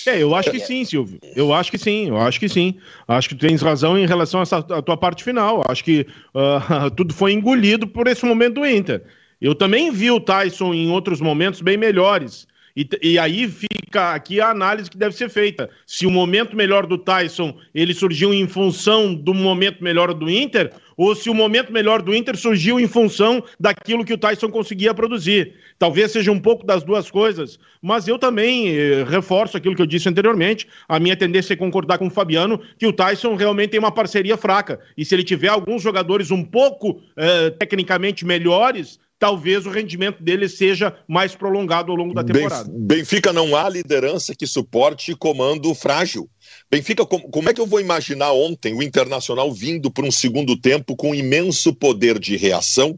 É, 0.08 0.22
eu 0.22 0.36
acho 0.36 0.52
que 0.52 0.60
sim, 0.60 0.84
Silvio. 0.84 1.20
Eu 1.36 1.54
acho 1.54 1.72
que 1.72 1.78
sim, 1.78 2.08
eu 2.10 2.18
acho 2.18 2.40
que 2.40 2.50
sim. 2.50 2.76
Acho 3.08 3.30
que 3.30 3.36
tu 3.36 3.48
tens 3.48 3.62
razão 3.62 3.98
em 3.98 4.06
relação 4.06 4.40
a 4.40 4.44
essa 4.44 4.58
a 4.58 4.82
tua 4.82 4.98
parte 4.98 5.24
final. 5.24 5.64
Acho 5.68 5.84
que 5.84 6.06
uh, 6.34 6.90
tudo 6.96 7.14
foi 7.14 7.32
engolido 7.32 7.88
por 7.88 8.08
esse 8.08 8.26
momento 8.26 8.56
do 8.56 8.66
Inter. 8.66 9.04
Eu 9.40 9.56
também 9.56 9.92
vi 9.92 10.12
o 10.12 10.20
Tyson 10.20 10.74
em 10.74 10.90
outros 10.90 11.22
momentos 11.22 11.62
bem 11.62 11.78
melhores. 11.78 12.48
E, 12.80 12.88
e, 13.02 13.20
aí 13.20 13.46
fica 13.46 14.14
aqui 14.14 14.40
a 14.40 14.52
análise 14.52 14.90
que 14.90 14.98
deve 14.98 15.14
ser 15.14 15.28
feita. 15.30 15.70
Se 15.86 16.06
o 16.06 16.10
momento 16.10 16.56
melhor 16.56 16.86
do 16.86 16.98
Tyson 16.98 17.58
ele 17.76 17.94
surgiu 17.94 18.34
em 18.34 18.48
função 18.48 19.14
do 19.14 19.34
momento 19.34 19.84
melhor 19.84 20.14
do 20.14 20.30
Inter, 20.30 20.72
ou 20.96 21.14
se 21.14 21.30
o 21.30 21.34
momento 21.34 21.74
melhor 21.74 22.02
do 22.02 22.16
Inter 22.16 22.38
surgiu 22.38 22.80
em 22.80 22.88
função 22.88 23.44
daquilo 23.60 24.06
que 24.06 24.14
o 24.14 24.18
Tyson 24.18 24.50
conseguia 24.50 24.94
produzir. 24.94 25.56
Talvez 25.78 26.14
seja 26.14 26.32
um 26.32 26.40
pouco 26.40 26.66
das 26.66 26.82
duas 26.82 27.12
coisas, 27.12 27.60
mas 27.82 28.08
eu 28.08 28.18
também 28.18 28.70
eh, 28.70 29.04
reforço 29.04 29.58
aquilo 29.58 29.76
que 29.76 29.82
eu 29.82 29.86
disse 29.86 30.08
anteriormente. 30.08 30.66
A 30.88 31.02
minha 31.02 31.18
tendência 31.18 31.52
é 31.52 31.58
concordar 31.58 31.98
com 31.98 32.08
o 32.08 32.10
Fabiano 32.10 32.62
que 32.78 32.88
o 32.88 32.94
Tyson 32.94 33.36
realmente 33.36 33.72
tem 33.72 33.80
uma 33.80 33.92
parceria 33.92 34.38
fraca. 34.38 34.80
E 34.96 35.04
se 35.04 35.14
ele 35.14 35.24
tiver 35.26 35.50
alguns 35.50 35.82
jogadores 35.82 36.32
um 36.32 36.46
pouco 36.46 37.02
eh, 37.18 37.50
tecnicamente 37.50 38.26
melhores, 38.26 39.00
talvez 39.20 39.66
o 39.66 39.70
rendimento 39.70 40.24
dele 40.24 40.48
seja 40.48 40.98
mais 41.06 41.36
prolongado 41.36 41.92
ao 41.92 41.98
longo 41.98 42.14
da 42.14 42.24
temporada. 42.24 42.72
Benfica 42.74 43.34
não 43.34 43.56
há 43.56 43.68
liderança 43.68 44.34
que 44.34 44.48
suporte 44.48 45.14
comando 45.14 45.76
frágil. 45.76 46.30
Benfica, 46.72 47.06
como 47.06 47.50
é 47.50 47.54
que 47.54 47.60
eu 47.60 47.68
vou 47.68 47.82
imaginar 47.82 48.32
ontem 48.32 48.74
o 48.74 48.82
Internacional 48.82 49.52
vindo 49.52 49.92
para 49.92 50.06
um 50.06 50.12
segundo 50.12 50.56
tempo 50.56 50.96
com 50.96 51.14
imenso 51.14 51.74
poder 51.74 52.18
de 52.18 52.38
reação, 52.38 52.98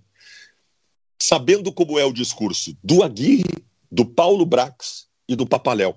sabendo 1.19 1.73
como 1.73 1.97
é 1.97 2.05
o 2.05 2.13
discurso 2.13 2.77
do 2.83 3.01
Aguirre, 3.01 3.43
do 3.91 4.05
Paulo 4.05 4.45
Brax 4.45 5.07
e 5.27 5.35
do 5.35 5.47
Papaléu? 5.47 5.95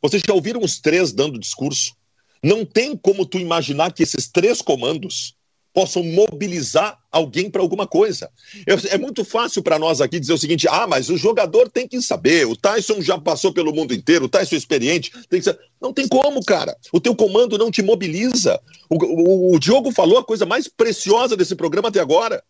Vocês 0.00 0.22
já 0.26 0.32
ouviram 0.32 0.62
os 0.62 0.80
três 0.80 1.12
dando 1.12 1.38
discurso? 1.38 1.94
Não 2.42 2.64
tem 2.64 2.96
como 2.96 3.26
tu 3.26 3.38
imaginar 3.38 3.92
que 3.92 4.02
esses 4.02 4.28
três 4.28 4.62
comandos 4.62 5.35
possam 5.76 6.02
mobilizar 6.02 6.98
alguém 7.12 7.50
para 7.50 7.60
alguma 7.60 7.86
coisa. 7.86 8.30
É, 8.66 8.94
é 8.94 8.98
muito 8.98 9.22
fácil 9.26 9.62
para 9.62 9.78
nós 9.78 10.00
aqui 10.00 10.18
dizer 10.18 10.32
o 10.32 10.38
seguinte: 10.38 10.66
ah, 10.66 10.86
mas 10.86 11.10
o 11.10 11.18
jogador 11.18 11.68
tem 11.68 11.86
que 11.86 12.00
saber, 12.00 12.46
o 12.46 12.56
Tyson 12.56 13.02
já 13.02 13.18
passou 13.18 13.52
pelo 13.52 13.74
mundo 13.74 13.92
inteiro, 13.92 14.24
o 14.24 14.28
Tyson 14.28 14.54
é 14.54 14.58
experiente, 14.58 15.12
tem. 15.28 15.42
Não 15.78 15.92
tem 15.92 16.08
como, 16.08 16.42
cara. 16.42 16.74
O 16.90 16.98
teu 16.98 17.14
comando 17.14 17.58
não 17.58 17.70
te 17.70 17.82
mobiliza. 17.82 18.58
O, 18.88 18.96
o, 18.96 19.54
o 19.54 19.58
Diogo 19.58 19.92
falou 19.92 20.16
a 20.16 20.24
coisa 20.24 20.46
mais 20.46 20.66
preciosa 20.66 21.36
desse 21.36 21.54
programa 21.54 21.90
até 21.90 22.00
agora. 22.00 22.42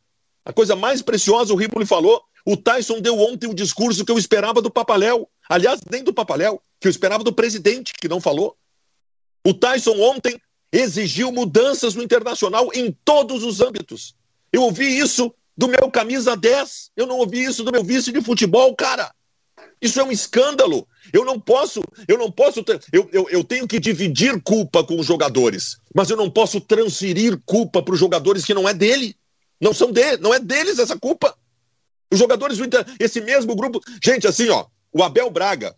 A 0.44 0.52
coisa 0.52 0.76
mais 0.76 1.02
preciosa 1.02 1.52
o 1.52 1.56
Ripoli 1.56 1.84
falou. 1.84 2.22
O 2.46 2.56
Tyson 2.56 3.00
deu 3.00 3.18
ontem 3.18 3.50
o 3.50 3.54
discurso 3.54 4.04
que 4.04 4.12
eu 4.12 4.18
esperava 4.18 4.62
do 4.62 4.70
Papaléu. 4.70 5.28
Aliás, 5.48 5.80
nem 5.90 6.04
do 6.04 6.14
Papaléu, 6.14 6.62
que 6.80 6.86
eu 6.86 6.90
esperava 6.90 7.24
do 7.24 7.32
presidente, 7.32 7.92
que 8.00 8.08
não 8.08 8.20
falou. 8.20 8.56
O 9.44 9.52
Tyson 9.52 10.00
ontem 10.00 10.40
exigiu 10.77 11.33
mudanças 11.33 11.94
no 11.94 12.02
internacional 12.02 12.70
em 12.74 12.94
todos 13.04 13.42
os 13.42 13.60
âmbitos. 13.60 14.14
Eu 14.52 14.62
ouvi 14.62 14.98
isso 14.98 15.35
do 15.56 15.68
meu 15.68 15.90
camisa 15.90 16.37
10, 16.37 16.90
eu 16.96 17.06
não 17.06 17.18
ouvi 17.18 17.42
isso 17.42 17.64
do 17.64 17.72
meu 17.72 17.83
vice 17.83 18.12
de 18.12 18.20
futebol, 18.20 18.74
cara. 18.74 19.10
Isso 19.81 19.98
é 19.98 20.04
um 20.04 20.12
escândalo. 20.12 20.87
Eu 21.12 21.24
não 21.24 21.40
posso, 21.40 21.83
eu 22.06 22.18
não 22.18 22.31
posso, 22.31 22.62
eu, 22.92 23.08
eu, 23.12 23.29
eu 23.31 23.44
tenho 23.44 23.66
que 23.66 23.81
dividir 23.81 24.40
culpa 24.42 24.85
com 24.85 24.98
os 24.98 25.06
jogadores, 25.06 25.79
mas 25.94 26.10
eu 26.10 26.16
não 26.16 26.31
posso 26.31 26.60
transferir 26.60 27.40
culpa 27.44 27.83
para 27.83 27.94
os 27.94 28.00
jogadores 28.00 28.44
que 28.44 28.54
não 28.54 28.68
é 28.68 28.74
dele. 28.74 29.16
Não 29.60 29.72
são 29.72 29.90
dele, 29.90 30.18
não 30.18 30.35
é 30.35 30.38
deles 30.38 30.79
essa 30.79 30.98
culpa. 30.98 31.35
Os 32.12 32.18
jogadores 32.18 32.58
do 32.58 32.64
Inter, 32.64 32.85
esse 33.00 33.20
mesmo 33.20 33.56
grupo, 33.56 33.81
gente, 34.02 34.27
assim, 34.27 34.48
ó, 34.50 34.66
o 34.92 35.02
Abel 35.02 35.31
Braga, 35.31 35.74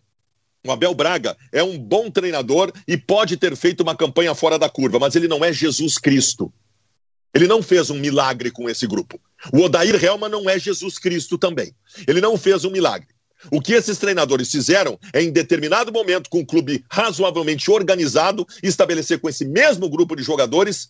o 0.65 0.71
Abel 0.71 0.93
Braga 0.93 1.37
é 1.51 1.63
um 1.63 1.77
bom 1.77 2.11
treinador 2.11 2.71
e 2.87 2.97
pode 2.97 3.37
ter 3.37 3.55
feito 3.55 3.81
uma 3.81 3.95
campanha 3.95 4.35
fora 4.35 4.59
da 4.59 4.69
curva, 4.69 4.99
mas 4.99 5.15
ele 5.15 5.27
não 5.27 5.43
é 5.43 5.53
Jesus 5.53 5.97
Cristo. 5.97 6.51
Ele 7.33 7.47
não 7.47 7.61
fez 7.61 7.89
um 7.89 7.97
milagre 7.97 8.51
com 8.51 8.69
esse 8.69 8.85
grupo. 8.85 9.19
O 9.53 9.61
Odair 9.61 10.03
Helman 10.03 10.29
não 10.29 10.49
é 10.49 10.59
Jesus 10.59 10.97
Cristo 10.97 11.37
também. 11.37 11.73
Ele 12.07 12.19
não 12.19 12.37
fez 12.37 12.65
um 12.65 12.71
milagre. 12.71 13.07
O 13.51 13.61
que 13.61 13.73
esses 13.73 13.97
treinadores 13.97 14.51
fizeram 14.51 14.99
é, 15.13 15.21
em 15.21 15.31
determinado 15.31 15.93
momento, 15.93 16.29
com 16.29 16.39
um 16.39 16.45
clube 16.45 16.83
razoavelmente 16.91 17.71
organizado, 17.71 18.45
estabelecer 18.61 19.19
com 19.19 19.29
esse 19.29 19.45
mesmo 19.45 19.87
grupo 19.87 20.15
de 20.15 20.23
jogadores 20.23 20.89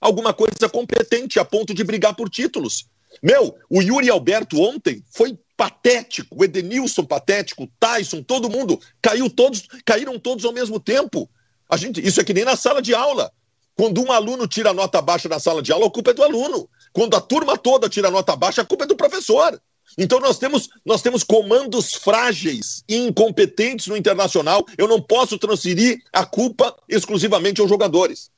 alguma 0.00 0.32
coisa 0.32 0.66
competente 0.72 1.38
a 1.38 1.44
ponto 1.44 1.74
de 1.74 1.84
brigar 1.84 2.14
por 2.14 2.30
títulos. 2.30 2.86
Meu, 3.22 3.56
o 3.68 3.82
Yuri 3.82 4.08
Alberto 4.10 4.60
ontem 4.60 5.02
foi 5.10 5.38
patético, 5.56 6.36
o 6.38 6.44
Edenilson 6.44 7.04
patético, 7.04 7.64
o 7.64 7.70
Tyson, 7.78 8.22
todo 8.22 8.48
mundo, 8.48 8.80
caiu 9.02 9.28
todos, 9.28 9.68
caíram 9.84 10.18
todos 10.18 10.44
ao 10.44 10.52
mesmo 10.52 10.80
tempo. 10.80 11.28
A 11.68 11.76
gente, 11.76 12.04
isso 12.04 12.20
é 12.20 12.24
que 12.24 12.32
nem 12.32 12.44
na 12.44 12.56
sala 12.56 12.80
de 12.80 12.94
aula. 12.94 13.30
Quando 13.76 14.02
um 14.02 14.10
aluno 14.10 14.46
tira 14.46 14.72
nota 14.72 15.00
baixa 15.00 15.28
na 15.28 15.38
sala 15.38 15.62
de 15.62 15.72
aula, 15.72 15.86
a 15.86 15.90
culpa 15.90 16.10
é 16.10 16.14
do 16.14 16.22
aluno. 16.22 16.68
Quando 16.92 17.14
a 17.14 17.20
turma 17.20 17.56
toda 17.56 17.88
tira 17.88 18.10
nota 18.10 18.34
baixa, 18.36 18.62
a 18.62 18.64
culpa 18.64 18.84
é 18.84 18.86
do 18.86 18.96
professor. 18.96 19.60
Então 19.98 20.20
nós 20.20 20.38
temos, 20.38 20.68
nós 20.84 21.02
temos 21.02 21.24
comandos 21.24 21.94
frágeis 21.94 22.82
e 22.88 22.96
incompetentes 22.96 23.86
no 23.86 23.96
internacional. 23.96 24.64
Eu 24.78 24.88
não 24.88 25.00
posso 25.00 25.38
transferir 25.38 26.02
a 26.12 26.24
culpa 26.24 26.76
exclusivamente 26.88 27.60
aos 27.60 27.68
jogadores. 27.68 28.30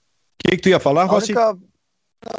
O 0.45 0.51
que, 0.51 0.57
que 0.57 0.63
tu 0.63 0.69
ia 0.69 0.81
falar, 0.81 1.05
Rossi? 1.05 1.37
A 1.37 1.51
única, 1.51 1.67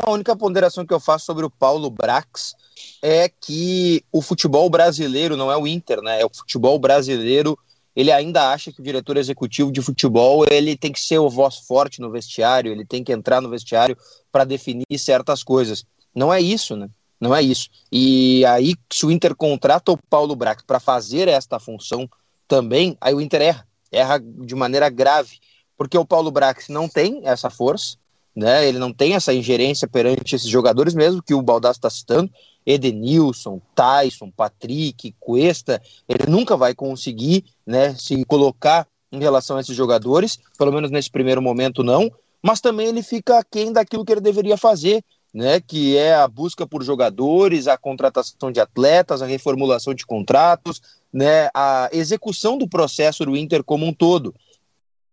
a 0.05 0.11
única 0.11 0.35
ponderação 0.35 0.85
que 0.85 0.93
eu 0.93 0.99
faço 0.99 1.25
sobre 1.25 1.45
o 1.45 1.49
Paulo 1.49 1.89
Brax 1.89 2.55
é 3.01 3.29
que 3.29 4.03
o 4.11 4.21
futebol 4.21 4.69
brasileiro 4.69 5.37
não 5.37 5.51
é 5.51 5.57
o 5.57 5.67
Inter, 5.67 6.01
né? 6.01 6.21
É 6.21 6.25
o 6.25 6.31
futebol 6.33 6.77
brasileiro. 6.79 7.57
Ele 7.95 8.11
ainda 8.11 8.51
acha 8.51 8.71
que 8.71 8.79
o 8.79 8.83
diretor 8.83 9.17
executivo 9.17 9.71
de 9.71 9.81
futebol 9.81 10.45
ele 10.49 10.75
tem 10.75 10.91
que 10.91 10.99
ser 10.99 11.19
o 11.19 11.29
voz 11.29 11.57
forte 11.57 12.01
no 12.01 12.09
vestiário, 12.09 12.71
ele 12.71 12.85
tem 12.85 13.03
que 13.03 13.13
entrar 13.13 13.39
no 13.39 13.49
vestiário 13.49 13.95
para 14.31 14.43
definir 14.43 14.97
certas 14.97 15.43
coisas. 15.43 15.85
Não 16.15 16.33
é 16.33 16.41
isso, 16.41 16.75
né? 16.75 16.89
Não 17.19 17.35
é 17.35 17.41
isso. 17.41 17.69
E 17.91 18.45
aí, 18.45 18.75
se 18.91 19.05
o 19.05 19.11
Inter 19.11 19.35
contrata 19.35 19.91
o 19.91 19.97
Paulo 20.09 20.35
Brax 20.35 20.63
para 20.65 20.79
fazer 20.79 21.27
esta 21.27 21.59
função 21.59 22.09
também, 22.47 22.97
aí 22.99 23.13
o 23.13 23.21
Inter 23.21 23.41
erra. 23.41 23.67
Erra 23.91 24.19
de 24.19 24.55
maneira 24.55 24.89
grave. 24.89 25.39
Porque 25.77 25.97
o 25.97 26.05
Paulo 26.05 26.31
Brax 26.31 26.67
não 26.67 26.89
tem 26.89 27.21
essa 27.23 27.49
força, 27.49 27.97
né? 28.35 28.67
Ele 28.67 28.79
não 28.79 28.91
tem 28.91 29.13
essa 29.13 29.33
ingerência 29.33 29.87
perante 29.87 30.35
esses 30.35 30.49
jogadores 30.49 30.93
mesmo 30.93 31.21
que 31.21 31.33
o 31.33 31.41
Baldasso 31.41 31.77
está 31.79 31.89
citando. 31.89 32.31
Edenilson, 32.65 33.61
Tyson, 33.75 34.31
Patrick, 34.31 35.13
Cuesta, 35.19 35.81
ele 36.07 36.31
nunca 36.31 36.55
vai 36.55 36.73
conseguir 36.73 37.43
né, 37.65 37.93
se 37.95 38.23
colocar 38.25 38.87
em 39.11 39.19
relação 39.19 39.57
a 39.57 39.59
esses 39.59 39.75
jogadores, 39.75 40.39
pelo 40.57 40.71
menos 40.71 40.89
nesse 40.89 41.09
primeiro 41.09 41.41
momento 41.41 41.83
não, 41.83 42.09
mas 42.41 42.61
também 42.61 42.87
ele 42.87 43.03
fica 43.03 43.37
aquém 43.37 43.71
daquilo 43.71 44.03
que 44.03 44.11
ele 44.11 44.21
deveria 44.21 44.57
fazer, 44.57 45.03
né, 45.33 45.59
que 45.59 45.97
é 45.97 46.15
a 46.15 46.27
busca 46.27 46.65
por 46.65 46.83
jogadores, 46.83 47.67
a 47.67 47.77
contratação 47.77 48.51
de 48.51 48.59
atletas, 48.59 49.21
a 49.21 49.25
reformulação 49.25 49.93
de 49.93 50.05
contratos, 50.05 50.81
né, 51.11 51.49
a 51.53 51.89
execução 51.91 52.57
do 52.57 52.67
processo 52.67 53.25
do 53.25 53.35
Inter 53.35 53.63
como 53.63 53.85
um 53.85 53.93
todo. 53.93 54.33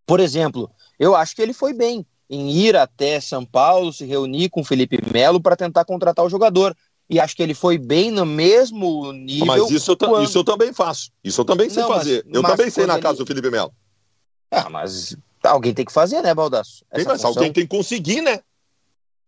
Por 0.06 0.20
exemplo, 0.20 0.70
eu 0.98 1.14
acho 1.14 1.34
que 1.34 1.42
ele 1.42 1.52
foi 1.52 1.72
bem 1.72 2.06
em 2.30 2.48
ir 2.50 2.76
até 2.76 3.20
São 3.20 3.44
Paulo, 3.44 3.92
se 3.92 4.04
reunir 4.04 4.48
com 4.48 4.62
Felipe 4.62 4.98
Melo 5.12 5.40
para 5.40 5.56
tentar 5.56 5.84
contratar 5.84 6.24
o 6.24 6.30
jogador. 6.30 6.76
E 7.08 7.18
acho 7.18 7.34
que 7.34 7.42
ele 7.42 7.54
foi 7.54 7.76
bem 7.76 8.12
no 8.12 8.24
mesmo 8.24 9.12
nível. 9.12 9.46
Mas 9.46 9.68
isso 9.68 9.90
eu, 9.90 9.96
quando... 9.96 10.22
isso 10.22 10.38
eu 10.38 10.44
também 10.44 10.72
faço. 10.72 11.10
Isso 11.24 11.40
eu 11.40 11.44
também 11.44 11.68
sei 11.68 11.82
Não, 11.82 11.88
fazer. 11.88 12.22
Mas, 12.24 12.34
eu 12.36 12.42
mas 12.42 12.50
também 12.52 12.70
sei 12.70 12.86
na 12.86 12.94
ele... 12.94 13.02
casa 13.02 13.18
do 13.18 13.26
Felipe 13.26 13.50
Melo. 13.50 13.72
Ah, 14.48 14.70
mas 14.70 15.16
alguém 15.42 15.74
tem 15.74 15.84
que 15.84 15.92
fazer, 15.92 16.22
né, 16.22 16.32
Baldasso? 16.32 16.84
Tem, 16.92 17.04
mas 17.04 17.14
função... 17.14 17.30
alguém 17.30 17.52
tem 17.52 17.66
que 17.66 17.76
conseguir, 17.76 18.20
né? 18.20 18.38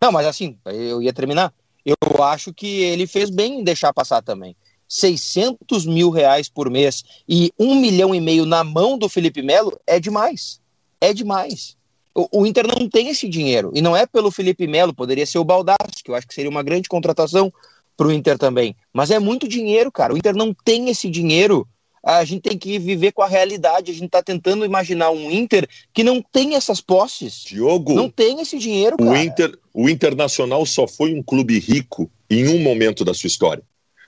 Não, 0.01 0.13
mas 0.13 0.27
assim, 0.27 0.57
eu 0.65 1.03
ia 1.03 1.13
terminar. 1.13 1.53
Eu 1.85 1.97
acho 2.23 2.55
que 2.55 2.83
ele 2.83 3.09
fez 3.09 3.31
bem 3.31 3.61
em 3.61 3.65
deixar 3.65 3.93
passar 3.93 4.23
também. 4.23 4.57
600 4.89 5.87
mil 5.87 6.11
reais 6.11 6.49
por 6.49 6.71
mês 6.71 7.03
e 7.29 7.53
um 7.59 7.75
milhão 7.75 8.15
e 8.15 8.21
meio 8.21 8.47
na 8.47 8.63
mão 8.63 8.97
do 8.97 9.09
Felipe 9.09 9.43
Melo 9.43 9.81
é 9.87 9.99
demais. 9.99 10.61
É 11.01 11.13
demais. 11.13 11.77
O, 12.15 12.41
o, 12.41 12.47
Inter 12.47 12.67
não 12.67 12.89
tem 12.89 13.09
esse 13.09 13.29
dinheiro. 13.29 13.71
E 13.75 13.81
não 13.81 13.97
é 13.97 14.07
pelo 14.07 14.31
Felipe 14.31 14.67
Melo, 14.67 14.95
poderia 14.95 15.27
ser 15.27 15.39
o 15.39 15.45
Baldassi, 15.45 16.03
que 16.05 16.11
eu 16.11 16.15
acho 16.15 16.27
que 16.27 16.35
seria 16.35 16.51
uma 16.51 16.63
grande 16.63 16.89
contratação 16.89 17.53
para 17.97 18.07
o 18.07 18.13
Inter 18.13 18.39
também. 18.39 18.77
Mas 18.93 19.11
é 19.11 19.19
muito 19.19 19.49
dinheiro, 19.49 19.91
cara. 19.91 20.13
O 20.13 20.17
Inter 20.17 20.35
não 20.35 20.55
tem 20.55 20.89
esse 20.89 21.09
dinheiro 21.09 21.67
a 22.05 22.25
gente 22.25 22.43
tem 22.43 22.59
que 22.59 22.79
viver 22.79 23.13
com 23.13 23.23
a 23.23 23.29
realidade. 23.29 23.93
A 23.93 23.95
gente 23.95 24.07
está 24.07 24.23
tentando 24.23 24.65
imaginar 24.65 25.11
um 25.11 25.31
Inter 25.31 25.69
que 25.95 26.03
não 26.03 26.21
tem 26.21 26.57
essas 26.57 26.81
posses. 26.81 27.45
Diogo. 27.45 27.95
Não 27.95 28.11
tem 28.11 28.41
esse 28.41 28.59
dinheiro, 28.59 28.97
o 28.99 29.05
cara. 29.05 29.23
Inter, 29.23 29.59
o 29.73 29.89
Internacional 29.89 30.67
só 30.67 30.89
foi 30.89 31.15
um 31.15 31.23
clube 31.23 31.59
rico 31.59 32.11
em 32.29 32.49
um 32.49 32.59
momento 32.59 33.05
da 33.05 33.15
sua 33.15 33.29
história. 33.29 33.63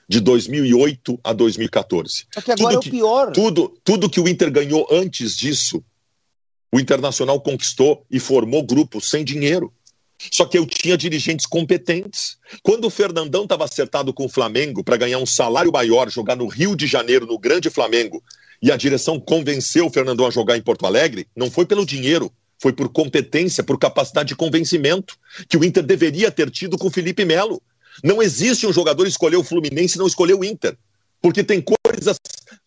De 0.07 0.19
2008 0.19 1.19
a 1.23 1.33
2014. 1.33 2.25
Só 2.31 2.41
que 2.41 2.51
agora 2.51 2.75
tudo 2.75 2.85
é 2.85 2.89
o 2.89 2.91
pior. 2.91 3.31
tudo, 3.31 3.73
tudo 3.83 4.09
que 4.09 4.19
o 4.19 4.27
Inter 4.27 4.51
ganhou 4.51 4.87
antes 4.91 5.35
disso, 5.35 5.83
o 6.71 6.79
Internacional 6.79 7.39
conquistou 7.39 8.05
e 8.09 8.19
formou 8.19 8.63
grupos 8.63 9.09
sem 9.09 9.23
dinheiro. 9.23 9.73
Só 10.31 10.45
que 10.45 10.57
eu 10.57 10.65
tinha 10.65 10.97
dirigentes 10.97 11.45
competentes. 11.45 12.37
Quando 12.63 12.85
o 12.85 12.89
Fernandão 12.89 13.43
estava 13.43 13.65
acertado 13.65 14.13
com 14.13 14.25
o 14.25 14.29
Flamengo 14.29 14.83
para 14.83 14.97
ganhar 14.97 15.19
um 15.19 15.25
salário 15.25 15.71
maior, 15.71 16.09
jogar 16.09 16.35
no 16.35 16.47
Rio 16.47 16.75
de 16.75 16.87
Janeiro, 16.87 17.25
no 17.25 17.37
Grande 17.37 17.69
Flamengo, 17.69 18.23
e 18.61 18.71
a 18.71 18.77
direção 18.77 19.19
convenceu 19.19 19.87
o 19.87 19.91
Fernandão 19.91 20.25
a 20.25 20.31
jogar 20.31 20.57
em 20.57 20.61
Porto 20.61 20.85
Alegre, 20.85 21.27
não 21.35 21.51
foi 21.51 21.65
pelo 21.65 21.85
dinheiro, 21.85 22.31
foi 22.59 22.73
por 22.73 22.89
competência, 22.89 23.63
por 23.63 23.77
capacidade 23.77 24.29
de 24.29 24.35
convencimento, 24.35 25.17
que 25.47 25.57
o 25.57 25.63
Inter 25.63 25.83
deveria 25.83 26.31
ter 26.31 26.49
tido 26.49 26.77
com 26.77 26.87
o 26.87 26.91
Felipe 26.91 27.25
Melo. 27.25 27.61
Não 28.03 28.21
existe 28.21 28.65
um 28.65 28.73
jogador 28.73 29.07
escolher 29.07 29.37
o 29.37 29.43
Fluminense 29.43 29.95
e 29.95 29.99
não 29.99 30.07
escolher 30.07 30.33
o 30.33 30.43
Inter. 30.43 30.77
Porque 31.21 31.43
tem 31.43 31.61
coisas 31.61 32.17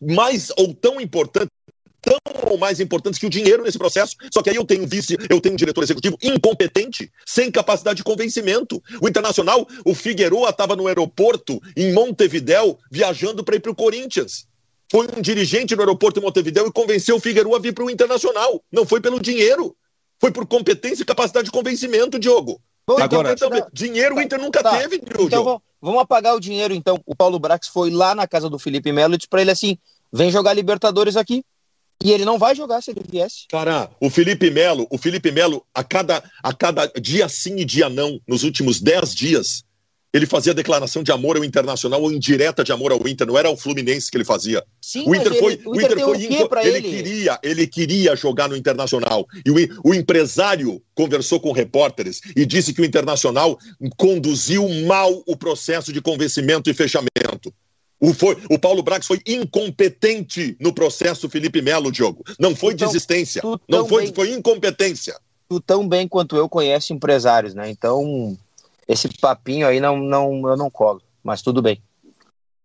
mais 0.00 0.50
ou 0.56 0.74
tão 0.74 1.00
importantes 1.00 1.57
tão 2.00 2.18
ou 2.50 2.58
mais 2.58 2.80
importantes 2.80 3.18
que 3.18 3.26
o 3.26 3.30
dinheiro 3.30 3.62
nesse 3.62 3.78
processo. 3.78 4.16
Só 4.32 4.42
que 4.42 4.50
aí 4.50 4.56
eu 4.56 4.64
tenho 4.64 4.84
um 4.84 4.86
vice, 4.86 5.16
eu 5.28 5.40
tenho 5.40 5.54
um 5.54 5.56
diretor 5.56 5.82
executivo 5.82 6.16
incompetente, 6.22 7.10
sem 7.26 7.50
capacidade 7.50 7.98
de 7.98 8.04
convencimento. 8.04 8.82
O 9.00 9.08
Internacional, 9.08 9.66
o 9.84 9.94
Figueroa 9.94 10.50
estava 10.50 10.76
no 10.76 10.86
aeroporto 10.86 11.60
em 11.76 11.92
Montevidéu, 11.92 12.78
viajando 12.90 13.44
para 13.44 13.56
ir 13.56 13.60
para 13.60 13.72
o 13.72 13.74
Corinthians. 13.74 14.46
Foi 14.90 15.06
um 15.06 15.20
dirigente 15.20 15.76
no 15.76 15.82
aeroporto 15.82 16.18
em 16.18 16.22
Montevidéu 16.22 16.66
e 16.66 16.72
convenceu 16.72 17.16
o 17.16 17.20
Figueroa 17.20 17.58
a 17.58 17.60
vir 17.60 17.74
para 17.74 17.84
o 17.84 17.90
Internacional. 17.90 18.62
Não 18.72 18.86
foi 18.86 19.00
pelo 19.00 19.20
dinheiro. 19.20 19.76
Foi 20.20 20.32
por 20.32 20.46
competência 20.46 21.02
e 21.02 21.06
capacidade 21.06 21.46
de 21.46 21.52
convencimento, 21.52 22.18
Diogo. 22.18 22.60
Bom, 22.86 22.98
Agora, 22.98 23.32
então, 23.32 23.50
dinheiro 23.70 24.14
tá, 24.14 24.20
o 24.20 24.24
Inter 24.24 24.40
nunca 24.40 24.62
tá, 24.62 24.78
teve, 24.78 24.98
Diogo. 24.98 25.26
Então 25.26 25.62
vamos 25.80 26.00
apagar 26.00 26.34
o 26.34 26.40
dinheiro, 26.40 26.72
então. 26.72 26.98
O 27.04 27.14
Paulo 27.14 27.38
Brax 27.38 27.68
foi 27.68 27.90
lá 27.90 28.14
na 28.14 28.26
casa 28.26 28.48
do 28.48 28.58
Felipe 28.58 28.90
Melo 28.90 29.14
e 29.14 29.18
disse 29.18 29.28
para 29.28 29.42
ele 29.42 29.50
assim: 29.50 29.76
vem 30.10 30.30
jogar 30.30 30.54
Libertadores 30.54 31.16
aqui. 31.16 31.44
E 32.02 32.12
ele 32.12 32.24
não 32.24 32.38
vai 32.38 32.54
jogar 32.54 32.80
se 32.80 32.90
ele 32.92 33.02
viesse. 33.08 33.46
Cara, 33.48 33.90
o 34.00 34.08
Felipe 34.08 34.50
Melo, 34.50 34.86
o 34.90 34.96
Felipe 34.96 35.32
Melo, 35.32 35.64
a 35.74 35.82
cada, 35.82 36.22
a 36.42 36.52
cada 36.52 36.86
dia 36.86 37.28
sim 37.28 37.56
e 37.56 37.64
dia 37.64 37.88
não, 37.88 38.20
nos 38.26 38.44
últimos 38.44 38.80
10 38.80 39.14
dias, 39.14 39.64
ele 40.12 40.26
fazia 40.26 40.54
declaração 40.54 41.02
de 41.02 41.12
amor 41.12 41.36
ao 41.36 41.44
Internacional 41.44 42.00
ou 42.00 42.12
indireta 42.12 42.64
de 42.64 42.72
amor 42.72 42.92
ao 42.92 43.06
Inter, 43.06 43.26
não 43.26 43.36
era 43.36 43.50
o 43.50 43.56
Fluminense 43.56 44.10
que 44.10 44.16
ele 44.16 44.24
fazia. 44.24 44.64
Sim, 44.80 45.04
o 45.06 45.14
Inter 45.14 45.34
foi, 45.38 45.60
o 45.66 45.74
Inter, 45.74 45.98
foi 46.00 46.22
ele, 46.22 46.34
ele, 46.64 46.82
queria, 46.82 47.38
ele 47.42 47.66
queria 47.66 48.16
jogar 48.16 48.48
no 48.48 48.56
Internacional. 48.56 49.26
E 49.44 49.50
o, 49.50 49.54
o 49.84 49.94
empresário 49.94 50.82
conversou 50.94 51.40
com 51.40 51.52
repórteres 51.52 52.20
e 52.34 52.46
disse 52.46 52.72
que 52.72 52.80
o 52.80 52.84
Internacional 52.84 53.58
conduziu 53.96 54.66
mal 54.86 55.22
o 55.26 55.36
processo 55.36 55.92
de 55.92 56.00
convencimento 56.00 56.70
e 56.70 56.74
fechamento. 56.74 57.52
O, 58.00 58.14
foi, 58.14 58.36
o 58.48 58.58
Paulo 58.58 58.82
Brax 58.82 59.06
foi 59.06 59.20
incompetente 59.26 60.56
no 60.60 60.72
processo 60.72 61.28
Felipe 61.28 61.60
Melo, 61.60 61.90
Diogo. 61.90 62.24
Não 62.38 62.54
foi 62.54 62.74
então, 62.74 62.86
desistência. 62.86 63.42
Não 63.68 63.86
foi, 63.86 64.04
bem, 64.04 64.14
foi 64.14 64.32
incompetência. 64.32 65.18
Tu 65.48 65.60
tão 65.60 65.88
bem 65.88 66.06
quanto 66.06 66.36
eu 66.36 66.48
conhece 66.48 66.92
empresários, 66.92 67.54
né? 67.54 67.68
Então, 67.68 68.36
esse 68.86 69.08
papinho 69.08 69.66
aí 69.66 69.80
não, 69.80 69.98
não, 69.98 70.48
eu 70.48 70.56
não 70.56 70.70
colo. 70.70 71.02
Mas 71.24 71.42
tudo 71.42 71.60
bem. 71.60 71.82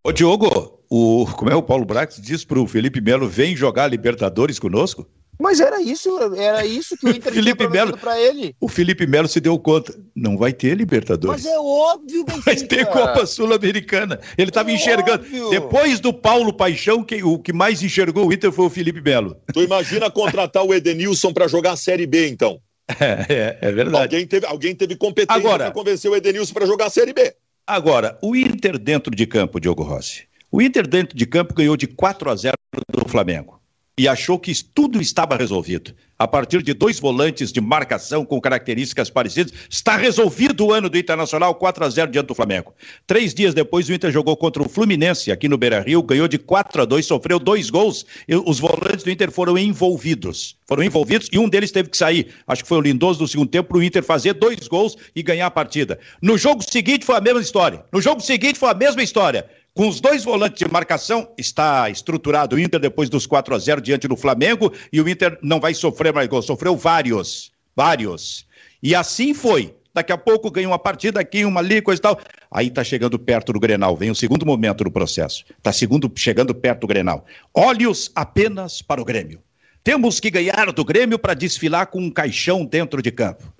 Ô, 0.04 0.12
Diogo, 0.12 0.80
o, 0.90 1.26
como 1.36 1.50
é 1.50 1.56
o 1.56 1.64
Paulo 1.64 1.86
Brax 1.86 2.22
diz 2.22 2.46
para 2.46 2.60
o 2.60 2.68
Felipe 2.68 3.02
Melo, 3.02 3.28
vem 3.28 3.56
jogar 3.56 3.88
Libertadores 3.88 4.60
conosco? 4.60 5.08
Mas 5.40 5.60
era 5.60 5.82
isso, 5.82 6.10
era 6.36 6.66
isso 6.66 6.96
que 6.98 7.06
o 7.06 7.10
Inter 7.10 7.34
Felipe 7.34 7.68
Melo 7.68 7.98
para 7.98 8.20
ele. 8.20 8.56
O 8.60 8.68
Felipe 8.68 9.08
Melo 9.08 9.28
se 9.28 9.40
deu 9.40 9.58
conta, 9.58 9.94
não 10.16 10.38
vai 10.38 10.54
ter 10.54 10.76
Libertadores. 10.76 11.44
Mas 11.44 11.52
é 11.52 11.58
óbvio, 11.58 12.24
Benfica. 12.24 12.44
Vai 12.46 12.56
ter 12.56 12.86
Copa 12.86 13.26
Sul-Americana. 13.26 14.20
Ele 14.38 14.50
estava 14.50 14.72
é 14.72 14.76
enxergando. 14.76 15.24
Óbvio. 15.24 15.50
Depois 15.50 16.00
do 16.00 16.14
Paulo 16.14 16.54
Paixão, 16.54 17.04
que, 17.04 17.24
o 17.24 17.40
que 17.40 17.52
mais 17.52 17.82
enxergou 17.82 18.28
o 18.28 18.34
Inter 18.34 18.52
foi 18.52 18.66
o 18.66 18.70
Felipe 18.70 19.02
Melo. 19.02 19.36
Tu 19.54 19.62
imagina 19.62 20.10
contratar 20.10 20.64
o 20.64 20.74
Edenilson 20.74 21.34
para 21.34 21.48
jogar 21.48 21.74
a 21.74 21.78
Série 21.78 22.06
B, 22.06 22.28
então? 22.28 22.60
É, 23.00 23.26
é, 23.30 23.58
é 23.62 23.72
verdade. 23.72 24.16
Alguém 24.16 24.28
teve, 24.28 24.46
alguém 24.46 24.76
teve 24.76 24.96
competência 24.96 25.42
para 25.42 25.72
convencer 25.72 26.12
o 26.12 26.16
Edenilson 26.16 26.54
para 26.54 26.66
jogar 26.66 26.88
a 26.88 26.90
Série 26.90 27.14
B. 27.14 27.34
Agora, 27.66 28.18
o 28.22 28.36
Inter 28.36 28.78
dentro 28.78 29.16
de 29.16 29.26
campo, 29.26 29.60
Diogo 29.60 29.84
Rossi. 29.84 30.26
O 30.52 30.62
Inter 30.62 30.86
dentro 30.86 31.18
de 31.18 31.26
campo 31.26 31.54
ganhou 31.54 31.78
de 31.78 31.88
4 31.88 32.30
a 32.30 32.36
0 32.36 32.54
do 32.92 33.10
Flamengo. 33.10 33.62
E 33.98 34.08
achou 34.08 34.39
que 34.39 34.52
tudo 34.64 35.00
estava 35.00 35.36
resolvido. 35.36 35.94
A 36.18 36.28
partir 36.28 36.64
de 36.64 36.74
dois 36.74 37.00
volantes 37.00 37.52
de 37.52 37.60
marcação 37.60 38.24
com 38.24 38.39
características 38.39 39.10
parecidas, 39.10 39.54
está 39.70 39.98
resolvido 39.98 40.66
o 40.66 40.72
ano 40.72 40.89
do 40.89 40.98
Internacional 40.98 41.54
4 41.54 41.84
a 41.84 41.89
0 41.89 42.12
diante 42.12 42.28
do 42.28 42.36
Flamengo. 42.36 42.74
Três 43.06 43.34
dias 43.34 43.54
depois, 43.54 43.89
o 43.89 43.94
Inter 43.94 44.12
jogou 44.12 44.38
contra 44.38 44.64
o 44.64 44.70
Fluminense 44.70 45.32
aqui 45.32 45.50
no 45.50 45.58
Beira 45.58 45.82
Rio, 45.82 46.02
ganhou 46.02 46.28
de 46.28 46.38
4 46.38 46.84
a 46.84 46.86
2, 46.86 47.06
sofreu 47.06 47.39
dois 47.39 47.70
gols. 47.70 48.06
Os 48.46 48.60
volantes 48.60 49.04
do 49.04 49.12
Inter 49.12 49.32
foram 49.32 49.58
envolvidos. 49.58 50.56
Foram 50.66 50.84
envolvidos 50.84 51.28
e 51.32 51.38
um 51.38 51.50
deles 51.50 51.72
teve 51.72 51.89
que 51.89 51.98
sair. 51.98 52.34
Acho 52.48 52.64
que 52.64 52.70
foi 52.70 52.78
o 52.78 52.82
Lindoso 52.82 53.20
do 53.20 53.28
segundo 53.28 53.50
tempo 53.50 53.70
para 53.70 53.78
o 53.78 53.84
Inter 53.84 54.04
fazer 54.04 54.34
dois 54.34 54.68
gols 54.68 54.96
e 55.16 55.22
ganhar 55.22 55.48
a 55.48 55.52
partida. 55.52 56.00
No 56.22 56.38
jogo 56.38 56.64
seguinte 56.64 57.06
foi 57.06 57.18
a 57.18 57.22
mesma 57.22 57.41
história. 57.41 57.84
No 57.91 58.02
jogo 58.02 58.22
seguinte 58.22 58.58
foi 58.58 58.70
a 58.70 58.74
mesma 58.74 59.04
história. 59.04 59.46
Com 59.76 59.88
os 59.88 60.00
dois 60.00 60.24
volantes 60.24 60.60
de 60.60 60.72
marcação, 60.72 61.34
está 61.36 61.90
estruturado 61.90 62.56
o 62.56 62.60
Inter 62.60 62.80
depois 62.80 63.10
dos 63.10 63.26
4 63.26 63.56
a 63.56 63.58
0 63.58 63.82
diante 63.82 64.08
do 64.08 64.16
Flamengo 64.16 64.72
e 64.92 65.02
o 65.02 65.10
Inter 65.10 65.40
não 65.42 65.60
vai 65.60 65.74
sofrer 65.74 66.14
mais 66.14 66.28
gols, 66.28 66.46
sofreu 66.46 66.78
vários, 66.78 67.52
vários. 67.76 68.46
E 68.84 68.94
assim 68.94 69.34
foi. 69.34 69.74
Daqui 69.92 70.12
a 70.12 70.18
pouco 70.18 70.52
ganha 70.52 70.68
uma 70.68 70.78
partida 70.78 71.20
aqui, 71.20 71.44
uma 71.44 71.60
ali, 71.60 71.82
coisa 71.82 72.00
e 72.00 72.04
tal. 72.04 72.20
Aí 72.52 72.70
tá 72.70 72.84
chegando 72.84 73.18
perto 73.18 73.52
do 73.52 73.60
Grenal, 73.60 73.98
vem 73.98 74.12
o 74.12 74.16
segundo 74.16 74.46
momento 74.46 74.84
do 74.84 74.92
processo. 74.92 75.44
Tá 75.64 75.72
segundo, 75.72 76.12
chegando 76.16 76.54
perto 76.54 76.82
do 76.82 76.88
Grenal. 76.88 77.26
Olhos 77.52 78.12
apenas 78.14 78.80
para 78.80 79.02
o 79.02 79.06
Grêmio. 79.06 79.42
Temos 79.84 80.20
que 80.20 80.30
ganhar 80.30 80.72
do 80.72 80.86
Grêmio 80.86 81.18
para 81.18 81.34
desfilar 81.34 81.88
com 81.88 82.00
um 82.00 82.12
caixão 82.12 82.64
dentro 82.64 83.02
de 83.02 83.12
campo. 83.12 83.52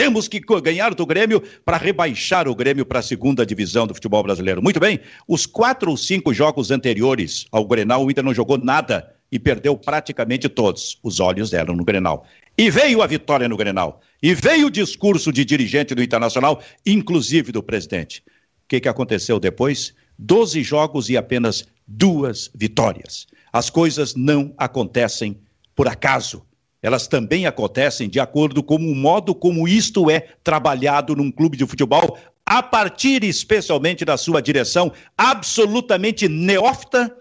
Temos 0.00 0.28
que 0.28 0.40
ganhar 0.62 0.94
do 0.94 1.04
Grêmio 1.04 1.42
para 1.62 1.76
rebaixar 1.76 2.48
o 2.48 2.54
Grêmio 2.54 2.86
para 2.86 3.00
a 3.00 3.02
segunda 3.02 3.44
divisão 3.44 3.86
do 3.86 3.92
futebol 3.92 4.22
brasileiro. 4.22 4.62
Muito 4.62 4.80
bem, 4.80 4.98
os 5.28 5.44
quatro 5.44 5.90
ou 5.90 5.96
cinco 5.98 6.32
jogos 6.32 6.70
anteriores 6.70 7.44
ao 7.52 7.66
Grenal, 7.66 8.02
o 8.02 8.10
Inter 8.10 8.24
não 8.24 8.32
jogou 8.32 8.56
nada 8.56 9.14
e 9.30 9.38
perdeu 9.38 9.76
praticamente 9.76 10.48
todos. 10.48 10.98
Os 11.02 11.20
olhos 11.20 11.52
eram 11.52 11.76
no 11.76 11.84
Grenal. 11.84 12.24
E 12.56 12.70
veio 12.70 13.02
a 13.02 13.06
vitória 13.06 13.46
no 13.46 13.58
Grenal. 13.58 14.00
E 14.22 14.32
veio 14.32 14.68
o 14.68 14.70
discurso 14.70 15.30
de 15.30 15.44
dirigente 15.44 15.94
do 15.94 16.02
Internacional, 16.02 16.62
inclusive 16.86 17.52
do 17.52 17.62
presidente. 17.62 18.22
O 18.64 18.68
que, 18.68 18.80
que 18.80 18.88
aconteceu 18.88 19.38
depois? 19.38 19.92
Doze 20.18 20.62
jogos 20.62 21.10
e 21.10 21.16
apenas 21.18 21.68
duas 21.86 22.50
vitórias. 22.54 23.26
As 23.52 23.68
coisas 23.68 24.14
não 24.14 24.54
acontecem 24.56 25.38
por 25.76 25.88
acaso 25.88 26.42
elas 26.82 27.06
também 27.06 27.46
acontecem 27.46 28.08
de 28.08 28.18
acordo 28.18 28.62
com 28.62 28.76
o 28.76 28.94
modo 28.94 29.34
como 29.34 29.68
isto 29.68 30.10
é 30.10 30.20
trabalhado 30.42 31.14
num 31.14 31.30
clube 31.30 31.56
de 31.56 31.66
futebol, 31.66 32.18
a 32.44 32.62
partir 32.62 33.22
especialmente 33.22 34.04
da 34.04 34.16
sua 34.16 34.40
direção 34.40 34.92
absolutamente 35.16 36.28
neófita 36.28 37.14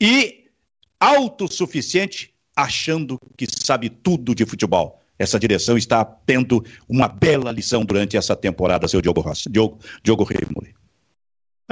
e 0.00 0.46
autossuficiente, 0.98 2.32
achando 2.56 3.18
que 3.36 3.46
sabe 3.48 3.88
tudo 3.88 4.34
de 4.34 4.44
futebol. 4.44 4.98
Essa 5.18 5.38
direção 5.38 5.76
está 5.76 6.04
tendo 6.04 6.64
uma 6.88 7.06
bela 7.06 7.52
lição 7.52 7.84
durante 7.84 8.16
essa 8.16 8.34
temporada, 8.34 8.88
seu 8.88 9.00
Diogo 9.00 9.24
Diogo, 9.50 9.78
Diogo 10.02 10.24
Rimoli. 10.24 10.74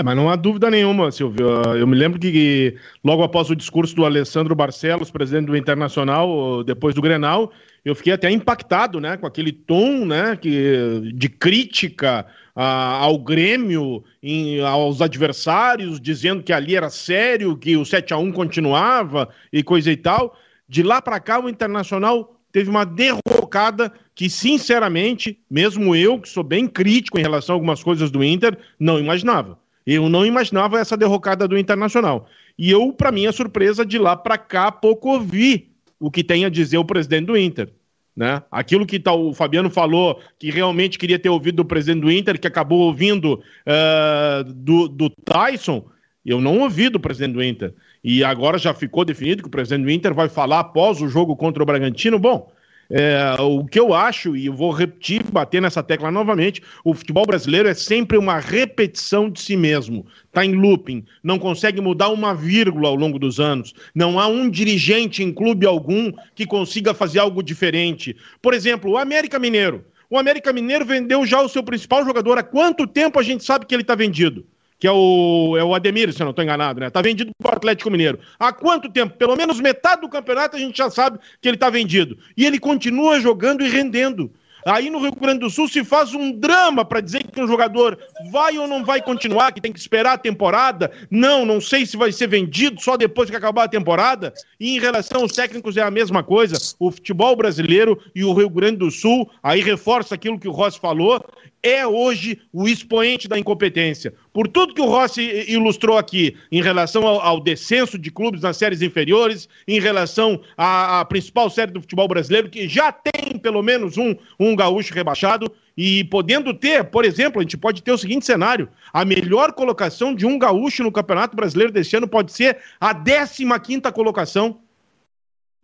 É, 0.01 0.03
mas 0.03 0.17
não 0.17 0.31
há 0.31 0.37
dúvida 0.37 0.71
nenhuma, 0.71 1.13
Silvio. 1.13 1.47
Eu 1.77 1.87
me 1.87 1.95
lembro 1.95 2.19
que 2.19 2.75
logo 3.05 3.23
após 3.23 3.51
o 3.51 3.55
discurso 3.55 3.95
do 3.95 4.07
Alessandro 4.07 4.55
Barcelos, 4.55 5.11
presidente 5.11 5.49
do 5.49 5.57
Internacional, 5.57 6.65
depois 6.65 6.95
do 6.95 7.03
Grenal, 7.03 7.53
eu 7.85 7.95
fiquei 7.95 8.15
até 8.15 8.31
impactado, 8.31 8.99
né, 8.99 9.19
com 9.19 9.27
aquele 9.27 9.53
tom, 9.53 10.07
né, 10.07 10.37
que, 10.37 11.13
de 11.15 11.29
crítica 11.29 12.25
a, 12.57 12.95
ao 12.95 13.19
Grêmio, 13.19 14.03
em, 14.23 14.63
aos 14.63 15.03
adversários, 15.03 16.01
dizendo 16.01 16.43
que 16.43 16.53
ali 16.53 16.75
era 16.75 16.89
sério, 16.89 17.55
que 17.55 17.77
o 17.77 17.85
7 17.85 18.15
a 18.15 18.17
1 18.17 18.33
continuava 18.33 19.29
e 19.53 19.63
coisa 19.63 19.93
e 19.93 19.99
tal. 19.99 20.35
De 20.67 20.83
lá 20.83 21.03
para 21.03 21.21
cá, 21.21 21.39
o 21.39 21.49
Internacional 21.49 22.41
teve 22.51 22.71
uma 22.71 22.87
derrocada 22.87 23.93
que, 24.15 24.31
sinceramente, 24.31 25.39
mesmo 25.51 25.95
eu, 25.95 26.19
que 26.19 26.29
sou 26.31 26.43
bem 26.43 26.67
crítico 26.67 27.19
em 27.19 27.23
relação 27.23 27.55
a 27.55 27.57
algumas 27.57 27.83
coisas 27.83 28.11
do 28.11 28.25
Inter, 28.25 28.57
não 28.79 28.99
imaginava. 28.99 29.59
Eu 29.93 30.09
não 30.09 30.25
imaginava 30.25 30.79
essa 30.79 30.97
derrocada 30.97 31.49
do 31.49 31.59
Internacional. 31.59 32.29
E 32.57 32.71
eu, 32.71 32.93
para 32.93 33.11
minha 33.11 33.33
surpresa, 33.33 33.85
de 33.85 33.99
lá 33.99 34.17
para 34.17 34.39
cá, 34.39 34.71
pouco 34.71 35.09
ouvi 35.09 35.73
o 35.99 36.13
que 36.13 36.23
tem 36.23 36.45
a 36.45 36.49
dizer 36.49 36.79
o 36.79 36.85
presidente 36.85 37.27
do 37.27 37.37
Inter. 37.37 37.71
Né? 38.17 38.41
Aquilo 38.53 38.87
que 38.87 39.01
tá, 39.01 39.13
o 39.13 39.35
Fabiano 39.35 39.69
falou, 39.69 40.21
que 40.39 40.49
realmente 40.49 40.97
queria 40.97 41.19
ter 41.19 41.29
ouvido 41.29 41.57
do 41.57 41.65
presidente 41.65 42.03
do 42.03 42.13
Inter, 42.13 42.39
que 42.39 42.47
acabou 42.47 42.83
ouvindo 42.83 43.43
uh, 43.67 44.45
do, 44.45 44.87
do 44.87 45.11
Tyson, 45.11 45.85
eu 46.25 46.41
não 46.41 46.61
ouvi 46.61 46.89
do 46.89 47.01
presidente 47.01 47.33
do 47.33 47.43
Inter. 47.43 47.75
E 48.05 48.23
agora 48.23 48.59
já 48.59 48.73
ficou 48.73 49.05
definido 49.05 49.43
que 49.43 49.49
o 49.49 49.51
presidente 49.51 49.83
do 49.83 49.91
Inter 49.91 50.15
vai 50.15 50.29
falar 50.29 50.61
após 50.61 51.03
o 51.03 51.09
jogo 51.09 51.35
contra 51.35 51.63
o 51.63 51.67
Bragantino. 51.67 52.17
Bom, 52.17 52.53
é, 52.91 53.37
o 53.41 53.65
que 53.65 53.79
eu 53.79 53.95
acho, 53.95 54.37
e 54.37 54.47
eu 54.47 54.53
vou 54.53 54.73
repetir, 54.73 55.23
bater 55.23 55.63
nessa 55.63 55.83
tecla 55.83 56.11
novamente, 56.11 56.61
o 56.85 56.93
futebol 56.93 57.25
brasileiro 57.25 57.69
é 57.69 57.75
sempre 57.75 58.19
uma 58.19 58.39
repetição 58.41 59.31
de 59.31 59.41
si 59.41 59.57
mesmo. 59.57 60.05
Está 60.27 60.45
em 60.45 60.55
looping, 60.55 61.05
não 61.23 61.39
consegue 61.39 61.81
mudar 61.81 62.09
uma 62.09 62.35
vírgula 62.35 62.89
ao 62.89 62.97
longo 62.97 63.19
dos 63.19 63.39
anos. 63.39 63.73
Não 63.95 64.19
há 64.19 64.27
um 64.27 64.51
dirigente 64.51 65.23
em 65.23 65.33
clube 65.33 65.67
algum 65.67 66.13
que 66.35 66.45
consiga 66.45 66.93
fazer 66.93 67.21
algo 67.21 67.43
diferente. 67.43 68.17
Por 68.43 68.55
exemplo, 68.55 68.91
o 68.91 68.99
América 68.99 69.39
Mineiro. 69.39 69.85
O 70.09 70.19
América 70.19 70.53
Mineiro 70.53 70.85
vendeu 70.85 71.25
já 71.25 71.41
o 71.41 71.49
seu 71.49 71.63
principal 71.63 72.05
jogador. 72.05 72.39
Há 72.39 72.43
quanto 72.43 72.87
tempo 72.87 73.21
a 73.21 73.23
gente 73.23 73.45
sabe 73.45 73.67
que 73.67 73.75
ele 73.75 73.83
está 73.83 73.95
vendido? 73.95 74.45
Que 74.81 74.87
é 74.87 74.93
o, 74.93 75.57
é 75.59 75.63
o 75.63 75.75
Ademir, 75.75 76.11
se 76.11 76.23
eu 76.23 76.25
não 76.25 76.31
estou 76.31 76.43
enganado, 76.43 76.81
né? 76.81 76.87
Está 76.87 77.03
vendido 77.03 77.31
para 77.39 77.53
o 77.53 77.57
Atlético 77.57 77.91
Mineiro. 77.91 78.19
Há 78.39 78.51
quanto 78.51 78.91
tempo? 78.91 79.15
Pelo 79.15 79.37
menos 79.37 79.61
metade 79.61 80.01
do 80.01 80.09
campeonato 80.09 80.57
a 80.57 80.59
gente 80.59 80.79
já 80.79 80.89
sabe 80.89 81.19
que 81.41 81.47
ele 81.47 81.57
está 81.57 81.69
vendido. 81.69 82.17
E 82.35 82.47
ele 82.47 82.59
continua 82.59 83.21
jogando 83.21 83.63
e 83.63 83.69
rendendo. 83.69 84.33
Aí 84.65 84.91
no 84.91 85.01
Rio 85.01 85.13
Grande 85.13 85.41
do 85.41 85.51
Sul 85.51 85.69
se 85.69 85.85
faz 85.85 86.15
um 86.15 86.33
drama 86.33 86.85
para 86.85 87.01
dizer 87.01 87.25
que 87.25 87.41
um 87.41 87.47
jogador 87.47 87.99
vai 88.31 88.59
ou 88.59 88.67
não 88.67 88.85
vai 88.85 89.01
continuar, 89.03 89.53
que 89.53 89.61
tem 89.61 89.73
que 89.73 89.79
esperar 89.79 90.15
a 90.15 90.19
temporada. 90.19 90.91
Não, 91.11 91.45
não 91.45 91.61
sei 91.61 91.87
se 91.87 91.97
vai 91.97 92.13
ser 92.13 92.29
vendido 92.29 92.81
só 92.81 92.97
depois 92.97 93.31
que 93.31 93.37
acabar 93.37 93.65
a 93.65 93.69
temporada. 93.69 94.33
E 94.59 94.77
em 94.77 94.81
relação 94.81 95.23
aos 95.23 95.33
técnicos 95.33 95.77
é 95.77 95.83
a 95.83 95.91
mesma 95.91 96.23
coisa. 96.23 96.57
O 96.79 96.91
futebol 96.91 97.35
brasileiro 97.37 98.01
e 98.15 98.25
o 98.25 98.33
Rio 98.33 98.51
Grande 98.51 98.79
do 98.79 98.91
Sul, 98.91 99.31
aí 99.43 99.61
reforça 99.61 100.15
aquilo 100.15 100.39
que 100.39 100.49
o 100.49 100.53
Rossi 100.53 100.79
falou, 100.79 101.25
é 101.63 101.87
hoje 101.87 102.41
o 102.53 102.67
expoente 102.67 103.29
da 103.29 103.39
incompetência. 103.39 104.15
Por 104.33 104.49
tudo 104.49 104.75
que 104.75 104.81
o 104.81 104.87
Rossi 104.87 105.45
ilustrou 105.49 105.99
aqui, 105.99 106.37
em 106.51 106.63
relação 106.63 107.07
ao, 107.07 107.21
ao 107.21 107.41
descenso 107.41 107.99
de 107.99 108.11
clubes 108.11 108.43
nas 108.43 108.57
séries 108.57 108.83
inferiores, 108.83 109.49
em 109.67 109.81
relação 109.81 110.41
à, 110.57 111.01
à, 111.01 111.05
principal 111.05 111.51
série 111.51 111.73
do 111.73 111.81
futebol 111.81 112.09
brasileiro, 112.09 112.49
que 112.49 112.69
já 112.69 112.91
tem 112.91 113.39
pelo 113.39 113.63
menos 113.63 113.97
um, 113.99 114.15
um 114.39 114.57
gaúcho 114.57 114.95
rebaixado, 114.95 115.51
e 115.77 116.05
podendo 116.05 116.53
ter, 116.53 116.85
por 116.85 117.05
exemplo, 117.05 117.41
a 117.41 117.43
gente 117.43 117.57
pode 117.57 117.83
ter 117.83 117.93
o 117.93 117.99
seguinte 117.99 118.27
cenário: 118.27 118.69
a 118.93 119.05
melhor 119.05 119.53
colocação 119.53 120.15
de 120.15 120.27
um 120.27 120.39
gaúcho 120.39 120.83
no 120.83 120.93
Campeonato 120.93 121.37
Brasileiro 121.37 121.73
deste 121.73 121.97
ano 121.97 122.09
pode 122.09 122.33
ser 122.33 122.59
a 122.81 122.95
15 122.95 123.81
colocação. 123.95 124.61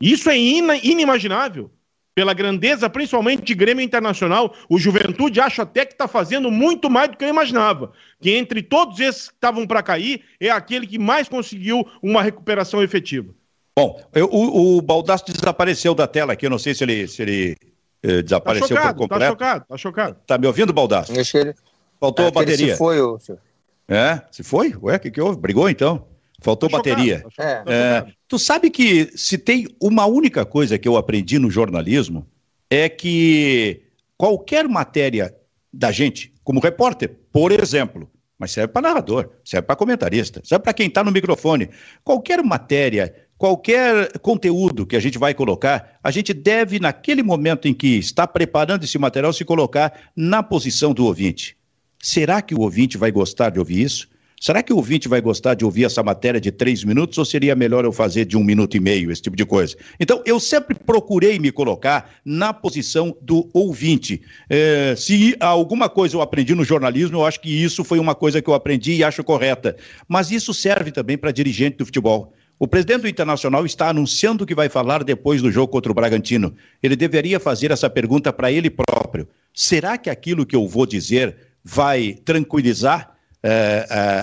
Isso 0.01 0.29
é 0.29 0.39
inimaginável 0.39 1.71
pela 2.17 2.33
grandeza, 2.33 2.89
principalmente 2.89 3.43
de 3.43 3.55
Grêmio 3.55 3.85
Internacional. 3.85 4.55
O 4.71 4.79
Juventude 4.79 5.39
acho 5.39 5.61
até 5.61 5.85
que 5.85 5.93
está 5.93 6.09
fazendo 6.09 6.51
muito 6.51 6.89
mais 6.89 7.11
do 7.11 7.17
que 7.19 7.23
eu 7.23 7.29
imaginava. 7.29 7.93
Que 8.19 8.31
entre 8.31 8.63
todos 8.63 8.99
esses 8.99 9.29
que 9.29 9.35
estavam 9.35 9.67
para 9.67 9.83
cair, 9.83 10.23
é 10.41 10.49
aquele 10.49 10.87
que 10.87 10.99
mais 10.99 11.29
conseguiu 11.29 11.87
uma 12.03 12.23
recuperação 12.23 12.83
efetiva. 12.83 13.35
Bom, 13.79 14.03
eu, 14.15 14.31
o, 14.33 14.79
o 14.79 14.81
Baldasso 14.81 15.27
desapareceu 15.31 15.95
da 15.95 16.07
tela 16.07 16.33
aqui, 16.33 16.47
eu 16.47 16.51
não 16.51 16.59
sei 16.59 16.75
se 16.75 16.83
ele, 16.83 17.07
se 17.07 17.21
ele 17.21 17.57
eh, 18.03 18.23
desapareceu 18.23 18.69
tá 18.69 18.75
chocado, 18.77 18.95
por 18.95 19.03
completo. 19.03 19.21
Tá 19.21 19.29
chocado, 19.29 19.65
tá 19.69 19.77
chocado. 19.77 20.17
Tá 20.27 20.39
me 20.39 20.47
ouvindo, 20.47 20.73
Baldasso? 20.73 21.13
Ele... 21.13 21.55
Faltou 22.01 22.25
é, 22.25 22.29
a 22.29 22.31
bateria. 22.31 22.73
se 22.73 22.79
foi, 22.79 22.99
o 22.99 23.19
senhor. 23.19 23.39
É, 23.87 24.23
se 24.31 24.43
foi? 24.43 24.75
Ué, 24.83 24.97
o 24.97 25.01
que, 25.01 25.11
que 25.11 25.21
houve? 25.21 25.39
Brigou 25.39 25.69
então? 25.69 26.07
Faltou 26.41 26.69
tá 26.69 26.77
bateria. 26.79 27.19
Chocado, 27.19 27.35
tá 27.37 27.45
chocado, 27.45 27.71
é, 27.71 28.07
tu 28.29 28.39
sabe 28.39 28.71
que 28.71 29.11
se 29.17 29.39
tem 29.39 29.67
uma 29.81 30.07
única 30.07 30.45
coisa 30.45 30.79
que 30.79 30.87
eu 30.87 30.97
aprendi 30.97 31.39
no 31.39 31.51
jornalismo 31.51 32.27
é 32.71 32.89
que 32.89 33.83
qualquer 34.17 34.69
matéria 34.69 35.35
da 35.73 35.91
gente, 35.91 36.33
como 36.43 36.61
repórter, 36.61 37.17
por 37.33 37.53
exemplo, 37.53 38.11
mas 38.39 38.51
serve 38.51 38.73
para 38.73 38.89
narrador, 38.89 39.31
serve 39.45 39.67
para 39.67 39.77
comentarista, 39.77 40.41
serve 40.45 40.63
para 40.63 40.75
quem 40.75 40.89
está 40.89 41.03
no 41.03 41.11
microfone, 41.11 41.71
qualquer 42.05 42.43
matéria, 42.43 43.15
qualquer 43.39 44.19
conteúdo 44.19 44.87
que 44.87 44.97
a 44.97 45.01
gente 45.01 45.19
vai 45.19 45.35
colocar, 45.35 45.99
a 46.03 46.11
gente 46.11 46.33
deve, 46.33 46.79
naquele 46.79 47.23
momento 47.23 47.69
em 47.69 47.75
que 47.75 47.99
está 47.99 48.27
preparando 48.27 48.85
esse 48.85 48.99
material, 48.99 49.33
se 49.33 49.45
colocar 49.45 50.11
na 50.15 50.43
posição 50.43 50.93
do 50.93 51.05
ouvinte. 51.05 51.57
Será 51.99 52.43
que 52.43 52.55
o 52.55 52.61
ouvinte 52.61 52.99
vai 52.99 53.11
gostar 53.11 53.51
de 53.51 53.59
ouvir 53.59 53.83
isso? 53.83 54.09
Será 54.39 54.63
que 54.63 54.73
o 54.73 54.77
ouvinte 54.77 55.09
vai 55.09 55.21
gostar 55.21 55.55
de 55.55 55.65
ouvir 55.65 55.85
essa 55.85 56.03
matéria 56.03 56.41
de 56.41 56.53
três 56.53 56.85
minutos 56.85 57.17
ou 57.17 57.25
seria 57.25 57.55
melhor 57.55 57.85
eu 57.85 57.93
fazer 57.93 58.27
de 58.27 58.37
um 58.37 58.45
minuto 58.45 58.77
e 58.77 58.81
meio, 58.81 59.11
esse 59.11 59.23
tipo 59.23 59.37
de 59.37 59.47
coisa? 59.47 59.77
Então, 59.99 60.23
eu 60.27 60.39
sempre 60.39 60.75
procurei 60.75 61.39
me 61.39 61.51
colocar 61.51 62.11
na 62.25 62.53
posição 62.53 63.17
do 63.23 63.49
ouvinte. 63.55 64.21
É, 64.51 64.95
se 64.97 65.35
alguma 65.41 65.89
coisa 65.89 66.17
eu 66.17 66.21
aprendi 66.21 66.55
no 66.55 66.65
jornalismo, 66.65 67.17
eu 67.17 67.25
acho 67.25 67.41
que 67.41 67.51
isso 67.51 67.83
foi 67.83 67.99
uma 67.99 68.15
coisa 68.15 68.43
que 68.43 68.49
eu 68.49 68.55
aprendi 68.55 68.93
e 68.93 69.05
acho 69.05 69.25
correta. 69.25 69.75
Mas 70.07 70.31
isso 70.31 70.53
serve 70.53 70.93
também 70.93 71.17
para 71.17 71.33
dirigente 71.33 71.79
do 71.79 71.87
futebol. 71.87 72.35
O 72.59 72.67
presidente 72.67 73.03
do 73.03 73.09
Internacional 73.09 73.65
está 73.65 73.89
anunciando 73.89 74.47
que 74.47 74.55
vai 74.55 74.69
falar 74.69 75.03
depois 75.03 75.41
do 75.43 75.51
jogo 75.51 75.69
contra 75.69 75.93
o 75.93 75.95
Bragantino. 75.95 76.55
Ele 76.83 76.97
deveria 76.97 77.41
fazer 77.41 77.71
essa 77.71 77.89
pergunta 77.89 78.33
para 78.33 78.53
ele 78.53 78.71
próprio. 78.71 79.29
Será 79.53 79.97
que 79.97 80.11
aquilo 80.11 80.45
que 80.45 80.57
eu 80.57 80.67
vou 80.67 80.87
dizer 80.87 81.37
vai 81.63 82.15
tranquilizar 82.25 83.16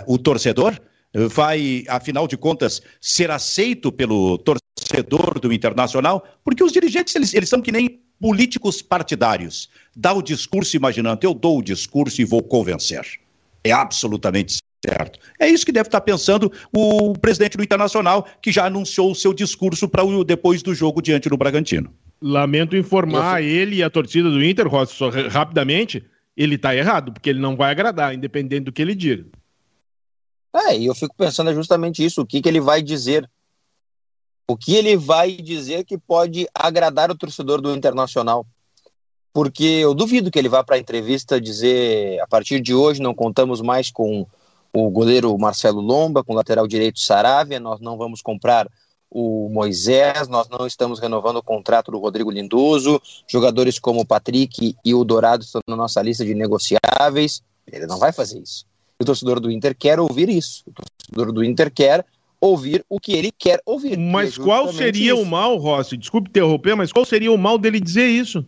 o 0.08 0.18
torcedor? 0.18 0.80
Vai, 1.30 1.84
afinal 1.88 2.28
de 2.28 2.36
contas, 2.36 2.82
ser 3.00 3.30
aceito 3.30 3.92
pelo 3.92 4.38
torcedor 4.40 5.40
do 5.40 5.54
Internacional? 5.54 6.26
Porque 6.44 6.64
os 6.64 6.72
dirigentes, 6.72 7.16
eles, 7.16 7.34
eles 7.34 7.50
são 7.50 7.62
que 7.62 7.72
nem 7.72 8.00
políticos 8.20 8.82
partidários. 8.82 9.70
Dá 9.96 10.14
o 10.14 10.22
discurso 10.22 10.76
imaginando, 10.76 11.20
eu 11.24 11.34
dou 11.34 11.60
o 11.60 11.64
discurso 11.64 12.22
e 12.22 12.26
vou 12.26 12.42
convencer. 12.42 13.06
É 13.64 13.72
absolutamente 13.72 14.58
certo. 14.84 15.20
É 15.40 15.48
isso 15.48 15.66
que 15.66 15.72
deve 15.72 15.88
estar 15.88 16.02
pensando 16.02 16.52
o 16.74 17.14
presidente 17.14 17.58
do 17.58 17.64
Internacional, 17.64 18.28
que 18.42 18.52
já 18.52 18.66
anunciou 18.66 19.12
o 19.12 19.16
seu 19.16 19.34
discurso 19.34 19.88
para 19.88 20.04
depois 20.26 20.62
do 20.62 20.74
jogo 20.74 21.02
diante 21.02 21.30
do 21.30 21.38
Bragantino. 21.38 21.94
Lamento 22.22 22.76
informar 22.76 23.42
eu... 23.42 23.48
ele 23.48 23.76
e 23.78 23.84
a 23.84 23.90
torcida 23.90 24.30
do 24.30 24.44
Inter, 24.44 24.68
Rossi, 24.68 24.96
só 24.96 25.10
rapidamente, 25.10 26.04
ele 26.36 26.56
está 26.56 26.76
errado, 26.76 27.12
porque 27.12 27.30
ele 27.30 27.40
não 27.40 27.56
vai 27.56 27.72
agradar, 27.72 28.14
independente 28.14 28.66
do 28.66 28.72
que 28.72 28.82
ele 28.82 28.96
diga. 28.96 29.26
É, 30.56 30.78
e 30.78 30.86
eu 30.86 30.96
fico 30.96 31.16
pensando 31.16 31.54
justamente 31.54 32.04
isso, 32.04 32.22
o 32.22 32.26
que, 32.26 32.42
que 32.42 32.50
ele 32.50 32.62
vai 32.62 32.82
dizer. 32.82 33.30
O 34.48 34.58
que 34.58 34.76
ele 34.76 34.98
vai 34.98 35.32
dizer 35.32 35.86
que 35.86 35.98
pode 35.98 36.48
agradar 36.54 37.10
o 37.10 37.18
torcedor 37.18 37.62
do 37.62 37.74
Internacional 37.74 38.46
porque 39.34 39.64
eu 39.64 39.96
duvido 39.96 40.30
que 40.30 40.38
ele 40.38 40.48
vá 40.48 40.64
para 40.64 40.76
a 40.76 40.80
entrevista 40.80 41.42
dizer 41.42 42.22
a 42.22 42.28
partir 42.28 42.62
de 42.62 42.74
hoje 42.74 43.02
não 43.02 43.16
contamos 43.16 43.62
mais 43.62 43.90
com 43.90 44.28
o 44.72 44.90
goleiro 44.92 45.36
Marcelo 45.38 45.82
Lomba, 45.82 46.24
com 46.24 46.34
o 46.34 46.36
lateral 46.36 46.68
direito 46.68 47.00
Saravia, 47.00 47.60
nós 47.60 47.80
não 47.82 47.98
vamos 47.98 48.22
comprar 48.22 48.70
o 49.14 49.48
Moisés, 49.48 50.28
nós 50.28 50.50
não 50.50 50.66
estamos 50.66 51.00
renovando 51.00 51.38
o 51.38 51.44
contrato 51.44 51.92
do 51.92 52.00
Rodrigo 52.00 52.32
Lindoso, 52.32 53.00
jogadores 53.28 53.78
como 53.78 54.02
o 54.02 54.06
Patrick 54.06 54.76
e 54.84 54.94
o 54.96 55.04
Dourado 55.04 55.44
estão 55.44 55.62
na 55.68 55.76
nossa 55.76 56.02
lista 56.02 56.26
de 56.26 56.34
negociáveis. 56.34 57.44
Ele 57.72 57.86
não 57.86 58.00
vai 58.00 58.12
fazer 58.12 58.40
isso. 58.40 58.66
O 59.00 59.06
torcedor 59.06 59.40
do 59.40 59.52
Inter 59.52 59.76
quer 59.78 60.00
ouvir 60.00 60.30
isso. 60.30 60.64
O 60.68 60.74
torcedor 60.74 61.32
do 61.32 61.44
Inter 61.44 61.72
quer 61.72 62.04
ouvir 62.42 62.84
o 62.90 63.00
que 63.00 63.14
ele 63.14 63.32
quer 63.32 63.62
ouvir. 63.66 63.98
Mas 63.98 64.38
é 64.38 64.42
qual 64.42 64.74
seria 64.74 65.14
isso. 65.14 65.22
o 65.22 65.26
mal, 65.26 65.58
Rossi? 65.58 65.96
Desculpe 65.96 66.30
interromper, 66.30 66.76
mas 66.76 66.92
qual 66.92 67.06
seria 67.06 67.32
o 67.32 67.38
mal 67.38 67.60
dele 67.60 67.80
dizer 67.80 68.08
isso? 68.08 68.44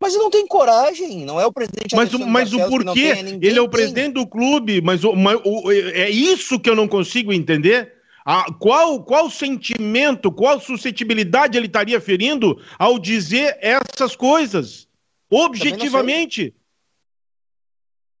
Mas 0.00 0.14
ele 0.14 0.22
não 0.22 0.30
tem 0.30 0.46
coragem, 0.46 1.24
não 1.24 1.40
é 1.40 1.46
o 1.46 1.52
presidente 1.52 1.94
Mas, 1.96 2.14
o, 2.14 2.20
mas 2.20 2.52
o 2.52 2.68
porquê? 2.68 3.14
Ele 3.40 3.58
é 3.58 3.62
o 3.62 3.68
presidente 3.68 4.14
do 4.14 4.26
clube, 4.26 4.80
mas, 4.80 5.02
o, 5.02 5.14
mas 5.14 5.40
o, 5.44 5.72
é 5.72 6.08
isso 6.08 6.58
que 6.60 6.70
eu 6.70 6.76
não 6.76 6.86
consigo 6.86 7.32
entender. 7.32 7.97
Ah, 8.30 8.44
qual, 8.58 9.02
qual 9.02 9.30
sentimento, 9.30 10.30
qual 10.30 10.60
suscetibilidade 10.60 11.56
ele 11.56 11.66
estaria 11.66 11.98
ferindo 11.98 12.62
ao 12.78 12.98
dizer 12.98 13.56
essas 13.58 14.14
coisas? 14.14 14.86
Objetivamente. 15.30 16.54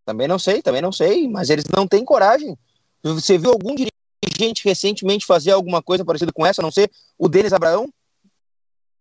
Também 0.06 0.26
não 0.26 0.38
sei, 0.38 0.62
também 0.62 0.80
não 0.80 0.92
sei, 0.92 1.28
mas 1.28 1.50
eles 1.50 1.66
não 1.76 1.86
têm 1.86 2.06
coragem. 2.06 2.56
Você 3.02 3.36
viu 3.36 3.50
algum 3.50 3.74
dirigente 3.74 4.66
recentemente 4.66 5.26
fazer 5.26 5.50
alguma 5.50 5.82
coisa 5.82 6.06
parecida 6.06 6.32
com 6.32 6.46
essa, 6.46 6.62
a 6.62 6.64
não 6.64 6.70
ser 6.70 6.90
o 7.18 7.28
Denis 7.28 7.52
Abraão? 7.52 7.92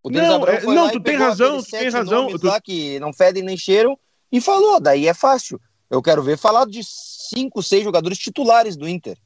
O 0.04 0.10
Denis 0.10 0.28
não, 0.28 0.46
é, 0.46 0.62
não 0.62 0.92
tu 0.92 1.00
tem 1.00 1.16
razão, 1.16 1.64
tu 1.64 1.70
tem 1.70 1.90
razão. 1.90 2.38
Tu... 2.38 2.46
Lá 2.46 2.60
que 2.60 3.00
não 3.00 3.14
fedem 3.14 3.44
nem 3.44 3.56
cheiram 3.56 3.98
e 4.30 4.42
falou, 4.42 4.78
daí 4.78 5.08
é 5.08 5.14
fácil. 5.14 5.58
Eu 5.90 6.02
quero 6.02 6.22
ver 6.22 6.38
falar 6.38 6.66
de 6.66 6.82
cinco, 6.84 7.64
seis 7.64 7.86
jogadores 7.86 8.18
titulares 8.18 8.76
do 8.76 8.90
Inter. 8.90 9.18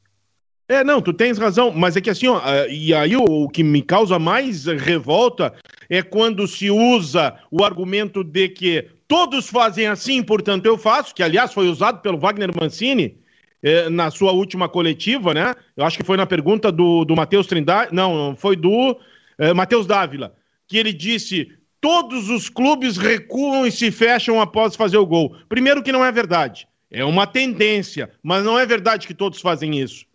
É, 0.72 0.82
não, 0.82 1.02
tu 1.02 1.12
tens 1.12 1.36
razão, 1.36 1.70
mas 1.70 1.96
é 1.96 2.00
que 2.00 2.08
assim, 2.08 2.28
ó, 2.28 2.40
e 2.70 2.94
aí 2.94 3.14
o, 3.14 3.24
o, 3.24 3.48
que 3.48 3.62
me 3.62 3.82
causa 3.82 4.18
mais 4.18 4.64
revolta 4.64 5.52
é 5.90 6.02
quando 6.02 6.46
se 6.46 6.70
usa 6.70 7.34
o 7.50 7.62
argumento 7.62 8.24
de 8.24 8.48
que 8.48 8.86
todos 9.06 9.48
fazem 9.48 9.86
assim, 9.86 10.22
portanto 10.22 10.64
eu 10.64 10.78
faço, 10.78 11.14
que 11.14 11.22
aliás 11.22 11.52
foi 11.52 11.68
usado 11.68 12.00
pelo 12.00 12.18
Wagner 12.18 12.50
Mancini 12.58 13.18
eh, 13.62 13.90
na 13.90 14.10
sua 14.10 14.32
última 14.32 14.66
coletiva, 14.66 15.34
né? 15.34 15.54
Eu 15.76 15.84
acho 15.84 15.98
que 15.98 16.06
foi 16.06 16.16
na 16.16 16.24
pergunta 16.24 16.72
do, 16.72 17.04
do 17.04 17.14
Matheus 17.14 17.46
Trindade, 17.46 17.94
não, 17.94 18.34
foi 18.34 18.56
do 18.56 18.96
eh, 19.38 19.52
Matheus 19.52 19.86
Dávila 19.86 20.34
que 20.72 20.78
ele 20.78 20.94
disse 20.94 21.52
todos 21.82 22.30
os 22.30 22.48
clubes 22.48 22.96
recuam 22.96 23.66
e 23.66 23.70
se 23.70 23.90
fecham 23.90 24.40
após 24.40 24.74
fazer 24.74 24.96
o 24.96 25.04
gol. 25.04 25.36
Primeiro 25.46 25.82
que 25.82 25.92
não 25.92 26.02
é 26.02 26.10
verdade. 26.10 26.66
É 26.90 27.04
uma 27.04 27.26
tendência, 27.26 28.10
mas 28.22 28.42
não 28.42 28.58
é 28.58 28.64
verdade 28.64 29.06
que 29.06 29.12
todos 29.12 29.38
fazem 29.38 29.78
isso. 29.78 30.06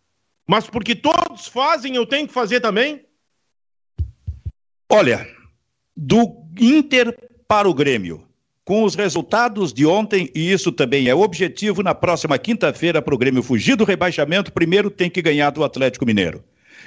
Mas 0.47 0.69
porque 0.69 0.95
todos 0.95 1.47
fazem, 1.47 1.95
eu 1.95 2.05
tenho 2.05 2.25
que 2.25 2.33
fazer 2.33 2.61
também? 2.61 3.01
Olha, 4.89 5.27
do 5.95 6.45
Inter 6.57 7.13
para 7.45 7.69
o 7.69 7.73
Grêmio, 7.73 8.23
com 8.63 8.83
os 8.83 8.95
resultados 8.95 9.73
de 9.73 9.85
ontem, 9.85 10.31
e 10.33 10.51
isso 10.51 10.71
também 10.71 11.09
é 11.09 11.15
objetivo 11.15 11.83
na 11.83 11.93
próxima 11.93 12.37
quinta-feira 12.37 13.01
para 13.01 13.13
o 13.13 13.17
Grêmio 13.17 13.43
fugir 13.43 13.75
do 13.75 13.83
rebaixamento, 13.83 14.53
primeiro 14.53 14.89
tem 14.89 15.09
que 15.09 15.21
ganhar 15.21 15.49
do 15.49 15.63
Atlético 15.63 16.05
Mineiro. 16.05 16.41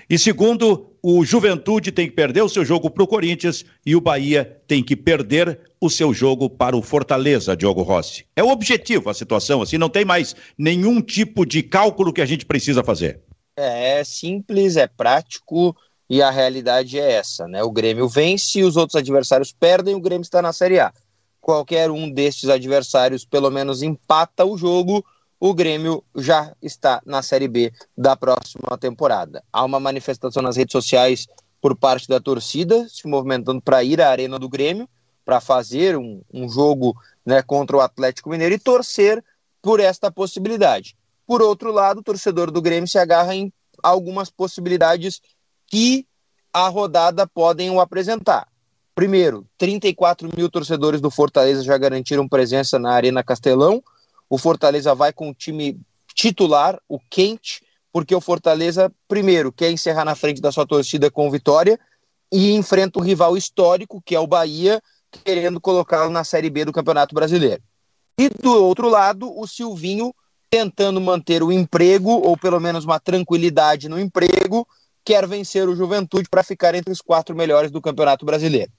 E 0.09 0.19
segundo, 0.19 0.91
o 1.03 1.25
Juventude 1.25 1.93
tem 1.93 2.09
que 2.09 2.15
perder 2.15 2.43
o 2.43 2.49
seu 2.49 2.65
jogo 2.65 2.91
para 2.91 3.03
o 3.03 3.07
Corinthians 3.07 3.65
e 3.85 3.95
o 3.95 4.01
Bahia 4.01 4.61
tem 4.67 4.83
que 4.83 4.97
perder 4.97 5.61
o 5.81 5.89
seu 5.89 6.13
jogo 6.13 6.49
para 6.49 6.77
o 6.77 6.83
Fortaleza, 6.83 7.57
Diogo 7.57 7.83
Rossi. 7.83 8.25
É 8.35 8.43
o 8.43 8.49
objetivo 8.49 9.11
a 9.11 9.15
situação, 9.15 9.63
assim, 9.63 9.79
não 9.79 9.89
tem 9.89 10.05
mais 10.05 10.35
nenhum 10.57 11.01
tipo 11.01 11.45
de 11.45 11.63
cálculo 11.63 12.13
que 12.13 12.21
a 12.21 12.27
gente 12.27 12.47
precisa 12.47 12.83
fazer. 12.83 13.21
É, 13.61 14.01
é 14.01 14.05
simples, 14.05 14.77
é 14.77 14.87
prático 14.87 15.77
e 16.09 16.23
a 16.23 16.31
realidade 16.31 16.99
é 16.99 17.13
essa, 17.13 17.47
né? 17.47 17.63
O 17.63 17.71
Grêmio 17.71 18.09
vence, 18.09 18.65
os 18.65 18.77
outros 18.77 18.97
adversários 18.97 19.53
perdem, 19.53 19.95
o 19.95 20.01
Grêmio 20.01 20.23
está 20.23 20.41
na 20.41 20.53
Série 20.53 20.81
A. 20.81 20.93
Qualquer 21.41 21.91
um 21.91 22.11
destes 22.11 22.49
adversários 22.49 23.25
pelo 23.25 23.51
menos 23.51 23.83
empata 23.83 24.45
o 24.45 24.57
jogo, 24.57 25.05
o 25.39 25.55
Grêmio 25.55 26.03
já 26.17 26.55
está 26.61 27.03
na 27.05 27.23
Série 27.23 27.49
B 27.49 27.73
da 27.97 28.17
próxima 28.17 28.77
temporada. 28.79 29.43
Há 29.53 29.65
uma 29.65 29.79
manifestação 29.79 30.43
nas 30.43 30.57
redes 30.57 30.73
sociais 30.73 31.27
por 31.61 31.77
parte 31.77 32.09
da 32.09 32.19
torcida, 32.19 32.89
se 32.89 33.07
movimentando 33.07 33.61
para 33.61 33.85
ir 33.85 34.01
à 34.01 34.11
Arena 34.11 34.39
do 34.39 34.49
Grêmio, 34.49 34.89
para 35.25 35.41
fazer 35.41 35.97
um, 35.97 36.23
um 36.33 36.49
jogo 36.49 36.95
né, 37.25 37.43
contra 37.43 37.77
o 37.77 37.81
Atlético 37.81 38.31
Mineiro 38.31 38.55
e 38.55 38.59
torcer 38.59 39.23
por 39.63 39.79
esta 39.81 40.11
possibilidade. 40.11 40.97
Por 41.31 41.43
outro 41.43 41.71
lado, 41.71 42.01
o 42.01 42.03
torcedor 42.03 42.51
do 42.51 42.61
Grêmio 42.61 42.89
se 42.89 42.99
agarra 42.99 43.37
em 43.37 43.53
algumas 43.81 44.29
possibilidades 44.29 45.21
que 45.69 46.05
a 46.53 46.67
rodada 46.67 47.25
podem 47.25 47.71
o 47.71 47.81
apresentar. 47.81 48.49
Primeiro, 48.97 49.47
34 49.57 50.29
mil 50.37 50.51
torcedores 50.51 51.01
do 51.01 51.09
Fortaleza 51.09 51.63
já 51.63 51.79
garantiram 51.79 52.29
presença 52.29 52.81
na 52.81 52.91
Arena 52.91 53.23
Castelão 53.23 53.81
o 54.31 54.39
Fortaleza 54.39 54.95
vai 54.95 55.13
com 55.13 55.29
o 55.29 55.35
time 55.35 55.79
titular, 56.15 56.81
o 56.89 57.01
quente, 57.01 57.63
porque 57.93 58.15
o 58.15 58.21
Fortaleza, 58.21 58.93
primeiro, 59.09 59.51
quer 59.51 59.73
encerrar 59.73 60.05
na 60.05 60.15
frente 60.15 60.41
da 60.41 60.53
sua 60.53 60.65
torcida 60.65 61.11
com 61.11 61.29
vitória 61.29 61.79
e 62.33 62.53
enfrenta 62.53 63.01
um 63.01 63.03
rival 63.03 63.37
histórico, 63.37 64.01
que 64.07 64.15
é 64.15 64.21
o 64.21 64.29
Bahia, 64.29 64.81
querendo 65.25 65.61
colocá-lo 65.61 66.13
na 66.13 66.23
Série 66.23 66.49
B 66.49 66.65
do 66.65 66.73
Campeonato 66.73 67.13
Brasileiro. 67.13 67.61
E 68.17 68.29
do 68.29 68.53
outro 68.65 68.89
lado, 68.89 69.37
o 69.37 69.45
Silvinho 69.49 70.15
tentando 70.51 71.01
manter 71.01 71.43
o 71.43 71.53
emprego, 71.53 72.11
ou 72.11 72.37
pelo 72.37 72.59
menos 72.59 72.85
uma 72.85 72.99
tranquilidade 72.99 73.89
no 73.89 73.99
emprego, 73.99 74.67
quer 75.05 75.27
vencer 75.27 75.69
o 75.69 75.77
Juventude 75.77 76.29
para 76.29 76.43
ficar 76.43 76.75
entre 76.75 76.93
os 76.93 77.01
quatro 77.01 77.35
melhores 77.37 77.71
do 77.71 77.81
Campeonato 77.81 78.27
Brasileiro. 78.27 78.73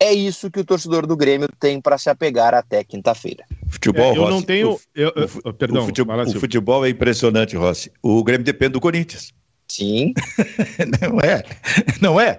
É 0.00 0.12
isso 0.12 0.50
que 0.50 0.60
o 0.60 0.64
torcedor 0.64 1.06
do 1.06 1.16
Grêmio 1.16 1.48
tem 1.58 1.80
para 1.80 1.98
se 1.98 2.08
apegar 2.08 2.54
até 2.54 2.84
quinta-feira. 2.84 3.44
Futebol, 3.68 4.12
é, 4.12 4.16
eu 4.16 4.22
Rossi, 4.22 4.30
não 4.30 4.42
tenho. 4.42 4.70
O, 4.72 4.80
eu, 4.94 5.12
eu, 5.44 5.52
perdão, 5.52 5.82
o 5.82 5.86
futebol, 5.86 6.20
o 6.20 6.40
futebol 6.40 6.86
é 6.86 6.88
impressionante, 6.88 7.56
Rossi. 7.56 7.90
O 8.00 8.22
Grêmio 8.22 8.44
depende 8.44 8.72
do 8.72 8.80
Corinthians. 8.80 9.32
Sim. 9.70 10.14
não 11.02 11.20
é, 11.20 11.42
não 12.00 12.20
é. 12.20 12.38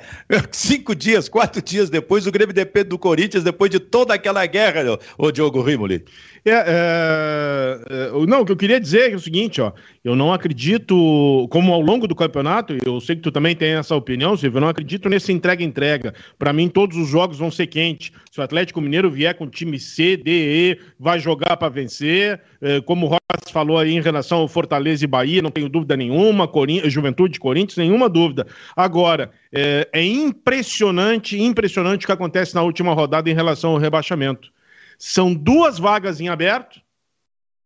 Cinco 0.52 0.96
dias, 0.96 1.30
quatro 1.30 1.62
dias 1.62 1.90
depois, 1.90 2.26
o 2.26 2.32
Grêmio 2.32 2.54
depende 2.54 2.90
do 2.90 2.98
Corinthians, 2.98 3.44
depois 3.44 3.70
de 3.70 3.80
toda 3.80 4.16
aquela 4.16 4.46
guerra, 4.48 4.98
o 5.18 5.32
Diogo 5.32 5.62
Rimoli. 5.62 6.04
É, 6.46 6.52
é, 6.52 7.80
é, 7.90 8.26
não, 8.28 8.42
o 8.42 8.46
que 8.46 8.52
eu 8.52 8.58
queria 8.58 8.80
dizer 8.80 9.12
é 9.12 9.16
o 9.16 9.20
seguinte, 9.20 9.62
ó, 9.62 9.72
eu 10.04 10.16
não 10.16 10.34
acredito, 10.34 11.48
como 11.52 11.74
ao 11.74 11.82
longo 11.82 12.08
do 12.08 12.16
campeonato, 12.16 12.76
eu 12.86 13.00
sei 13.02 13.16
que 13.16 13.22
tu 13.22 13.32
também 13.32 13.56
tem 13.56 13.74
essa 13.74 13.96
opinião, 13.96 14.38
Silvio, 14.38 14.58
eu 14.58 14.62
não 14.62 14.70
acredito 14.70 15.10
nesse 15.10 15.32
entrega-entrega. 15.32 16.14
Para 16.38 16.54
mim, 16.54 16.70
todos 16.70 16.98
os 16.98 17.08
jogos 17.08 17.38
vão 17.38 17.52
ser 17.52 17.68
quentes. 17.68 18.12
Se 18.32 18.40
o 18.40 18.44
Atlético 18.44 18.82
Mineiro 18.82 19.12
vier 19.12 19.36
com 19.36 19.48
time 19.48 19.80
C, 19.80 20.16
D, 20.16 20.32
E, 20.32 20.80
vai 20.98 21.20
jogar 21.20 21.58
para 21.58 21.70
vencer. 21.70 22.40
É, 22.62 22.80
como 22.82 23.06
o 23.06 23.10
Ross 23.10 23.52
falou 23.52 23.78
aí 23.78 23.94
em 23.94 24.02
relação 24.02 24.40
ao 24.40 24.48
Fortaleza 24.48 25.04
e 25.04 25.08
Bahia, 25.08 25.42
não 25.42 25.52
tenho 25.52 25.68
dúvida 25.68 25.98
nenhuma. 25.98 26.48
Corin... 26.48 26.90
Juventude, 26.90 27.19
Corinthians, 27.40 27.78
nenhuma 27.78 28.08
dúvida. 28.08 28.48
Agora, 28.76 29.32
é, 29.52 29.90
é 29.92 30.06
impressionante, 30.06 31.38
impressionante 31.42 32.04
o 32.04 32.06
que 32.06 32.12
acontece 32.14 32.56
na 32.56 32.62
última 32.62 32.94
rodada 32.94 33.30
em 33.30 33.34
relação 33.34 33.72
ao 33.72 33.78
rebaixamento. 33.78 34.52
São 34.98 35.34
duas 35.34 35.80
vagas 35.80 36.22
em 36.22 36.30
aberto 36.30 36.80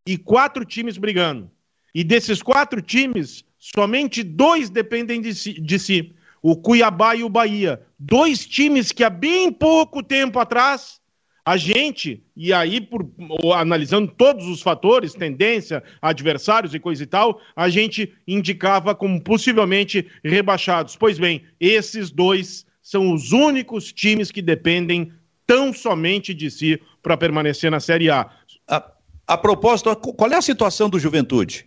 e 0.06 0.18
quatro 0.18 0.64
times 0.64 0.96
brigando. 0.96 1.50
E 1.94 2.02
desses 2.02 2.42
quatro 2.42 2.82
times, 2.82 3.44
somente 3.58 4.22
dois 4.22 4.68
dependem 4.68 5.20
de 5.20 5.34
si. 5.34 5.52
De 5.60 5.78
si. 5.78 6.14
o 6.42 6.56
Cuiabá 6.56 7.14
e 7.14 7.22
o 7.22 7.28
Bahia. 7.28 7.80
Dois 7.98 8.46
times 8.46 8.90
que 8.90 9.04
há 9.04 9.10
bem 9.10 9.52
pouco 9.52 10.02
tempo 10.02 10.38
atrás 10.38 11.00
a 11.44 11.58
gente, 11.58 12.22
e 12.34 12.54
aí, 12.54 12.80
por, 12.80 13.06
analisando 13.54 14.10
todos 14.10 14.46
os 14.48 14.62
fatores, 14.62 15.12
tendência, 15.12 15.82
adversários 16.00 16.74
e 16.74 16.80
coisa 16.80 17.02
e 17.02 17.06
tal, 17.06 17.38
a 17.54 17.68
gente 17.68 18.10
indicava 18.26 18.94
como 18.94 19.22
possivelmente 19.22 20.06
rebaixados. 20.24 20.96
Pois 20.96 21.18
bem, 21.18 21.42
esses 21.60 22.10
dois 22.10 22.64
são 22.80 23.12
os 23.12 23.32
únicos 23.32 23.92
times 23.92 24.30
que 24.30 24.40
dependem 24.40 25.12
tão 25.46 25.70
somente 25.70 26.32
de 26.32 26.50
si 26.50 26.80
para 27.02 27.16
permanecer 27.16 27.70
na 27.70 27.78
Série 27.80 28.08
A. 28.08 28.30
A, 28.66 28.90
a 29.26 29.36
propósito, 29.36 29.94
qual 29.96 30.32
é 30.32 30.36
a 30.36 30.42
situação 30.42 30.88
do 30.88 30.98
Juventude? 30.98 31.66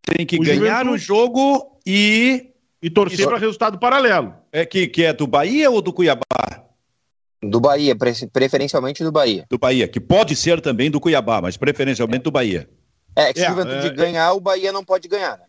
Tem 0.00 0.24
que 0.24 0.36
o 0.36 0.42
ganhar 0.42 0.86
o 0.86 0.96
jogo 0.96 1.78
e. 1.86 2.46
E 2.82 2.88
torcer 2.88 3.26
para 3.26 3.36
resultado 3.36 3.78
paralelo. 3.78 4.32
É 4.50 4.64
que, 4.64 4.86
que 4.86 5.04
é 5.04 5.12
do 5.12 5.26
Bahia 5.26 5.70
ou 5.70 5.82
do 5.82 5.92
Cuiabá? 5.92 6.69
Do 7.42 7.58
Bahia, 7.58 7.96
preferencialmente 8.32 9.02
do 9.02 9.10
Bahia. 9.10 9.46
Do 9.48 9.58
Bahia, 9.58 9.88
que 9.88 9.98
pode 9.98 10.36
ser 10.36 10.60
também 10.60 10.90
do 10.90 11.00
Cuiabá, 11.00 11.40
mas 11.40 11.56
preferencialmente 11.56 12.24
do 12.24 12.30
Bahia. 12.30 12.68
É, 13.16 13.32
que 13.32 13.40
se 13.40 13.46
é, 13.46 13.48
o 13.50 13.54
Juventude 13.54 13.86
é, 13.86 13.90
ganhar, 13.90 14.32
o 14.32 14.40
Bahia 14.40 14.72
não 14.72 14.84
pode 14.84 15.08
ganhar, 15.08 15.38
né? 15.38 15.44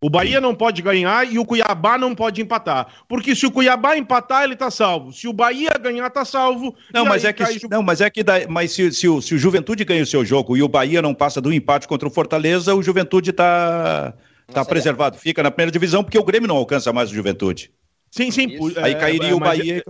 O 0.00 0.08
Bahia 0.08 0.40
não 0.40 0.54
pode 0.54 0.80
ganhar 0.80 1.26
e 1.26 1.40
o 1.40 1.44
Cuiabá 1.44 1.98
não 1.98 2.14
pode 2.14 2.40
empatar. 2.40 2.86
Porque 3.08 3.34
se 3.34 3.46
o 3.46 3.50
Cuiabá 3.50 3.96
empatar, 3.96 4.44
ele 4.44 4.54
tá 4.54 4.70
salvo. 4.70 5.12
Se 5.12 5.26
o 5.26 5.32
Bahia 5.32 5.70
ganhar, 5.80 6.08
tá 6.08 6.24
salvo. 6.24 6.74
Não, 6.94 7.04
mas 7.04 7.24
é, 7.24 7.32
que, 7.32 7.42
não 7.68 7.82
mas 7.82 8.00
é 8.00 8.08
que. 8.08 8.24
mas 8.48 8.70
se, 8.70 8.92
se, 8.92 9.08
o, 9.08 9.20
se 9.20 9.34
o 9.34 9.38
Juventude 9.38 9.84
ganha 9.84 10.04
o 10.04 10.06
seu 10.06 10.24
jogo 10.24 10.56
e 10.56 10.62
o 10.62 10.68
Bahia 10.68 11.02
não 11.02 11.12
passa 11.12 11.40
do 11.40 11.52
empate 11.52 11.88
contra 11.88 12.06
o 12.06 12.12
Fortaleza, 12.12 12.76
o 12.76 12.82
Juventude 12.82 13.32
tá, 13.32 14.14
tá 14.52 14.64
preservado. 14.64 15.18
Fica 15.18 15.42
na 15.42 15.50
primeira 15.50 15.72
divisão 15.72 16.04
porque 16.04 16.18
o 16.18 16.24
Grêmio 16.24 16.46
não 16.46 16.56
alcança 16.56 16.92
mais 16.92 17.10
o 17.10 17.14
Juventude. 17.14 17.72
Sim, 18.08 18.30
sim. 18.30 18.56
Aí 18.80 18.94
cairia 18.94 19.30
é, 19.30 19.34
o 19.34 19.40
Bahia. 19.40 19.82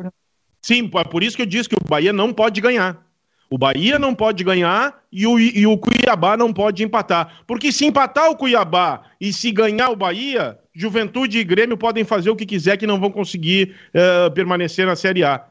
Sim, 0.61 0.91
é 0.95 1.05
por 1.05 1.23
isso 1.23 1.37
que 1.37 1.43
eu 1.43 1.47
disse 1.47 1.69
que 1.69 1.77
o 1.77 1.89
Bahia 1.89 2.13
não 2.13 2.33
pode 2.33 2.61
ganhar. 2.61 3.07
O 3.51 3.57
Bahia 3.57 3.99
não 3.99 4.15
pode 4.15 4.45
ganhar 4.45 5.03
e 5.11 5.27
o, 5.27 5.39
e 5.39 5.67
o 5.67 5.79
Cuiabá 5.79 6.37
não 6.37 6.53
pode 6.53 6.85
empatar. 6.85 7.43
Porque 7.47 7.73
se 7.73 7.87
empatar 7.87 8.31
o 8.31 8.37
Cuiabá 8.37 9.03
e 9.19 9.33
se 9.33 9.51
ganhar 9.51 9.89
o 9.91 9.97
Bahia, 9.97 10.59
Juventude 10.75 11.39
e 11.39 11.45
Grêmio 11.45 11.79
podem 11.79 12.05
fazer 12.05 12.29
o 12.29 12.37
que 12.37 12.45
quiser 12.45 12.77
que 12.77 12.87
não 12.87 13.01
vão 13.01 13.11
conseguir 13.11 13.75
uh, 13.95 14.31
permanecer 14.33 14.87
na 14.87 14.95
Série 14.95 15.25
A. 15.25 15.47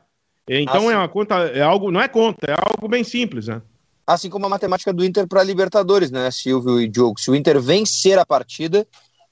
Então 0.47 0.77
assim, 0.77 0.91
é 0.91 0.97
uma 0.97 1.09
conta, 1.09 1.35
é 1.47 1.61
algo, 1.61 1.91
não 1.91 1.99
é 1.99 2.07
conta, 2.07 2.47
é 2.47 2.53
algo 2.53 2.87
bem 2.87 3.03
simples, 3.03 3.47
né? 3.47 3.61
Assim 4.05 4.29
como 4.29 4.45
a 4.45 4.49
matemática 4.49 4.93
do 4.93 5.03
Inter 5.03 5.27
para 5.27 5.43
Libertadores, 5.43 6.09
né, 6.09 6.31
Silvio 6.31 6.79
e 6.79 6.87
Diogo? 6.87 7.19
Se 7.19 7.29
o 7.29 7.35
Inter 7.35 7.59
vencer 7.59 8.17
a 8.17 8.25
partida, 8.25 8.87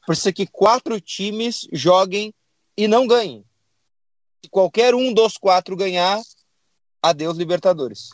precisa 0.05 0.33
que 0.33 0.45
quatro 0.45 0.99
times 0.99 1.65
joguem 1.71 2.33
e 2.75 2.87
não 2.87 3.07
ganhem. 3.07 3.45
Se 4.45 4.49
qualquer 4.51 4.93
um 4.93 5.11
dos 5.11 5.39
quatro 5.39 5.75
ganhar, 5.75 6.21
adeus 7.01 7.35
Libertadores. 7.35 8.11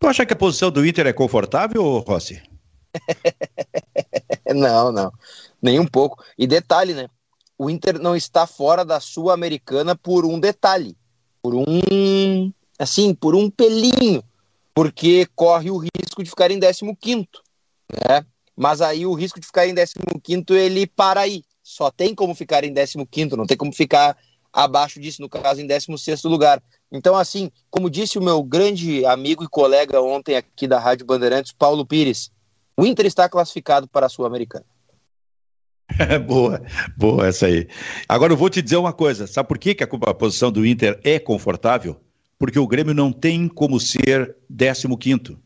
Tu 0.00 0.06
acha 0.06 0.24
que 0.24 0.32
a 0.32 0.36
posição 0.36 0.70
do 0.70 0.86
Inter 0.86 1.06
é 1.06 1.12
confortável, 1.12 1.98
Rossi? 1.98 2.42
não, 4.54 4.90
não. 4.90 5.12
Nem 5.60 5.78
um 5.78 5.86
pouco. 5.86 6.24
E 6.38 6.46
detalhe, 6.46 6.94
né? 6.94 7.10
O 7.58 7.68
Inter 7.68 7.98
não 7.98 8.16
está 8.16 8.46
fora 8.46 8.86
da 8.86 9.00
Sul-Americana 9.00 9.94
por 9.94 10.24
um 10.24 10.40
detalhe. 10.40 10.96
Por 11.42 11.54
um. 11.54 12.50
Assim, 12.78 13.14
por 13.14 13.34
um 13.34 13.50
pelinho. 13.50 14.24
Porque 14.72 15.26
corre 15.36 15.70
o 15.70 15.76
risco 15.76 16.24
de 16.24 16.30
ficar 16.30 16.50
em 16.50 16.58
15, 16.58 17.28
né? 18.08 18.24
Mas 18.56 18.80
aí 18.80 19.04
o 19.04 19.12
risco 19.12 19.38
de 19.38 19.46
ficar 19.46 19.66
em 19.66 19.74
15 19.74 20.44
ele 20.52 20.86
para 20.86 21.20
aí. 21.20 21.44
Só 21.62 21.90
tem 21.90 22.14
como 22.14 22.34
ficar 22.34 22.64
em 22.64 22.72
15, 22.72 23.36
não 23.36 23.46
tem 23.46 23.58
como 23.58 23.74
ficar 23.74 24.16
abaixo 24.58 24.98
disso, 24.98 25.22
no 25.22 25.28
caso, 25.28 25.60
em 25.60 25.66
16 25.66 26.24
lugar. 26.24 26.60
Então, 26.90 27.16
assim, 27.16 27.50
como 27.70 27.88
disse 27.88 28.18
o 28.18 28.22
meu 28.22 28.42
grande 28.42 29.04
amigo 29.06 29.44
e 29.44 29.48
colega 29.48 30.00
ontem 30.00 30.36
aqui 30.36 30.66
da 30.66 30.80
Rádio 30.80 31.06
Bandeirantes, 31.06 31.52
Paulo 31.52 31.86
Pires, 31.86 32.32
o 32.76 32.84
Inter 32.84 33.06
está 33.06 33.28
classificado 33.28 33.86
para 33.86 34.06
a 34.06 34.08
Sul-Americana. 34.08 34.64
boa, 36.26 36.60
boa 36.96 37.28
essa 37.28 37.46
aí. 37.46 37.68
Agora 38.08 38.32
eu 38.32 38.36
vou 38.36 38.50
te 38.50 38.60
dizer 38.60 38.76
uma 38.76 38.92
coisa: 38.92 39.28
sabe 39.28 39.48
por 39.48 39.58
que, 39.58 39.74
que 39.74 39.84
a, 39.84 40.14
posição 40.14 40.50
do 40.50 40.66
Inter 40.66 41.00
é 41.04 41.20
confortável? 41.20 42.00
Porque 42.36 42.58
o 42.58 42.66
Grêmio 42.66 42.94
não 42.94 43.12
tem 43.12 43.46
como 43.48 43.78
ser 43.78 44.36
15. 44.50 45.38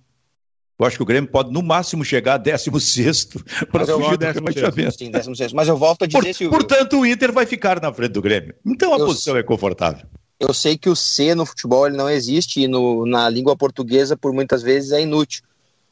Eu 0.83 0.87
acho 0.89 0.97
que 0.97 1.03
o 1.05 1.07
Grêmio 1.07 1.31
pode, 1.31 1.53
no 1.53 1.63
máximo, 1.63 2.05
chegar 2.05 2.35
a 2.35 2.39
16 2.39 3.29
para 3.71 3.87
fugir 3.87 4.19
do 4.19 4.25
rebaixamento. 4.25 4.99
Sim, 4.99 5.13
16. 5.13 5.53
Mas 5.53 5.69
eu 5.69 5.77
volto 5.77 6.03
a 6.03 6.07
dizer, 6.09 6.19
Por, 6.19 6.35
Silvio... 6.35 6.51
Portanto, 6.59 6.99
o 6.99 7.07
Inter 7.07 7.33
vai 7.33 7.47
ficar 7.47 7.81
na 7.81 7.93
frente 7.93 8.11
do 8.11 8.21
Grêmio. 8.21 8.53
Então 8.67 8.93
a 8.93 8.99
eu, 8.99 9.07
posição 9.07 9.37
é 9.37 9.45
confortável. 9.45 10.05
Eu 10.41 10.53
sei 10.53 10.77
que 10.77 10.89
o 10.89 10.97
C 10.97 11.37
no 11.37 11.47
futebol 11.47 11.87
ele 11.87 11.97
não 11.97 12.11
existe 12.11 12.63
e 12.63 12.67
no, 12.67 13.07
na 13.07 13.29
língua 13.29 13.57
portuguesa, 13.57 14.17
por 14.17 14.33
muitas 14.33 14.61
vezes, 14.61 14.91
é 14.91 15.01
inútil, 15.01 15.45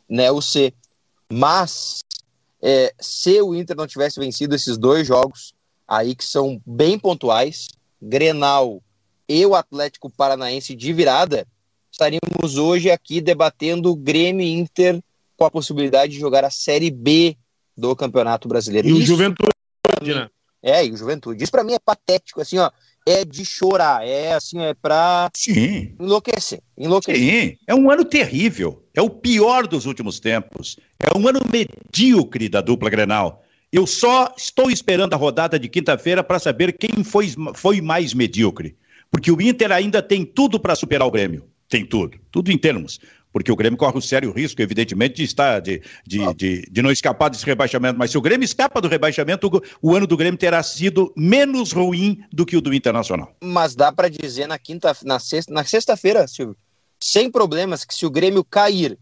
né, 0.09 0.29
o 0.33 0.43
C. 0.43 0.75
Mas, 1.33 2.01
é, 2.61 2.93
se 2.99 3.41
o 3.41 3.55
Inter 3.55 3.77
não 3.77 3.87
tivesse 3.87 4.19
vencido 4.19 4.57
esses 4.57 4.77
dois 4.77 5.07
jogos 5.07 5.55
aí 5.87 6.17
que 6.17 6.25
são 6.25 6.61
bem 6.67 6.99
pontuais, 6.99 7.69
Grenal 8.03 8.83
e 9.29 9.47
o 9.47 9.55
Atlético 9.55 10.11
Paranaense 10.11 10.75
de 10.75 10.93
virada, 10.93 11.47
estaríamos 12.01 12.57
hoje 12.57 12.91
aqui 12.91 13.21
debatendo 13.21 13.95
Grêmio 13.95 14.47
Inter 14.47 15.03
com 15.37 15.45
a 15.45 15.51
possibilidade 15.51 16.13
de 16.13 16.19
jogar 16.19 16.45
a 16.45 16.51
Série 16.51 16.91
B 16.91 17.37
do 17.77 17.95
Campeonato 17.95 18.49
Brasileiro. 18.49 18.89
E 18.89 18.93
Isso, 18.93 19.01
o 19.01 19.05
Juventude, 19.05 19.51
mim, 20.03 20.15
né? 20.15 20.29
É, 20.63 20.85
e 20.85 20.91
o 20.91 20.97
Juventude. 20.97 21.43
Isso 21.43 21.53
para 21.53 21.65
mim 21.65 21.75
é 21.75 21.79
patético, 21.79 22.41
assim, 22.41 22.59
ó. 22.59 22.71
É 23.07 23.25
de 23.25 23.45
chorar, 23.47 24.07
é 24.07 24.35
assim, 24.35 24.61
é 24.61 24.75
pra 24.75 25.31
Sim. 25.35 25.95
enlouquecer, 25.99 26.61
enlouquecer. 26.77 27.19
Sim, 27.19 27.57
é 27.67 27.75
um 27.75 27.91
ano 27.91 28.05
terrível. 28.05 28.85
É 28.95 29.01
o 29.01 29.09
pior 29.09 29.67
dos 29.67 29.87
últimos 29.87 30.21
tempos. 30.21 30.77
É 30.99 31.17
um 31.19 31.27
ano 31.27 31.41
medíocre 31.51 32.49
da 32.49 32.61
dupla 32.61 32.91
Grenal. 32.91 33.43
Eu 33.73 33.87
só 33.87 34.35
estou 34.37 34.71
esperando 34.71 35.15
a 35.15 35.17
rodada 35.17 35.59
de 35.59 35.69
quinta-feira 35.69 36.23
para 36.23 36.39
saber 36.39 36.77
quem 36.77 37.03
foi, 37.03 37.33
foi 37.55 37.81
mais 37.81 38.13
medíocre. 38.13 38.77
Porque 39.11 39.33
o 39.33 39.41
Inter 39.41 39.73
ainda 39.73 40.03
tem 40.03 40.25
tudo 40.25 40.61
para 40.61 40.75
superar 40.75 41.09
o 41.09 41.11
Grêmio. 41.11 41.49
Tem 41.71 41.87
tudo, 41.87 42.19
tudo 42.33 42.51
em 42.51 42.59
termos. 42.59 42.99
Porque 43.33 43.53
o 43.53 43.55
Grêmio 43.55 43.79
corre 43.79 43.97
o 43.97 44.03
sério 44.03 44.33
risco, 44.33 44.61
evidentemente, 44.61 45.15
de, 45.15 45.23
estar, 45.23 45.61
de, 45.61 45.81
de, 46.05 46.21
ah. 46.25 46.33
de, 46.37 46.63
de, 46.63 46.83
não 46.83 46.91
escapar 46.91 47.31
desse 47.31 47.47
rebaixamento. 47.47 47.97
Mas 47.97 48.11
se 48.11 48.19
o 48.19 48.21
Grêmio 48.21 48.45
escapa 48.45 48.81
do 48.81 48.89
rebaixamento, 48.89 49.47
o, 49.47 49.91
o 49.91 49.95
ano 49.95 50.05
do 50.05 50.17
Grêmio 50.17 50.37
terá 50.37 50.61
sido 50.65 51.13
menos 51.17 51.71
ruim 51.71 52.25
do 52.33 52.45
que 52.45 52.57
o 52.57 52.61
do 52.61 52.75
Internacional. 52.75 53.33
Mas 53.41 53.77
dá 53.77 53.93
para 53.93 54.09
dizer 54.09 54.49
na 54.49 54.59
quinta, 54.59 54.97
na 55.05 55.21
sexta, 55.21 55.55
na 55.55 55.63
sexta-feira, 55.63 56.27
Silvio, 56.27 56.57
sem 57.01 57.31
problemas, 57.31 57.85
que 57.85 57.95
se 57.95 58.05
o 58.05 58.11
Grêmio 58.11 58.43
cair, 58.43 58.99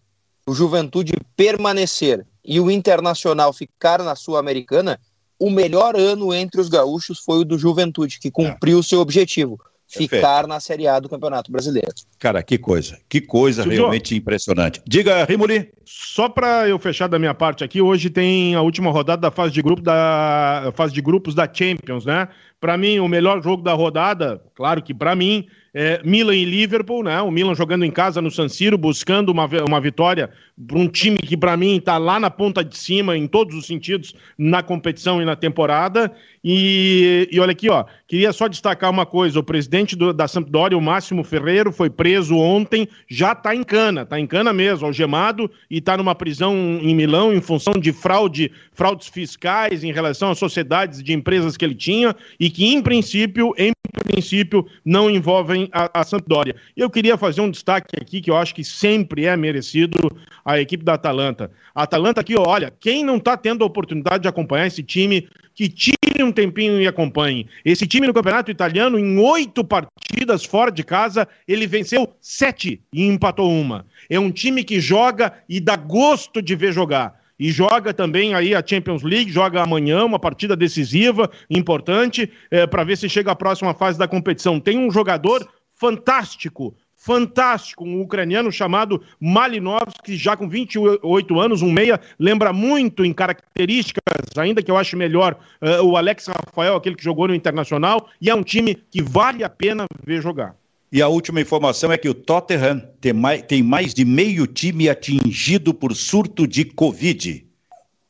o 0.47 0.53
Juventude 0.53 1.15
permanecer 1.35 2.27
e 2.45 2.61
o 2.61 2.71
Internacional 2.71 3.51
ficar 3.55 4.03
na 4.03 4.15
Sul-Americana, 4.15 5.01
o 5.39 5.51
melhor 5.51 5.97
ano 5.97 6.35
entre 6.35 6.61
os 6.61 6.69
gaúchos 6.69 7.19
foi 7.19 7.39
o 7.39 7.45
do 7.45 7.59
Juventude, 7.59 8.19
que 8.21 8.31
cumpriu 8.31 8.77
o 8.77 8.81
é. 8.81 8.83
seu 8.83 9.01
objetivo 9.01 9.59
ficar 9.89 10.47
na 10.47 10.61
Série 10.61 10.87
A 10.87 11.01
do 11.01 11.09
Campeonato 11.09 11.51
Brasileiro. 11.51 11.93
Cara, 12.19 12.43
que 12.43 12.59
coisa, 12.59 12.99
que 13.09 13.21
coisa 13.21 13.65
realmente 13.65 14.15
impressionante. 14.15 14.83
Diga, 14.87 15.25
Rimoli. 15.25 15.71
Só 15.85 16.29
para 16.29 16.69
eu 16.69 16.79
fechar 16.79 17.09
da 17.09 17.19
minha 17.19 17.33
parte 17.33 17.65
aqui, 17.65 17.81
hoje 17.81 18.11
tem 18.11 18.55
a 18.55 18.61
última 18.61 18.91
rodada 18.91 19.23
da 19.23 19.31
fase 19.31 19.53
de 19.55 19.63
grupo 19.63 19.81
da 19.81 20.71
fase 20.75 20.93
de 20.93 21.01
grupos 21.01 21.35
da 21.35 21.49
Champions, 21.51 22.05
né? 22.05 22.29
Para 22.61 22.77
mim, 22.77 22.99
o 22.99 23.09
melhor 23.09 23.43
jogo 23.43 23.63
da 23.63 23.73
rodada, 23.73 24.43
claro 24.55 24.83
que 24.83 24.93
para 24.93 25.15
mim, 25.15 25.47
é, 25.73 26.01
Milan 26.05 26.35
e 26.35 26.45
Liverpool, 26.45 27.05
né? 27.05 27.23
O 27.23 27.31
Milan 27.31 27.55
jogando 27.55 27.85
em 27.85 27.91
casa 27.91 28.21
no 28.21 28.31
San 28.31 28.49
Siro, 28.49 28.77
buscando 28.77 29.31
uma, 29.31 29.49
uma 29.67 29.81
vitória 29.81 30.29
para 30.67 30.79
um 30.79 30.89
time 30.89 31.19
que 31.19 31.37
para 31.37 31.57
mim 31.57 31.77
está 31.77 31.99
lá 31.99 32.19
na 32.19 32.29
ponta 32.29 32.65
de 32.65 32.77
cima 32.77 33.17
em 33.17 33.29
todos 33.29 33.57
os 33.57 33.67
sentidos 33.67 34.13
na 34.37 34.63
competição 34.63 35.23
e 35.23 35.25
na 35.25 35.37
temporada. 35.37 36.13
E, 36.43 37.29
e 37.31 37.41
olha 37.41 37.53
aqui, 37.53 37.69
ó, 37.69 37.85
queria 38.07 38.33
só 38.33 38.49
destacar 38.49 38.91
uma 38.91 39.07
coisa: 39.07 39.39
o 39.39 39.43
presidente 39.43 39.97
do, 39.97 40.13
da 40.13 40.29
Sampdoria, 40.29 40.79
o 40.79 40.81
Máximo 40.81 41.25
Ferreiro, 41.25 41.73
foi 41.73 41.91
preso 41.91 42.37
ontem, 42.37 42.89
já 43.09 43.33
está 43.33 43.55
em 43.55 43.63
cana, 43.63 44.03
está 44.03 44.19
em 44.19 44.27
cana 44.27 44.53
mesmo, 44.53 44.87
algemado 44.87 45.51
e 45.71 45.79
está 45.79 45.97
numa 45.97 46.15
prisão 46.15 46.55
em 46.83 46.95
Milão 46.95 47.33
em 47.33 47.41
função 47.41 47.75
de 47.75 47.93
fraude, 47.93 48.51
fraudes 48.73 49.09
fiscais 49.09 49.85
em 49.85 49.93
relação 49.93 50.31
às 50.31 50.39
sociedades 50.39 51.03
de 51.03 51.13
empresas 51.13 51.57
que 51.57 51.65
ele 51.65 51.75
tinha 51.75 52.15
e 52.39 52.51
que 52.51 52.67
em 52.67 52.83
princípio, 52.83 53.53
em 53.57 53.73
princípio, 54.05 54.67
não 54.85 55.11
envolvem 55.11 55.69
a, 55.73 56.01
a 56.01 56.05
Sampdoria. 56.05 56.57
E 56.77 56.81
eu 56.81 56.91
queria 56.91 57.17
fazer 57.17 57.41
um 57.41 57.51
destaque 57.51 57.97
aqui 58.01 58.21
que 58.21 58.31
eu 58.31 58.37
acho 58.37 58.55
que 58.55 58.65
sempre 58.65 59.27
é 59.27 59.37
merecido 59.37 59.99
a 60.45 60.59
equipe 60.59 60.85
da 60.85 60.95
Atalanta. 60.95 61.51
A 61.75 61.83
Atalanta 61.83 62.21
aqui, 62.21 62.35
olha, 62.39 62.73
quem 62.81 63.05
não 63.05 63.17
está 63.17 63.37
tendo 63.37 63.63
a 63.63 63.67
oportunidade 63.67 64.23
de 64.23 64.29
acompanhar 64.29 64.67
esse 64.67 64.83
time, 64.83 65.29
que 65.59 65.69
tire 65.69 66.23
um 66.23 66.31
tempinho 66.31 66.81
e 66.81 66.87
acompanhe. 66.87 67.49
Esse 67.65 67.85
time 67.85 68.07
no 68.07 68.15
Campeonato 68.15 68.49
Italiano, 68.49 68.97
em 68.97 69.19
oito 69.19 69.65
partidas 69.65 70.45
fora 70.45 70.71
de 70.71 70.85
casa, 70.85 71.27
ele 71.49 71.67
venceu 71.67 72.15
sete 72.21 72.81
e 72.93 73.05
empatou 73.05 73.51
uma. 73.51 73.85
É 74.09 74.21
um 74.21 74.31
time 74.31 74.63
que 74.63 74.79
joga 74.79 75.33
e 75.49 75.59
dá 75.59 75.75
gosto 75.75 76.41
de 76.41 76.55
ver 76.55 76.73
jogar. 76.73 77.19
e 77.41 77.51
joga 77.51 77.93
também 77.93 78.35
aí 78.35 78.55
a 78.55 78.63
Champions 78.65 79.03
League, 79.03 79.33
joga 79.33 79.63
amanhã 79.63 80.05
uma 80.05 80.19
partida 80.19 80.57
decisiva, 80.57 81.29
importante, 81.51 82.31
é, 82.51 82.65
para 82.65 82.85
ver 82.85 82.97
se 82.97 83.09
chega 83.09 83.33
à 83.33 83.35
próxima 83.35 83.75
fase 83.75 83.99
da 83.99 84.07
competição. 84.07 84.61
Tem 84.61 84.79
um 84.79 84.91
jogador 84.93 85.49
fantástico, 85.75 86.77
fantástico, 86.99 87.85
um 87.85 88.01
ucraniano 88.01 88.51
chamado 88.51 89.01
Malinovski, 89.21 90.17
já 90.17 90.37
com 90.37 90.49
28 90.49 91.41
anos, 91.41 91.63
um 91.63 91.71
meia, 91.71 91.99
lembra 92.19 92.53
muito 92.53 93.05
em 93.05 93.13
características, 93.15 94.03
ainda 94.37 94.63
que 94.63 94.71
eu 94.71 94.77
acho 94.77 94.97
melhor, 94.97 95.39
uh, 95.63 95.83
o 95.85 95.97
Alex 95.97 96.27
Rafael, 96.27 96.75
aquele 96.75 96.97
que 96.97 97.05
jogou 97.05 97.29
no 97.29 97.35
Internacional, 97.35 98.09
e 98.21 98.29
é 98.29 98.35
um 98.35 98.43
time 98.43 98.75
que 98.75 99.01
vale 99.01 99.45
a 99.45 99.49
pena 99.49 99.87
ver 100.05 100.21
jogar. 100.21 100.57
E 100.91 101.01
a 101.01 101.09
última 101.09 101.41
informação 101.41 101.93
é 101.93 101.99
que 101.99 102.09
o 102.09 102.15
Tottenham 102.15 102.83
tem 103.01 103.13
mais, 103.13 103.43
tem 103.43 103.63
mais 103.63 103.95
de 103.95 104.05
meio 104.05 104.47
time 104.47 104.89
atingido 104.89 105.73
por 105.73 105.95
surto 105.95 106.47
de 106.47 106.65
Covid 106.65 107.47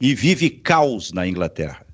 e 0.01 0.15
vive 0.15 0.49
caos 0.49 1.13
na 1.13 1.27
Inglaterra. 1.27 1.85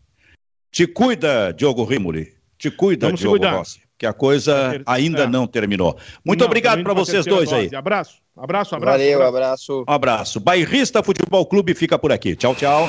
Te 0.70 0.86
cuida, 0.86 1.53
Diogo 1.53 1.84
Rimoli. 1.84 2.34
Te 2.59 2.70
cuida, 2.70 3.07
Vamos 3.07 3.20
Diogo 3.20 3.47
Rossi 3.47 3.84
que 3.99 4.07
a 4.07 4.12
coisa 4.12 4.82
ainda 4.86 5.22
é. 5.22 5.26
não 5.26 5.47
terminou. 5.47 5.97
Muito 6.24 6.40
não, 6.40 6.47
obrigado 6.47 6.82
para 6.82 6.95
vocês 6.95 7.24
dois 7.24 7.51
dose. 7.51 7.68
aí. 7.70 7.76
Abraço, 7.76 8.16
abraço, 8.36 8.74
abraço. 8.74 8.99
Valeu, 8.99 9.22
abraço. 9.22 9.84
Um 9.88 9.92
abraço. 9.92 10.40
Bairrista 10.40 11.03
Futebol 11.03 11.47
Clube 11.47 11.74
fica 11.74 11.99
por 11.99 12.12
aqui. 12.12 12.34
Tchau, 12.36 12.55
tchau. 12.55 12.88